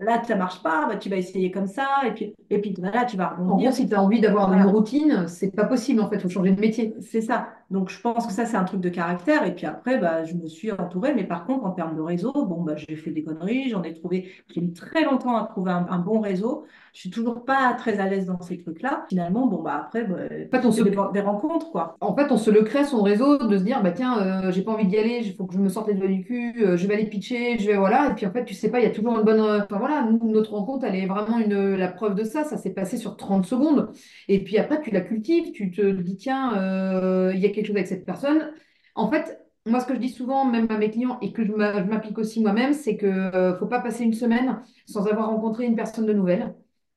Là, 0.00 0.22
ça 0.24 0.34
marche 0.34 0.60
pas, 0.62 0.86
bah, 0.88 0.96
tu 0.96 1.08
vas 1.08 1.16
essayer 1.16 1.52
comme 1.52 1.68
ça, 1.68 1.86
et 2.04 2.10
puis, 2.12 2.34
et 2.50 2.60
puis 2.60 2.74
là, 2.78 3.04
tu 3.04 3.16
vas 3.16 3.28
rebondir. 3.28 3.70
En 3.70 3.72
si 3.72 3.88
tu 3.88 3.94
as 3.94 4.02
envie 4.02 4.20
d'avoir 4.20 4.52
une 4.52 4.64
routine, 4.64 5.28
c'est 5.28 5.54
pas 5.54 5.64
possible, 5.66 6.00
en 6.00 6.08
fait, 6.10 6.16
il 6.16 6.20
faut 6.20 6.28
changer 6.28 6.50
de 6.50 6.60
métier. 6.60 6.94
C'est 7.00 7.20
ça. 7.20 7.48
Donc, 7.70 7.90
je 7.90 8.00
pense 8.00 8.26
que 8.26 8.32
ça, 8.32 8.46
c'est 8.46 8.56
un 8.56 8.64
truc 8.64 8.80
de 8.80 8.88
caractère. 8.88 9.46
Et 9.46 9.54
puis 9.54 9.66
après, 9.66 9.98
bah, 9.98 10.24
je 10.24 10.34
me 10.34 10.46
suis 10.46 10.70
entourée. 10.72 11.14
Mais 11.14 11.24
par 11.24 11.46
contre, 11.46 11.64
en 11.64 11.70
termes 11.70 11.96
de 11.96 12.00
réseau, 12.00 12.32
bon, 12.32 12.62
bah, 12.62 12.74
j'ai 12.76 12.96
fait 12.96 13.10
des 13.10 13.22
conneries, 13.22 13.70
j'en 13.70 13.82
ai 13.82 13.94
trouvé, 13.94 14.30
j'ai 14.54 14.60
mis 14.60 14.72
très 14.72 15.04
longtemps 15.04 15.36
à 15.36 15.44
trouver 15.46 15.72
un, 15.72 15.98
bon 15.98 16.20
réseau. 16.20 16.64
Je 16.92 17.00
suis 17.00 17.10
toujours 17.10 17.44
pas 17.44 17.74
très 17.74 17.98
à 17.98 18.08
l'aise 18.08 18.26
dans 18.26 18.40
ces 18.40 18.58
trucs-là. 18.58 19.06
Finalement, 19.08 19.46
bon, 19.46 19.62
bah, 19.62 19.82
après, 19.86 20.04
bah, 20.04 20.16
en 20.24 20.50
fait, 20.50 20.66
on 20.66 20.72
se... 20.72 20.82
des, 20.82 20.96
des, 21.12 21.20
rencontres, 21.20 21.70
quoi. 21.70 21.96
En 22.00 22.14
fait, 22.14 22.30
on 22.30 22.36
se 22.36 22.50
le 22.50 22.62
crée, 22.62 22.84
son 22.84 23.02
réseau, 23.02 23.38
de 23.38 23.58
se 23.58 23.64
dire, 23.64 23.82
bah, 23.82 23.90
tiens, 23.90 24.18
euh, 24.18 24.52
j'ai 24.52 24.62
pas 24.62 24.72
envie 24.72 24.86
d'y 24.86 24.98
aller, 24.98 25.20
il 25.24 25.34
faut 25.34 25.46
que 25.46 25.54
je 25.54 25.58
me 25.58 25.68
sorte 25.68 25.88
les 25.88 25.94
doigts 25.94 26.08
du 26.08 26.22
cul, 26.24 26.54
euh, 26.62 26.76
je 26.76 26.86
vais 26.86 26.94
aller 26.94 27.06
pitcher, 27.06 27.58
je 27.58 27.66
vais, 27.66 27.76
voilà. 27.76 28.10
Et 28.10 28.14
puis, 28.14 28.26
en 28.26 28.30
fait, 28.30 28.44
tu 28.44 28.54
sais 28.54 28.70
pas, 28.70 28.80
il 28.80 28.84
y 28.84 28.86
a 28.86 28.90
toujours 28.90 29.18
une 29.18 29.24
bonne. 29.24 29.40
Enfin, 29.40 29.78
voilà, 29.78 30.02
nous, 30.08 30.20
notre 30.30 30.52
rencontre, 30.52 30.84
elle 30.84 30.94
est 30.94 31.06
vraiment 31.06 31.38
une, 31.38 31.74
la 31.74 31.88
preuve 31.88 32.14
de 32.14 32.24
ça. 32.24 32.44
Ça 32.44 32.56
s'est 32.56 32.74
passé 32.74 32.96
sur 32.96 33.16
30 33.16 33.44
secondes. 33.46 33.90
Et 34.28 34.42
puis 34.44 34.58
après, 34.58 34.80
tu 34.80 34.90
la 34.90 35.00
cultives, 35.00 35.52
tu 35.52 35.70
te 35.70 35.90
dis, 35.90 36.16
tiens, 36.16 36.56
euh, 36.56 37.32
il 37.34 37.40
y 37.40 37.46
a 37.46 37.50
quelque 37.54 37.66
chose 37.66 37.76
avec 37.76 37.88
cette 37.88 38.04
personne. 38.04 38.52
En 38.94 39.10
fait, 39.10 39.38
moi, 39.66 39.80
ce 39.80 39.86
que 39.86 39.94
je 39.94 39.98
dis 39.98 40.10
souvent, 40.10 40.44
même 40.44 40.66
à 40.70 40.76
mes 40.76 40.90
clients, 40.90 41.18
et 41.22 41.32
que 41.32 41.44
je 41.44 41.52
m'applique 41.52 42.18
aussi 42.18 42.40
moi-même, 42.42 42.74
c'est 42.74 42.96
qu'il 42.96 43.08
ne 43.08 43.34
euh, 43.34 43.56
faut 43.56 43.66
pas 43.66 43.80
passer 43.80 44.04
une 44.04 44.12
semaine 44.12 44.60
sans 44.86 45.06
avoir 45.06 45.28
rencontré 45.28 45.64
une 45.64 45.76
personne 45.76 46.06
de 46.06 46.12
nouvelle. 46.12 46.54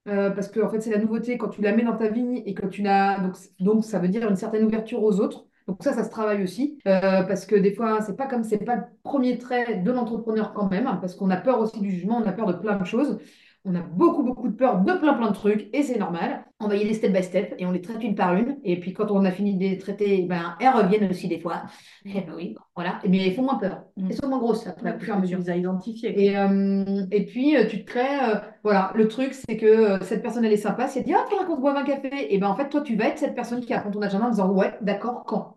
Euh, 0.10 0.32
parce 0.32 0.48
que 0.48 0.62
en 0.62 0.70
fait, 0.70 0.80
c'est 0.82 0.92
la 0.92 1.00
nouveauté 1.00 1.38
quand 1.38 1.50
tu 1.50 1.62
la 1.62 1.76
mets 1.76 1.84
dans 1.84 1.98
ta 1.98 2.10
vie 2.10 2.44
et 2.46 2.54
que 2.54 2.66
tu 2.66 2.82
l'as. 2.82 3.20
Donc, 3.60 3.84
ça 3.84 4.00
veut 4.00 4.08
dire 4.08 4.28
une 4.28 4.36
certaine 4.36 4.64
ouverture 4.66 5.04
aux 5.04 5.20
autres. 5.20 5.46
Donc 5.68 5.84
ça, 5.84 5.92
ça 5.92 6.06
se 6.06 6.10
travaille 6.10 6.44
aussi, 6.44 6.80
parce 6.86 7.46
que 7.46 7.54
des 7.54 7.74
fois, 7.74 8.00
c'est 8.00 8.16
pas 8.16 8.26
comme 8.26 8.46
c'est 8.46 8.64
pas 8.64 8.78
le 8.78 8.84
premier 9.04 9.38
trait 9.38 9.82
de 9.82 9.92
l'entrepreneur 9.92 10.54
quand 10.54 10.70
même, 10.70 10.86
parce 11.02 11.14
qu'on 11.14 11.30
a 11.30 11.36
peur 11.36 11.60
aussi 11.60 11.82
du 11.82 11.92
jugement, 11.92 12.22
on 12.24 12.26
a 12.26 12.32
peur 12.32 12.48
de 12.48 12.54
plein 12.54 12.78
de 12.78 12.86
choses. 12.86 13.20
On 13.70 13.76
a 13.76 13.82
beaucoup, 13.82 14.24
beaucoup 14.24 14.48
de 14.48 14.56
peur 14.56 14.80
de 14.80 14.94
plein, 14.94 15.14
plein 15.14 15.28
de 15.30 15.36
trucs 15.36 15.70
et 15.74 15.84
c'est 15.84 16.00
normal. 16.00 16.46
On 16.62 16.70
va 16.70 16.78
y 16.78 16.82
aller 16.82 16.94
step 16.94 17.12
by 17.12 17.22
step 17.22 17.54
et 17.58 17.66
on 17.66 17.72
les 17.74 17.82
traite 17.82 18.02
une 18.02 18.16
par 18.16 18.34
une. 18.34 18.58
Et 18.64 18.80
puis 18.80 18.94
quand 18.94 19.12
on 19.12 19.26
a 19.26 19.32
fini 19.32 19.56
de 19.56 19.60
les 19.60 19.78
traiter, 19.78 20.22
ben, 20.22 20.56
elles 20.62 20.70
reviennent 20.70 21.10
aussi 21.10 21.28
des 21.28 21.42
fois. 21.42 21.64
Et 22.06 22.14
eh 22.16 22.22
ben 22.22 22.34
oui, 22.34 22.56
voilà. 22.76 23.00
Mais 23.06 23.28
elles 23.28 23.34
font 23.34 23.44
moins 23.44 23.58
peur. 23.58 23.84
Mm. 23.98 24.08
Elles 24.10 24.16
sont 24.16 24.30
moins 24.30 24.40
grosses 24.40 24.66
après, 24.68 24.96
au 24.96 25.00
fur 25.00 25.14
et 25.14 25.18
à 25.18 25.20
mesure. 25.20 25.40
à 25.50 25.58
identifier. 25.58 26.28
Et, 26.28 26.38
euh, 26.38 27.06
et 27.12 27.26
puis 27.26 27.58
euh, 27.58 27.68
tu 27.68 27.84
te 27.84 27.92
crées, 27.92 28.20
euh, 28.24 28.40
voilà, 28.64 28.94
le 28.96 29.10
truc 29.10 29.34
c'est 29.34 29.58
que 29.58 30.02
cette 30.02 30.22
personne 30.22 30.46
elle 30.46 30.54
est 30.54 30.58
sympa. 30.58 30.88
Si 30.88 31.00
elle 31.00 31.06
dit, 31.06 31.14
ah, 31.14 31.26
faudra 31.30 31.44
qu'on 31.44 31.58
se 31.58 31.62
boive 31.62 31.76
un 31.76 31.84
café, 31.84 32.34
et 32.34 32.38
ben 32.38 32.48
en 32.48 32.56
fait, 32.56 32.70
toi 32.70 32.80
tu 32.82 32.96
vas 32.96 33.10
être 33.10 33.18
cette 33.20 33.36
personne 33.36 33.60
qui 33.60 33.74
apprend 33.74 33.92
ton 33.92 34.02
agenda 34.02 34.28
en 34.28 34.30
disant, 34.30 34.50
ouais, 34.50 34.74
d'accord, 34.82 35.26
quand? 35.26 35.57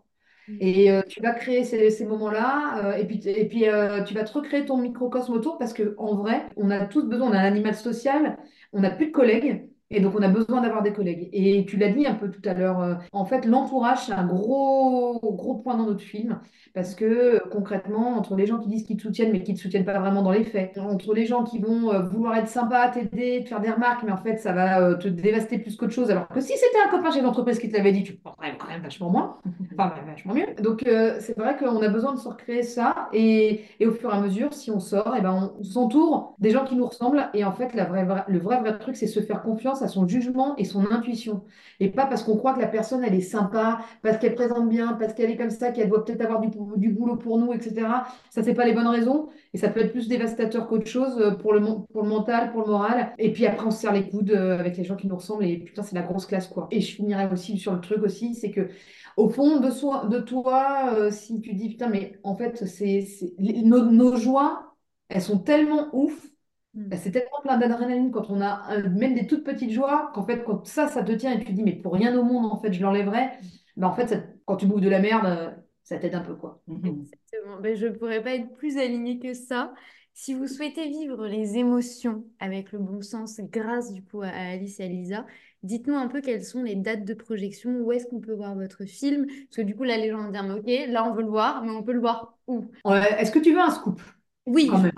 Et 0.59 0.91
euh, 0.91 1.01
tu 1.07 1.21
vas 1.21 1.33
créer 1.33 1.63
ces, 1.63 2.05
moments-là, 2.05 2.85
euh, 2.85 2.97
et 2.97 3.05
puis, 3.05 3.21
et 3.25 3.47
puis 3.47 3.67
euh, 3.67 4.03
tu 4.03 4.13
vas 4.13 4.23
te 4.23 4.33
recréer 4.33 4.65
ton 4.65 4.77
microcosme 4.77 5.33
autour 5.33 5.57
parce 5.57 5.73
qu'en 5.73 6.15
vrai, 6.15 6.45
on 6.55 6.71
a 6.71 6.85
tous 6.85 7.03
besoin, 7.03 7.29
on 7.29 7.33
a 7.33 7.39
un 7.39 7.45
animal 7.45 7.75
social, 7.75 8.37
on 8.73 8.81
n'a 8.81 8.89
plus 8.89 9.07
de 9.07 9.11
collègues, 9.11 9.69
et 9.91 9.99
donc, 9.99 10.13
on 10.17 10.21
a 10.23 10.29
besoin 10.29 10.61
d'avoir 10.61 10.81
des 10.81 10.93
collègues. 10.93 11.29
Et 11.33 11.65
tu 11.65 11.75
l'as 11.75 11.89
dit 11.89 12.07
un 12.07 12.13
peu 12.13 12.31
tout 12.31 12.41
à 12.45 12.53
l'heure, 12.53 12.79
euh, 12.79 12.95
en 13.11 13.25
fait, 13.25 13.45
l'entourage, 13.45 14.05
c'est 14.05 14.13
un 14.13 14.25
gros, 14.25 15.19
gros 15.21 15.55
point 15.55 15.75
dans 15.75 15.85
notre 15.85 16.01
film. 16.01 16.39
Parce 16.73 16.95
que 16.95 17.05
euh, 17.05 17.39
concrètement, 17.51 18.17
entre 18.17 18.37
les 18.37 18.45
gens 18.45 18.57
qui 18.57 18.69
disent 18.69 18.83
qu'ils 18.83 18.95
te 18.95 19.01
soutiennent, 19.01 19.33
mais 19.33 19.43
qui 19.43 19.51
ne 19.51 19.57
te 19.57 19.61
soutiennent 19.61 19.83
pas 19.83 19.99
vraiment 19.99 20.21
dans 20.21 20.31
les 20.31 20.45
faits, 20.45 20.77
entre 20.77 21.13
les 21.13 21.25
gens 21.25 21.43
qui 21.43 21.59
vont 21.59 21.91
euh, 21.91 21.99
vouloir 21.99 22.37
être 22.37 22.47
sympas, 22.47 22.87
t'aider, 22.87 23.43
te 23.43 23.49
faire 23.49 23.59
des 23.59 23.69
remarques, 23.69 24.03
mais 24.03 24.13
en 24.13 24.17
fait, 24.17 24.37
ça 24.37 24.53
va 24.53 24.95
te 24.95 25.09
dévaster 25.09 25.57
plus 25.57 25.75
qu'autre 25.75 25.91
chose. 25.91 26.09
Alors 26.09 26.29
que 26.29 26.39
si 26.39 26.53
c'était 26.53 26.79
un 26.87 26.89
copain 26.89 27.11
chez 27.11 27.21
l'entreprise 27.21 27.59
qui 27.59 27.69
te 27.69 27.75
l'avait 27.75 27.91
dit, 27.91 28.03
tu 28.03 28.13
porterais 28.13 28.55
quand 28.57 28.69
même 28.69 28.81
vachement 28.81 29.09
moins, 29.09 29.39
enfin, 29.77 29.93
vachement 30.07 30.33
mieux. 30.33 30.47
Donc, 30.63 30.83
c'est 30.85 31.37
vrai 31.37 31.57
qu'on 31.57 31.81
a 31.81 31.89
besoin 31.89 32.13
de 32.13 32.19
se 32.19 32.29
recréer 32.29 32.63
ça. 32.63 33.09
Et, 33.11 33.61
et, 33.81 33.85
au 33.85 33.91
fur 33.91 34.09
et 34.09 34.15
à 34.15 34.21
mesure, 34.21 34.53
si 34.53 34.71
on 34.71 34.79
sort, 34.79 35.13
et 35.15 35.19
eh 35.19 35.21
ben, 35.21 35.51
on, 35.59 35.63
s'entoure 35.63 36.35
des 36.39 36.51
gens 36.51 36.63
qui 36.63 36.77
nous 36.77 36.85
ressemblent. 36.85 37.29
Et 37.33 37.43
en 37.43 37.51
fait, 37.51 37.73
la 37.73 37.83
vraie, 37.83 38.07
le 38.27 38.39
vrai, 38.39 38.61
vrai 38.61 38.79
truc, 38.79 38.95
c'est 38.95 39.07
se 39.07 39.19
faire 39.19 39.41
confiance 39.41 39.80
à 39.81 39.87
son 39.87 40.07
jugement 40.07 40.55
et 40.57 40.65
son 40.65 40.91
intuition. 40.91 41.43
Et 41.79 41.89
pas 41.89 42.05
parce 42.05 42.23
qu'on 42.23 42.37
croit 42.37 42.53
que 42.53 42.59
la 42.59 42.67
personne, 42.67 43.03
elle 43.03 43.15
est 43.15 43.21
sympa, 43.21 43.79
parce 44.01 44.17
qu'elle 44.17 44.35
présente 44.35 44.69
bien, 44.69 44.93
parce 44.93 45.13
qu'elle 45.13 45.31
est 45.31 45.37
comme 45.37 45.49
ça, 45.49 45.71
qu'elle 45.71 45.89
doit 45.89 46.05
peut-être 46.05 46.21
avoir 46.21 46.41
du, 46.41 46.89
boulot 46.89 47.15
pour 47.15 47.37
nous, 47.37 47.53
etc. 47.53 47.87
Ça, 48.29 48.43
c'est 48.43 48.53
pas 48.53 48.65
les 48.65 48.73
bonnes 48.73 48.87
raisons. 48.87 49.29
Et 49.53 49.57
ça 49.57 49.69
peut 49.69 49.81
être 49.81 49.91
plus 49.91 50.07
dévastateur 50.07 50.67
qu'autre 50.67 50.87
chose 50.87 51.19
euh, 51.19 51.31
pour 51.31 51.53
le, 51.53 51.61
pour 51.91 52.03
le 52.03 52.09
mental, 52.09 52.51
pour 52.51 52.61
le 52.61 52.67
moral. 52.67 53.13
Et 53.17 53.31
puis 53.33 53.45
après, 53.45 53.65
on 53.65 53.71
se 53.71 53.81
serre 53.81 53.93
les 53.93 54.07
coudes 54.09 54.31
euh, 54.31 54.59
avec 54.59 54.77
les 54.77 54.83
gens 54.83 54.95
qui 54.95 55.07
nous 55.07 55.15
ressemblent. 55.15 55.45
Et 55.45 55.57
putain, 55.57 55.83
c'est 55.83 55.95
la 55.95 56.03
grosse 56.03 56.25
classe, 56.25 56.47
quoi. 56.47 56.67
Et 56.71 56.81
je 56.81 56.95
finirai 56.95 57.27
aussi 57.31 57.57
sur 57.57 57.73
le 57.73 57.81
truc 57.81 58.03
aussi, 58.03 58.35
c'est 58.35 58.51
que 58.51 58.69
au 59.17 59.29
fond 59.29 59.59
de, 59.59 59.69
soi, 59.69 60.05
de 60.09 60.19
toi, 60.19 60.93
euh, 60.95 61.11
si 61.11 61.41
tu 61.41 61.53
dis, 61.53 61.69
putain, 61.69 61.89
mais 61.89 62.19
en 62.23 62.35
fait, 62.35 62.65
c'est 62.65 63.05
nos, 63.39 63.85
nos 63.91 64.15
joies, 64.15 64.75
elles 65.09 65.21
sont 65.21 65.39
tellement 65.39 65.89
ouf. 65.93 66.30
Bah, 66.73 66.97
c'est 66.97 67.11
tellement 67.11 67.41
plein 67.41 67.57
d'adrénaline 67.57 68.11
quand 68.11 68.29
on 68.29 68.41
a 68.41 68.77
euh, 68.77 68.89
même 68.89 69.13
des 69.13 69.27
toutes 69.27 69.43
petites 69.43 69.71
joies 69.71 70.11
qu'en 70.13 70.25
fait, 70.25 70.43
quand 70.43 70.65
ça, 70.65 70.87
ça 70.87 71.03
te 71.03 71.11
tient 71.11 71.33
et 71.33 71.39
tu 71.39 71.45
te 71.45 71.51
dis, 71.51 71.63
mais 71.63 71.73
pour 71.73 71.93
rien 71.93 72.17
au 72.17 72.23
monde, 72.23 72.45
en 72.51 72.57
fait, 72.57 72.71
je 72.71 72.81
l'enlèverais. 72.81 73.37
Bah, 73.75 73.87
en 73.87 73.93
fait, 73.93 74.23
quand 74.45 74.57
tu 74.57 74.65
bouffes 74.67 74.81
de 74.81 74.89
la 74.89 74.99
merde, 74.99 75.25
euh, 75.25 75.51
ça 75.83 75.97
t'aide 75.97 76.15
un 76.15 76.21
peu, 76.21 76.35
quoi. 76.35 76.61
Exactement. 76.67 77.59
Ben, 77.59 77.75
je 77.75 77.87
ne 77.87 77.91
pourrais 77.91 78.23
pas 78.23 78.35
être 78.35 78.53
plus 78.53 78.77
alignée 78.77 79.19
que 79.19 79.33
ça. 79.33 79.73
Si 80.13 80.33
vous 80.33 80.47
souhaitez 80.47 80.89
vivre 80.89 81.25
les 81.25 81.57
émotions 81.57 82.25
avec 82.39 82.73
le 82.73 82.79
bon 82.79 83.01
sens 83.01 83.39
grâce 83.39 83.93
du 83.93 84.03
coup 84.03 84.21
à 84.21 84.27
Alice 84.27 84.79
et 84.79 84.83
à 84.83 84.87
Lisa, 84.87 85.25
dites-nous 85.63 85.95
un 85.95 86.07
peu 86.07 86.21
quelles 86.21 86.43
sont 86.43 86.63
les 86.63 86.75
dates 86.75 87.05
de 87.05 87.13
projection, 87.13 87.71
où 87.79 87.91
est-ce 87.93 88.07
qu'on 88.07 88.19
peut 88.19 88.33
voir 88.33 88.55
votre 88.55 88.85
film? 88.85 89.25
Parce 89.25 89.57
que 89.57 89.61
du 89.61 89.75
coup, 89.75 89.83
là, 89.83 89.97
les 89.97 90.09
gens 90.09 90.23
vont 90.23 90.31
dire, 90.31 90.43
mais 90.43 90.53
ok, 90.53 90.91
là, 90.91 91.09
on 91.09 91.13
veut 91.13 91.23
le 91.23 91.29
voir, 91.29 91.63
mais 91.63 91.71
on 91.71 91.83
peut 91.83 91.93
le 91.93 92.01
voir 92.01 92.37
où? 92.47 92.65
Est-ce 92.85 93.31
que 93.31 93.39
tu 93.39 93.53
veux 93.53 93.61
un 93.61 93.71
scoop? 93.71 94.01
Oui, 94.45 94.69
je 94.69 94.89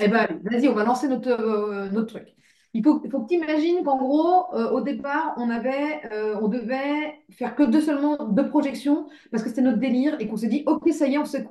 eh 0.00 0.08
ben, 0.08 0.26
vas-y, 0.44 0.68
on 0.68 0.74
va 0.74 0.84
lancer 0.84 1.08
notre, 1.08 1.28
euh, 1.30 1.88
notre 1.90 2.08
truc. 2.14 2.34
Il 2.74 2.82
faut, 2.84 3.00
faut 3.10 3.22
que 3.24 3.28
tu 3.28 3.34
imagines 3.36 3.82
qu'en 3.84 3.96
gros, 3.96 4.54
euh, 4.54 4.70
au 4.70 4.80
départ, 4.80 5.34
on 5.38 5.48
avait, 5.50 6.04
euh, 6.12 6.38
on 6.40 6.48
devait 6.48 7.18
faire 7.30 7.54
que 7.54 7.62
deux 7.62 7.80
seulement 7.80 8.16
deux 8.28 8.48
projections 8.48 9.08
parce 9.30 9.42
que 9.42 9.48
c'était 9.48 9.62
notre 9.62 9.78
délire 9.78 10.16
et 10.20 10.28
qu'on 10.28 10.36
s'est 10.36 10.48
dit, 10.48 10.64
ok, 10.66 10.88
ça 10.92 11.06
y 11.06 11.14
est, 11.14 11.18
on 11.18 11.24
sait, 11.24 11.46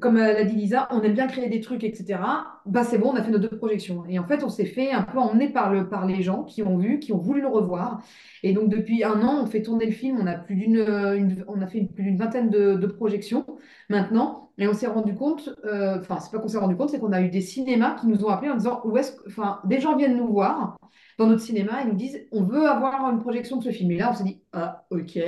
comme 0.00 0.16
l'a 0.16 0.44
dit 0.44 0.56
Lisa, 0.56 0.88
on 0.90 1.02
aime 1.02 1.14
bien 1.14 1.26
créer 1.26 1.48
des 1.48 1.60
trucs, 1.60 1.84
etc. 1.84 2.20
Bah 2.66 2.84
c'est 2.84 2.98
bon, 2.98 3.10
on 3.12 3.16
a 3.16 3.22
fait 3.22 3.30
nos 3.30 3.38
deux 3.38 3.48
projections. 3.48 4.04
Et 4.08 4.18
en 4.18 4.24
fait, 4.24 4.44
on 4.44 4.48
s'est 4.48 4.66
fait 4.66 4.92
un 4.92 5.02
peu 5.02 5.18
emmener 5.18 5.48
par, 5.48 5.72
le, 5.72 5.88
par 5.88 6.06
les 6.06 6.22
gens 6.22 6.44
qui 6.44 6.62
ont 6.62 6.76
vu, 6.76 6.98
qui 6.98 7.12
ont 7.12 7.18
voulu 7.18 7.40
le 7.40 7.48
revoir. 7.48 8.02
Et 8.42 8.52
donc 8.52 8.68
depuis 8.68 9.04
un 9.04 9.22
an, 9.22 9.42
on 9.42 9.46
fait 9.46 9.62
tourner 9.62 9.86
le 9.86 9.92
film. 9.92 10.18
On 10.20 10.26
a 10.26 10.34
plus 10.34 10.56
d'une, 10.56 11.44
on 11.48 11.60
a 11.62 11.66
fait 11.66 11.82
plus 11.82 12.04
d'une 12.04 12.18
vingtaine 12.18 12.50
de, 12.50 12.86
projections 12.86 13.44
maintenant. 13.88 14.50
Et 14.58 14.68
on 14.68 14.72
s'est 14.72 14.86
rendu 14.86 15.14
compte, 15.14 15.50
euh, 15.66 15.98
enfin, 16.00 16.18
c'est 16.20 16.30
pas 16.30 16.38
qu'on 16.38 16.48
s'est 16.48 16.58
rendu 16.58 16.76
compte, 16.76 16.90
c'est 16.90 16.98
qu'on 16.98 17.12
a 17.12 17.20
eu 17.20 17.28
des 17.28 17.42
cinémas 17.42 17.94
qui 17.96 18.06
nous 18.06 18.24
ont 18.24 18.28
appelés 18.28 18.50
en 18.50 18.56
disant 18.56 18.80
où 18.84 18.96
est-ce 18.96 19.12
enfin, 19.26 19.60
des 19.64 19.80
gens 19.80 19.96
viennent 19.96 20.16
nous 20.16 20.28
voir 20.28 20.78
dans 21.18 21.26
notre 21.26 21.42
cinéma 21.42 21.82
et 21.82 21.86
nous 21.86 21.94
disent 21.94 22.26
on 22.32 22.42
veut 22.42 22.66
avoir 22.66 23.10
une 23.10 23.20
projection 23.20 23.56
de 23.56 23.64
ce 23.64 23.70
film. 23.70 23.90
Et 23.90 23.96
là, 23.96 24.10
on 24.10 24.14
s'est 24.14 24.24
dit 24.24 24.40
ah, 24.52 24.86
ok, 24.90 25.18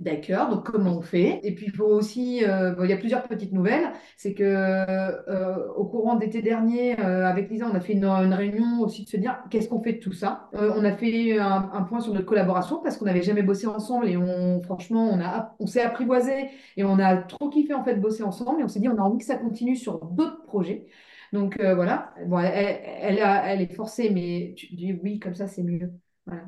d'accord, 0.00 0.48
donc 0.48 0.70
comment 0.70 0.98
on 0.98 1.02
fait? 1.02 1.40
Et 1.42 1.54
puis, 1.54 1.66
il 1.66 1.72
faut 1.72 1.84
aussi, 1.84 2.44
euh, 2.44 2.74
il 2.82 2.90
y 2.90 2.92
a 2.92 2.96
plusieurs 2.96 3.22
petites 3.22 3.52
nouvelles. 3.52 3.92
C'est 4.16 4.34
que 4.34 4.42
euh, 4.44 5.68
au 5.76 5.84
courant 5.84 6.16
d'été 6.16 6.42
dernier, 6.42 6.96
avec 6.96 7.50
Lisa, 7.50 7.66
on 7.70 7.74
a 7.74 7.80
fait 7.80 7.92
une, 7.94 8.04
réunion 8.04 8.80
aussi 8.80 9.04
de 9.04 9.08
se 9.08 9.16
dire 9.16 9.38
qu'est-ce 9.50 9.68
qu'on 9.68 9.82
fait 9.82 9.94
de 9.94 10.00
tout 10.00 10.12
ça? 10.12 10.48
On 10.52 10.84
a 10.84 10.92
fait 10.92 11.38
un, 11.38 11.70
un, 11.72 11.82
point 11.82 12.00
sur 12.00 12.14
notre 12.14 12.26
collaboration 12.26 12.80
parce 12.82 12.96
qu'on 12.96 13.04
n'avait 13.04 13.22
jamais 13.22 13.42
bossé 13.42 13.66
ensemble 13.66 14.08
et 14.08 14.16
on, 14.16 14.60
franchement, 14.62 15.10
on, 15.12 15.20
on 15.62 15.66
s'est 15.66 15.82
apprivoisé 15.82 16.48
et 16.76 16.84
on 16.84 16.98
a 16.98 17.16
trop 17.16 17.48
kiffé 17.48 17.74
en 17.74 17.84
fait 17.84 17.96
bosser 17.96 18.22
ensemble 18.22 18.60
et 18.60 18.64
on 18.64 18.68
s'est 18.68 18.80
dit 18.80 18.88
on 18.88 18.98
a 18.98 19.02
envie 19.02 19.18
que 19.18 19.24
ça 19.24 19.36
continue 19.36 19.76
sur 19.76 19.98
d'autres 19.98 20.42
projets. 20.44 20.86
Donc 21.32 21.58
euh, 21.60 21.74
voilà, 21.74 22.14
bon, 22.26 22.38
elle, 22.38 23.60
est 23.62 23.74
forcée, 23.74 24.10
mais 24.10 24.54
tu 24.56 24.74
dis 24.74 24.92
oui, 25.02 25.18
comme 25.18 25.34
ça 25.34 25.46
c'est 25.48 25.62
mieux. 25.62 25.90
Voilà, 26.26 26.44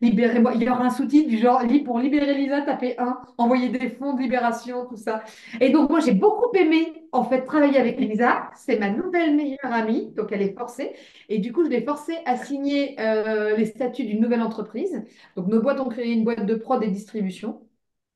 libérez-moi. 0.00 0.52
Il 0.56 0.62
y 0.62 0.68
aura 0.68 0.84
un 0.84 0.90
sous-titre 0.90 1.28
du 1.28 1.38
genre 1.38 1.62
pour 1.84 2.00
libérer 2.00 2.34
Lisa, 2.34 2.62
tapez 2.62 2.98
1, 2.98 3.20
envoyer 3.38 3.68
des 3.68 3.90
fonds 3.90 4.14
de 4.14 4.20
libération, 4.20 4.86
tout 4.86 4.96
ça. 4.96 5.22
Et 5.60 5.70
donc, 5.70 5.88
moi, 5.88 6.00
j'ai 6.00 6.14
beaucoup 6.14 6.52
aimé, 6.56 7.04
en 7.12 7.22
fait, 7.22 7.44
travailler 7.44 7.78
avec 7.78 8.00
Lisa. 8.00 8.50
C'est 8.56 8.76
ma 8.78 8.90
nouvelle 8.90 9.36
meilleure 9.36 9.72
amie, 9.72 10.12
donc 10.14 10.32
elle 10.32 10.42
est 10.42 10.56
forcée. 10.58 10.94
Et 11.28 11.38
du 11.38 11.52
coup, 11.52 11.64
je 11.64 11.70
l'ai 11.70 11.82
forcée 11.84 12.16
à 12.26 12.36
signer 12.36 12.96
euh, 13.00 13.56
les 13.56 13.66
statuts 13.66 14.04
d'une 14.04 14.20
nouvelle 14.20 14.42
entreprise. 14.42 15.04
Donc, 15.36 15.46
nos 15.46 15.62
boîtes 15.62 15.78
ont 15.80 15.88
créé 15.88 16.12
une 16.12 16.24
boîte 16.24 16.44
de 16.44 16.54
prod 16.56 16.82
et 16.82 16.88
distribution 16.90 17.62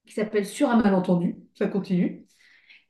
qui 0.06 0.14
s'appelle 0.14 0.46
Sur 0.46 0.68
un 0.70 0.82
malentendu. 0.82 1.36
Ça 1.54 1.68
continue. 1.68 2.26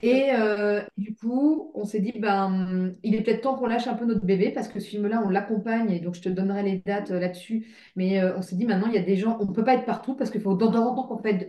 Et 0.03 0.31
euh, 0.35 0.83
du 0.97 1.15
coup, 1.15 1.71
on 1.75 1.85
s'est 1.85 2.01
dit, 2.01 2.13
ben, 2.19 2.93
il 3.05 3.15
est 3.15 3.23
peut-être 3.23 3.43
temps 3.43 3.57
qu'on 3.57 3.67
lâche 3.67 3.87
un 3.87 3.95
peu 3.95 4.05
notre 4.05 4.25
bébé 4.25 4.51
parce 4.51 4.67
que 4.67 4.81
ce 4.81 4.89
film-là, 4.89 5.23
on 5.25 5.29
l'accompagne 5.31 5.91
et 5.93 6.01
donc 6.01 6.17
je 6.17 6.23
te 6.23 6.29
donnerai 6.29 6.65
les 6.65 6.79
dates 6.85 7.13
euh, 7.13 7.21
là-dessus. 7.21 7.69
Mais 7.95 8.21
euh, 8.21 8.37
on 8.37 8.43
s'est 8.43 8.57
dit, 8.57 8.67
maintenant, 8.67 8.89
il 8.89 8.95
y 8.95 8.99
a 8.99 9.03
des 9.03 9.17
gens, 9.17 9.39
on 9.41 9.47
ne 9.47 9.53
peut 9.53 9.65
pas 9.65 9.75
être 9.75 9.85
partout 9.87 10.15
parce 10.17 10.31
qu'il 10.31 10.41
faut 10.41 10.55
de 10.55 10.67
temps 10.67 10.75
en 10.75 10.95
temps 10.97 11.07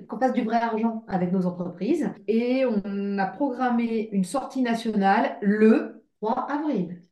qu'on 0.08 0.20
fasse 0.20 0.34
du 0.34 0.44
vrai 0.44 0.58
argent 0.58 1.04
avec 1.08 1.32
nos 1.32 1.48
entreprises. 1.48 2.12
Et 2.28 2.64
on 2.66 3.18
a 3.18 3.26
programmé 3.26 4.10
une 4.12 4.24
sortie 4.24 4.62
nationale 4.62 5.38
le 5.42 6.04
3 6.22 6.48
avril 6.50 7.03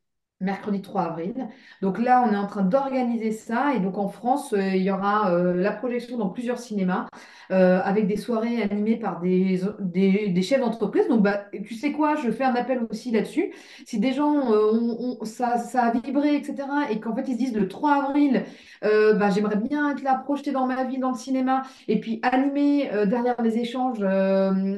mercredi 0.42 0.82
3 0.82 1.02
avril. 1.02 1.48
Donc 1.80 1.98
là, 1.98 2.24
on 2.28 2.32
est 2.32 2.36
en 2.36 2.46
train 2.46 2.62
d'organiser 2.62 3.30
ça. 3.30 3.74
Et 3.74 3.80
donc 3.80 3.96
en 3.96 4.08
France, 4.08 4.52
euh, 4.52 4.74
il 4.74 4.82
y 4.82 4.90
aura 4.90 5.32
euh, 5.32 5.54
la 5.54 5.72
projection 5.72 6.18
dans 6.18 6.28
plusieurs 6.28 6.58
cinémas 6.58 7.06
euh, 7.50 7.80
avec 7.84 8.06
des 8.06 8.16
soirées 8.16 8.62
animées 8.62 8.96
par 8.96 9.20
des, 9.20 9.60
des, 9.80 10.42
chefs 10.42 10.60
d'entreprise. 10.60 11.08
Donc 11.08 11.22
bah, 11.22 11.44
tu 11.64 11.74
sais 11.74 11.92
quoi, 11.92 12.16
je 12.16 12.30
fais 12.30 12.44
un 12.44 12.54
appel 12.54 12.80
aussi 12.90 13.10
là-dessus. 13.10 13.52
Si 13.86 13.98
des 13.98 14.12
gens, 14.12 14.50
ont, 14.50 15.18
ça, 15.24 15.58
ça, 15.58 15.84
a 15.84 15.92
vibré, 15.92 16.34
etc., 16.34 16.56
et 16.90 16.98
qu'en 16.98 17.14
fait 17.14 17.24
ils 17.28 17.34
se 17.34 17.38
disent 17.38 17.54
le 17.54 17.68
3 17.68 18.08
avril, 18.08 18.42
bah, 18.82 19.30
j'aimerais 19.30 19.56
bien 19.56 19.90
être 19.90 20.02
là, 20.02 20.14
projeté 20.14 20.50
dans 20.50 20.66
ma 20.66 20.84
vie, 20.84 20.98
dans 20.98 21.10
le 21.10 21.16
cinéma, 21.16 21.62
et 21.88 22.00
puis 22.00 22.20
animer 22.22 22.90
derrière 23.06 23.40
les 23.42 23.58
échanges 23.58 24.00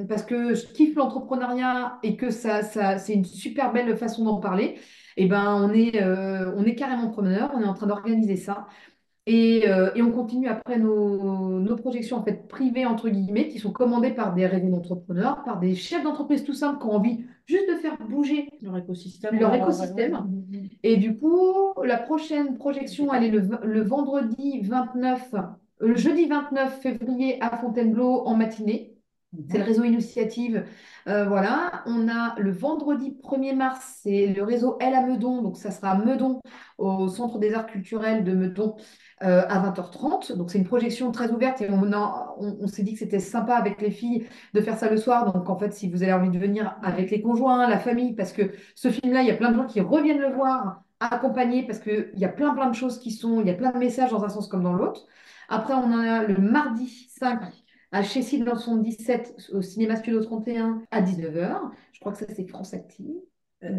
parce 0.08 0.24
que 0.24 0.54
je 0.54 0.66
kiffe 0.66 0.96
l'entrepreneuriat 0.96 1.98
et 2.02 2.16
que 2.16 2.30
ça, 2.30 2.62
ça, 2.62 2.98
c'est 2.98 3.14
une 3.14 3.24
super 3.24 3.72
belle 3.72 3.96
façon 3.96 4.24
d'en 4.24 4.40
parler 4.40 4.76
et 5.16 5.24
eh 5.24 5.26
ben, 5.26 5.54
on 5.62 5.72
est, 5.72 6.02
euh, 6.02 6.52
on 6.56 6.64
est 6.64 6.74
carrément 6.74 7.08
promeneur, 7.08 7.52
on 7.54 7.60
est 7.60 7.66
en 7.66 7.74
train 7.74 7.86
d'organiser 7.86 8.36
ça. 8.36 8.66
Et, 9.26 9.68
euh, 9.68 9.90
et, 9.94 10.02
on 10.02 10.10
continue 10.10 10.48
après 10.48 10.78
nos, 10.78 11.58
nos, 11.58 11.76
projections 11.76 12.18
en 12.18 12.22
fait 12.22 12.46
privées 12.46 12.84
entre 12.84 13.08
guillemets 13.08 13.48
qui 13.48 13.58
sont 13.58 13.72
commandées 13.72 14.10
par 14.10 14.34
des 14.34 14.46
réseaux 14.46 14.68
d'entrepreneurs, 14.68 15.42
par 15.44 15.60
des 15.60 15.74
chefs 15.74 16.02
d'entreprise 16.02 16.44
tout 16.44 16.52
simples 16.52 16.78
qui 16.78 16.86
ont 16.86 16.96
envie 16.96 17.24
juste 17.46 17.66
de 17.70 17.76
faire 17.76 17.96
bouger 18.06 18.50
leur 18.60 18.76
écosystème. 18.76 19.38
Leur 19.38 19.54
écosystème. 19.54 20.26
Et 20.82 20.98
du 20.98 21.16
coup, 21.16 21.72
la 21.82 21.96
prochaine 21.96 22.58
projection, 22.58 23.14
elle 23.14 23.24
est 23.24 23.30
le, 23.30 23.48
le 23.62 23.82
vendredi 23.82 24.60
29, 24.60 25.34
le 25.78 25.96
jeudi 25.96 26.26
29 26.26 26.80
février 26.82 27.38
à 27.40 27.56
Fontainebleau 27.56 28.26
en 28.26 28.34
matinée. 28.34 28.93
C'est 29.50 29.58
le 29.58 29.64
réseau 29.64 29.84
Initiative. 29.84 30.64
Euh, 31.08 31.24
voilà. 31.26 31.82
On 31.86 32.08
a 32.08 32.34
le 32.38 32.50
vendredi 32.50 33.16
1er 33.22 33.54
mars, 33.54 34.00
c'est 34.02 34.28
le 34.28 34.42
réseau 34.42 34.76
Elle 34.80 34.94
à 34.94 35.02
Meudon. 35.02 35.42
Donc, 35.42 35.56
ça 35.56 35.70
sera 35.70 35.90
à 35.90 35.96
Meudon, 35.96 36.40
au 36.78 37.08
Centre 37.08 37.38
des 37.38 37.54
Arts 37.54 37.66
Culturels 37.66 38.24
de 38.24 38.32
Meudon, 38.32 38.76
euh, 39.22 39.42
à 39.48 39.60
20h30. 39.60 40.36
Donc, 40.36 40.50
c'est 40.50 40.58
une 40.58 40.64
projection 40.64 41.12
très 41.12 41.30
ouverte 41.30 41.60
et 41.60 41.68
on, 41.70 41.82
on, 42.38 42.66
s'est 42.66 42.82
dit 42.82 42.94
que 42.94 43.00
c'était 43.00 43.20
sympa 43.20 43.54
avec 43.54 43.80
les 43.80 43.90
filles 43.90 44.26
de 44.54 44.60
faire 44.60 44.78
ça 44.78 44.90
le 44.90 44.96
soir. 44.96 45.32
Donc, 45.32 45.48
en 45.50 45.58
fait, 45.58 45.72
si 45.72 45.90
vous 45.90 46.02
avez 46.02 46.12
envie 46.12 46.30
de 46.30 46.38
venir 46.38 46.76
avec 46.82 47.10
les 47.10 47.20
conjoints, 47.20 47.68
la 47.68 47.78
famille, 47.78 48.14
parce 48.14 48.32
que 48.32 48.52
ce 48.74 48.88
film-là, 48.88 49.22
il 49.22 49.28
y 49.28 49.32
a 49.32 49.36
plein 49.36 49.50
de 49.50 49.56
gens 49.56 49.66
qui 49.66 49.80
reviennent 49.80 50.20
le 50.20 50.32
voir 50.32 50.82
accompagnés 51.00 51.66
parce 51.66 51.80
qu'il 51.80 52.12
y 52.14 52.24
a 52.24 52.28
plein, 52.28 52.54
plein 52.54 52.70
de 52.70 52.74
choses 52.74 52.98
qui 52.98 53.10
sont, 53.10 53.40
il 53.40 53.46
y 53.46 53.50
a 53.50 53.54
plein 53.54 53.72
de 53.72 53.78
messages 53.78 54.10
dans 54.10 54.24
un 54.24 54.28
sens 54.28 54.48
comme 54.48 54.62
dans 54.62 54.72
l'autre. 54.72 55.06
Après, 55.48 55.74
on 55.74 55.92
a 55.98 56.22
le 56.24 56.38
mardi 56.38 57.08
5 57.10 57.63
à 57.94 58.02
Chessy 58.02 58.40
dans 58.40 58.56
son 58.56 58.76
17 58.78 59.50
au 59.52 59.62
cinéma 59.62 59.94
Studio 59.94 60.20
31 60.20 60.82
à 60.90 61.00
19h. 61.00 61.60
Je 61.92 62.00
crois 62.00 62.10
que 62.10 62.18
ça 62.18 62.26
c'est 62.34 62.46
France 62.48 62.74
Active. 62.74 63.14
Euh, 63.62 63.78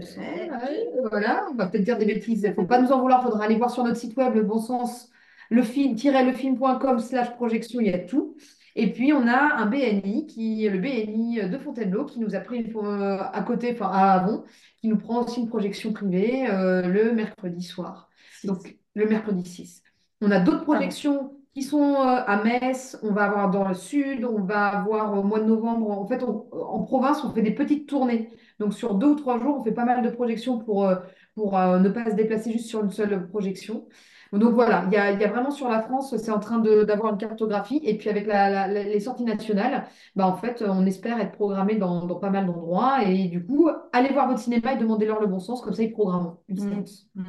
voilà, 1.10 1.46
on 1.52 1.56
va 1.56 1.68
peut-être 1.68 1.84
dire 1.84 1.98
des 1.98 2.06
bêtises. 2.06 2.44
Il 2.44 2.50
ne 2.50 2.54
faut 2.56 2.66
pas 2.66 2.82
nous 2.82 2.94
en 2.94 3.02
vouloir, 3.02 3.20
il 3.22 3.26
faudra 3.26 3.44
aller 3.44 3.58
voir 3.58 3.70
sur 3.70 3.84
notre 3.84 3.98
site 3.98 4.16
web 4.16 4.34
le 4.34 4.44
bon 4.44 4.58
sens, 4.58 5.10
le 5.50 5.62
film-lefilm.com 5.64 7.00
slash 7.00 7.36
projection, 7.36 7.82
il 7.82 7.88
y 7.88 7.94
a 7.94 8.00
tout. 8.00 8.38
Et 8.78 8.94
puis 8.94 9.12
on 9.12 9.28
a 9.28 9.56
un 9.58 9.66
BNI, 9.66 10.28
qui, 10.28 10.68
le 10.68 10.80
BNI 10.80 11.50
de 11.50 11.58
Fontainebleau, 11.58 12.06
qui 12.06 12.22
nous 12.22 12.36
a 12.36 12.40
pris 12.40 12.72
euh, 12.74 13.18
à 13.20 13.44
côté, 13.44 13.74
enfin 13.74 13.90
à 13.92 14.14
Avon, 14.14 14.46
qui 14.80 14.88
nous 14.88 14.98
prend 14.98 15.26
aussi 15.26 15.42
une 15.42 15.50
projection 15.50 15.92
privée 15.92 16.50
euh, 16.50 16.84
le 16.88 17.12
mercredi 17.12 17.64
soir. 17.64 18.10
Donc 18.46 18.78
le 18.94 19.08
mercredi 19.08 19.44
6. 19.48 19.84
On 20.22 20.32
a 20.32 20.40
d'autres 20.40 20.64
projections 20.64 21.34
qui 21.56 21.64
sont 21.64 21.96
euh, 21.96 22.22
à 22.28 22.44
Metz, 22.44 23.00
on 23.02 23.14
va 23.14 23.24
avoir 23.24 23.50
dans 23.50 23.66
le 23.66 23.74
sud, 23.74 24.26
on 24.26 24.44
va 24.44 24.66
avoir 24.66 25.18
au 25.18 25.24
mois 25.24 25.40
de 25.40 25.46
novembre. 25.46 25.90
En 25.90 26.06
fait, 26.06 26.22
en 26.22 26.84
province, 26.84 27.24
on 27.24 27.32
fait 27.32 27.42
des 27.42 27.56
petites 27.56 27.88
tournées. 27.88 28.30
Donc, 28.60 28.74
sur 28.74 28.96
deux 28.96 29.08
ou 29.08 29.16
trois 29.16 29.40
jours, 29.40 29.60
on 29.60 29.64
fait 29.64 29.72
pas 29.72 29.86
mal 29.86 30.04
de 30.04 30.10
projections 30.10 30.60
pour, 30.60 30.86
euh, 30.86 30.96
pour 31.34 31.58
euh, 31.58 31.80
ne 31.80 31.88
pas 31.88 32.12
se 32.12 32.16
déplacer 32.16 32.52
juste 32.52 32.68
sur 32.68 32.84
une 32.84 32.92
seule 32.92 33.30
projection. 33.30 33.88
Donc 34.34 34.54
voilà, 34.54 34.84
il 34.88 34.94
y 34.94 34.98
a, 34.98 35.12
y 35.12 35.24
a, 35.24 35.30
vraiment 35.30 35.52
sur 35.52 35.70
la 35.70 35.82
France, 35.82 36.18
c'est 36.18 36.32
en 36.32 36.40
train 36.40 36.60
d'avoir 36.60 37.14
une 37.14 37.18
cartographie. 37.18 37.80
Et 37.84 37.98
puis 37.98 38.10
avec 38.10 38.28
la, 38.28 38.68
les 38.68 39.00
sorties 39.00 39.24
nationales, 39.24 39.86
bah 40.18 40.28
en 40.28 40.36
fait, 40.36 40.62
on 40.68 40.86
espère 40.86 41.22
être 41.22 41.32
programmé 41.32 41.76
dans, 41.76 42.06
dans 42.06 42.20
pas 42.20 42.32
mal 42.32 42.48
d'endroits. 42.48 43.02
Et 43.06 43.30
du 43.30 43.46
coup, 43.46 43.70
allez 43.94 44.12
voir 44.12 44.28
votre 44.28 44.40
cinéma 44.40 44.74
et 44.74 44.78
demandez-leur 44.78 45.22
le 45.22 45.28
bon 45.28 45.40
sens, 45.40 45.62
comme 45.62 45.74
ça 45.74 45.84
ils 45.84 45.94
programment 45.94 46.40
une 46.50 46.62
mmh. 46.66 46.84
Mmh. 47.16 47.24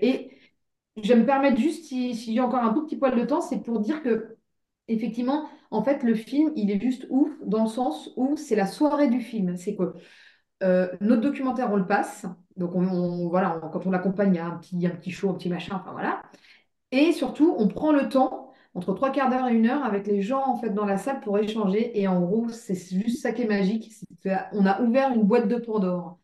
Et 0.00 0.30
je 1.02 1.08
vais 1.12 1.20
me 1.20 1.26
permettre 1.26 1.58
juste, 1.60 1.84
si, 1.84 2.14
j'ai 2.14 2.40
encore 2.40 2.62
un 2.62 2.72
tout 2.72 2.84
petit 2.84 2.96
poil 2.96 3.16
de 3.18 3.24
temps, 3.24 3.40
c'est 3.40 3.62
pour 3.62 3.80
dire 3.80 4.02
que, 4.02 4.36
effectivement, 4.88 5.48
en 5.70 5.82
fait, 5.82 6.02
le 6.02 6.14
film, 6.14 6.52
il 6.56 6.70
est 6.70 6.80
juste 6.80 7.06
ouf 7.10 7.30
dans 7.44 7.64
le 7.64 7.68
sens 7.68 8.10
où 8.16 8.36
c'est 8.36 8.56
la 8.56 8.66
soirée 8.66 9.08
du 9.08 9.20
film. 9.20 9.56
C'est 9.56 9.76
que 9.76 9.94
euh, 10.62 10.88
notre 11.00 11.22
documentaire, 11.22 11.72
on 11.72 11.76
le 11.76 11.86
passe. 11.86 12.26
Donc, 12.56 12.74
on, 12.74 13.28
voilà, 13.28 13.60
quand 13.72 13.86
on 13.86 13.90
l'accompagne, 13.90 14.34
il 14.34 14.36
y 14.36 14.40
a 14.40 14.46
un 14.46 14.56
petit, 14.56 14.86
un 14.86 15.10
show, 15.10 15.30
un 15.30 15.34
petit 15.34 15.48
machin, 15.50 15.76
enfin 15.76 15.92
voilà. 15.92 16.22
Et 16.92 17.12
surtout, 17.12 17.54
on 17.58 17.68
prend 17.68 17.92
le 17.92 18.08
temps, 18.08 18.52
entre 18.74 18.94
trois 18.94 19.10
quarts 19.10 19.30
d'heure 19.30 19.48
et 19.48 19.54
une 19.54 19.66
heure, 19.68 19.84
avec 19.84 20.06
les 20.06 20.22
gens 20.22 20.46
en 20.46 20.56
fait 20.58 20.70
dans 20.70 20.84
la 20.86 20.98
salle 20.98 21.20
pour 21.20 21.38
échanger. 21.38 21.98
Et 22.00 22.08
en 22.08 22.20
gros, 22.20 22.48
c'est 22.48 22.74
juste 22.74 23.22
ça 23.22 23.32
qui 23.32 23.42
est 23.42 23.46
magique. 23.46 23.92
on 24.52 24.66
a 24.66 24.80
ouvert 24.82 25.12
une 25.14 25.24
boîte 25.24 25.48
de 25.48 25.56
Pandore. 25.56 26.18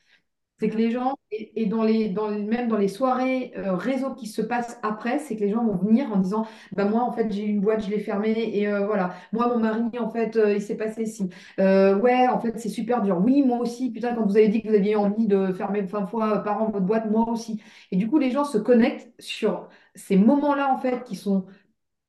C'est 0.63 0.69
que 0.71 0.77
les 0.77 0.93
gens, 0.93 1.17
et, 1.33 1.67
dans 1.67 1.83
les, 1.83 2.09
dans, 2.09 2.31
même 2.31 2.69
dans 2.69 2.77
les 2.77 2.87
soirées 2.87 3.53
euh, 3.57 3.75
réseau 3.75 4.15
qui 4.15 4.29
se 4.29 4.41
passent 4.43 4.79
après, 4.85 5.19
c'est 5.19 5.35
que 5.35 5.41
les 5.41 5.51
gens 5.51 5.65
vont 5.65 5.75
venir 5.77 6.13
en 6.13 6.19
disant 6.19 6.47
bah 6.71 6.85
Moi, 6.85 7.03
en 7.03 7.11
fait, 7.11 7.33
j'ai 7.33 7.43
une 7.43 7.61
boîte, 7.61 7.85
je 7.85 7.91
l'ai 7.91 7.99
fermée, 7.99 8.31
et 8.57 8.69
euh, 8.69 8.87
voilà. 8.87 9.13
Moi, 9.33 9.49
mon 9.49 9.59
mari, 9.59 9.83
en 9.99 10.09
fait, 10.09 10.37
euh, 10.37 10.55
il 10.55 10.63
s'est 10.63 10.77
passé 10.77 11.05
ci. 11.05 11.29
ouais, 11.59 12.29
en 12.29 12.39
fait, 12.41 12.59
c'est 12.61 12.69
super 12.69 13.03
dur. 13.03 13.21
Oui, 13.25 13.43
moi 13.43 13.59
aussi. 13.59 13.91
Putain, 13.91 14.15
quand 14.15 14.25
vous 14.25 14.37
avez 14.37 14.49
dit 14.49 14.63
que 14.63 14.69
vous 14.69 14.75
aviez 14.75 14.95
envie 14.95 15.27
de 15.27 15.53
fermer 15.53 15.83
20 15.83 16.07
fois 16.07 16.39
par 16.45 16.63
an 16.63 16.71
votre 16.71 16.87
boîte, 16.87 17.11
moi 17.11 17.29
aussi. 17.29 17.61
Et 17.91 17.97
du 17.97 18.09
coup, 18.09 18.19
les 18.19 18.31
gens 18.31 18.45
se 18.45 18.59
connectent 18.59 19.13
sur 19.19 19.69
ces 19.97 20.17
moments-là, 20.17 20.73
en 20.73 20.79
fait, 20.79 21.03
qui 21.05 21.17
sont 21.17 21.47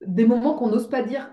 des 0.05 0.25
moments 0.25 0.55
qu'on 0.55 0.69
n'ose 0.69 0.89
pas 0.89 1.03
dire 1.03 1.31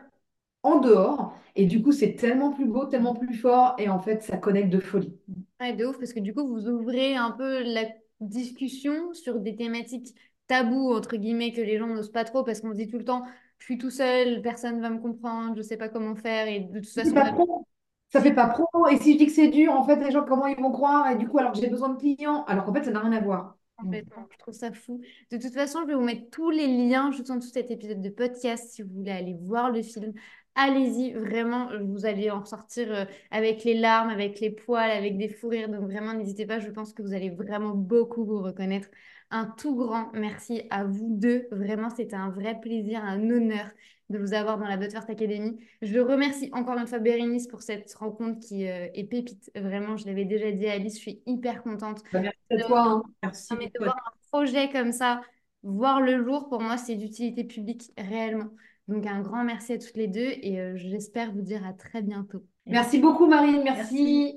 en 0.63 0.81
dehors. 0.81 1.35
Et 1.57 1.67
du 1.67 1.83
coup, 1.83 1.93
c'est 1.93 2.15
tellement 2.17 2.53
plus 2.53 2.67
beau, 2.67 2.87
tellement 2.87 3.15
plus 3.15 3.35
fort. 3.35 3.75
Et 3.79 3.89
en 3.91 3.99
fait, 4.01 4.23
ça 4.23 4.37
connecte 4.39 4.71
de 4.71 4.81
folie. 4.81 5.15
Ouais, 5.61 5.75
de 5.75 5.85
ouf, 5.85 5.99
parce 5.99 6.13
que 6.13 6.21
du 6.21 6.35
coup, 6.35 6.47
vous 6.47 6.69
ouvrez 6.69 7.15
un 7.15 7.33
peu 7.33 7.63
la 7.63 7.85
discussion 8.21 9.13
sur 9.13 9.41
des 9.41 9.55
thématiques 9.57 10.15
tabous, 10.47 10.93
entre 10.93 11.17
guillemets, 11.17 11.53
que 11.53 11.61
les 11.61 11.79
gens 11.79 11.87
n'osent 11.87 12.13
pas 12.13 12.25
trop, 12.25 12.43
parce 12.43 12.61
qu'on 12.61 12.73
se 12.73 12.77
dit 12.77 12.89
tout 12.89 12.99
le 12.99 13.05
temps, 13.05 13.25
je 13.59 13.67
suis 13.67 13.79
tout 13.79 13.91
seul, 13.91 14.41
personne 14.43 14.79
ne 14.79 14.83
va 14.83 14.91
me 14.91 14.99
comprendre, 14.99 15.53
je 15.55 15.59
ne 15.59 15.63
sais 15.63 15.77
pas 15.77 15.89
comment 15.89 16.17
faire. 16.17 16.49
Et 16.49 16.61
de 16.61 16.81
toute 16.81 16.89
façon, 16.89 17.13
pas 17.13 17.33
pro. 17.33 17.67
Ça 18.09 18.21
fait 18.21 18.35
pas 18.35 18.49
pro. 18.49 18.89
Et 18.89 18.97
si 18.97 19.13
je 19.13 19.19
dis 19.19 19.27
que 19.27 19.33
c'est 19.33 19.49
dur, 19.49 19.73
en 19.73 19.85
fait, 19.85 19.97
les 19.97 20.11
gens, 20.11 20.25
comment 20.25 20.47
ils 20.47 20.59
vont 20.59 20.73
croire? 20.73 21.11
Et 21.11 21.17
du 21.17 21.29
coup, 21.29 21.39
alors 21.39 21.55
j'ai 21.55 21.69
besoin 21.69 21.91
de 21.91 21.99
clients, 21.99 22.45
alors 22.45 22.65
qu'en 22.65 22.73
fait, 22.73 22.85
ça 22.85 22.91
n'a 22.91 23.01
rien 23.01 23.13
à 23.13 23.21
voir. 23.21 23.57
Complètement, 23.77 24.27
je 24.31 24.39
trouve 24.39 24.55
ça 24.55 24.73
fou. 24.73 25.01
De 25.31 25.39
toute 25.39 25.55
façon, 25.55 25.81
je 25.83 25.87
vais 25.87 25.95
vous 25.95 26.03
mettre 26.03 26.29
tous 26.31 26.51
les 26.51 26.67
liens 26.67 27.13
juste 27.13 27.31
en 27.31 27.37
dessous 27.37 27.49
de 27.49 27.55
cet 27.55 27.71
épisode 27.71 28.03
de 28.03 28.11
podcast 28.11 28.71
si 28.71 28.83
vous 28.83 28.93
voulez 28.93 29.13
aller 29.13 29.37
voir 29.41 29.71
le 29.71 29.83
film. 29.83 30.13
Allez-y, 30.57 31.13
vraiment, 31.13 31.71
vous 31.81 32.07
allez 32.07 32.31
en 32.31 32.45
sortir 32.45 32.93
euh, 32.93 33.05
avec 33.31 33.65
les 33.65 33.75
larmes, 33.75 34.11
avec 34.11 34.41
les 34.41 34.51
poils, 34.51 34.91
avec 34.91 35.17
des 35.17 35.29
fous 35.29 35.49
rires. 35.49 35.69
Donc 35.69 35.83
vraiment, 35.83 36.13
n'hésitez 36.13 36.45
pas, 36.45 36.59
je 36.59 36.71
pense 36.71 36.93
que 36.93 37.03
vous 37.03 37.15
allez 37.15 37.31
vraiment 37.31 37.75
beaucoup 37.75 38.25
vous 38.25 38.43
reconnaître. 38.43 38.89
Un 39.31 39.47
tout 39.47 39.77
grand 39.77 40.11
merci 40.13 40.63
à 40.71 40.85
vous 40.85 41.09
deux. 41.09 41.47
Vraiment, 41.53 41.89
c'était 41.89 42.17
un 42.17 42.31
vrai 42.31 42.59
plaisir, 42.61 43.03
un 43.05 43.31
honneur 43.31 43.71
de 44.11 44.19
vous 44.19 44.35
avoir 44.35 44.59
dans 44.59 44.67
la 44.67 44.77
First 44.77 45.09
Academy. 45.09 45.57
Je 45.83 46.01
remercie 46.01 46.51
encore 46.53 46.77
une 46.77 46.87
fois 46.89 46.99
Bérénice 46.99 47.47
pour 47.47 47.63
cette 47.63 47.95
rencontre 47.95 48.41
qui 48.41 48.69
euh, 48.69 48.89
est 48.93 49.05
pépite. 49.05 49.53
Vraiment, 49.55 49.97
je 49.97 50.07
l'avais 50.07 50.25
déjà 50.25 50.51
dit 50.51 50.67
à 50.67 50.73
Alice, 50.73 50.97
je 50.97 51.01
suis 51.01 51.23
hyper 51.27 51.63
contente. 51.63 52.03
Bah, 52.13 52.21
merci 52.21 52.39
à 52.51 52.67
toi. 52.67 52.83
Hein. 52.83 53.03
Merci. 53.23 53.55
De 53.55 53.71
voir 53.79 53.97
un 53.97 54.19
projet 54.33 54.69
comme 54.71 54.91
ça, 54.91 55.21
voir 55.63 56.01
le 56.01 56.25
jour, 56.25 56.49
pour 56.49 56.61
moi, 56.61 56.77
c'est 56.77 56.97
d'utilité 56.97 57.45
publique 57.45 57.93
réellement. 57.97 58.51
Donc, 58.91 59.07
un 59.07 59.21
grand 59.21 59.45
merci 59.45 59.73
à 59.73 59.79
toutes 59.79 59.97
les 59.97 60.09
deux 60.09 60.33
et 60.43 60.61
euh, 60.61 60.77
j'espère 60.77 61.33
vous 61.33 61.43
dire 61.43 61.65
à 61.65 61.73
très 61.73 62.03
bientôt. 62.03 62.43
Merci 62.67 62.99
beaucoup, 62.99 63.27
Marine. 63.27 63.63
merci. 63.63 64.35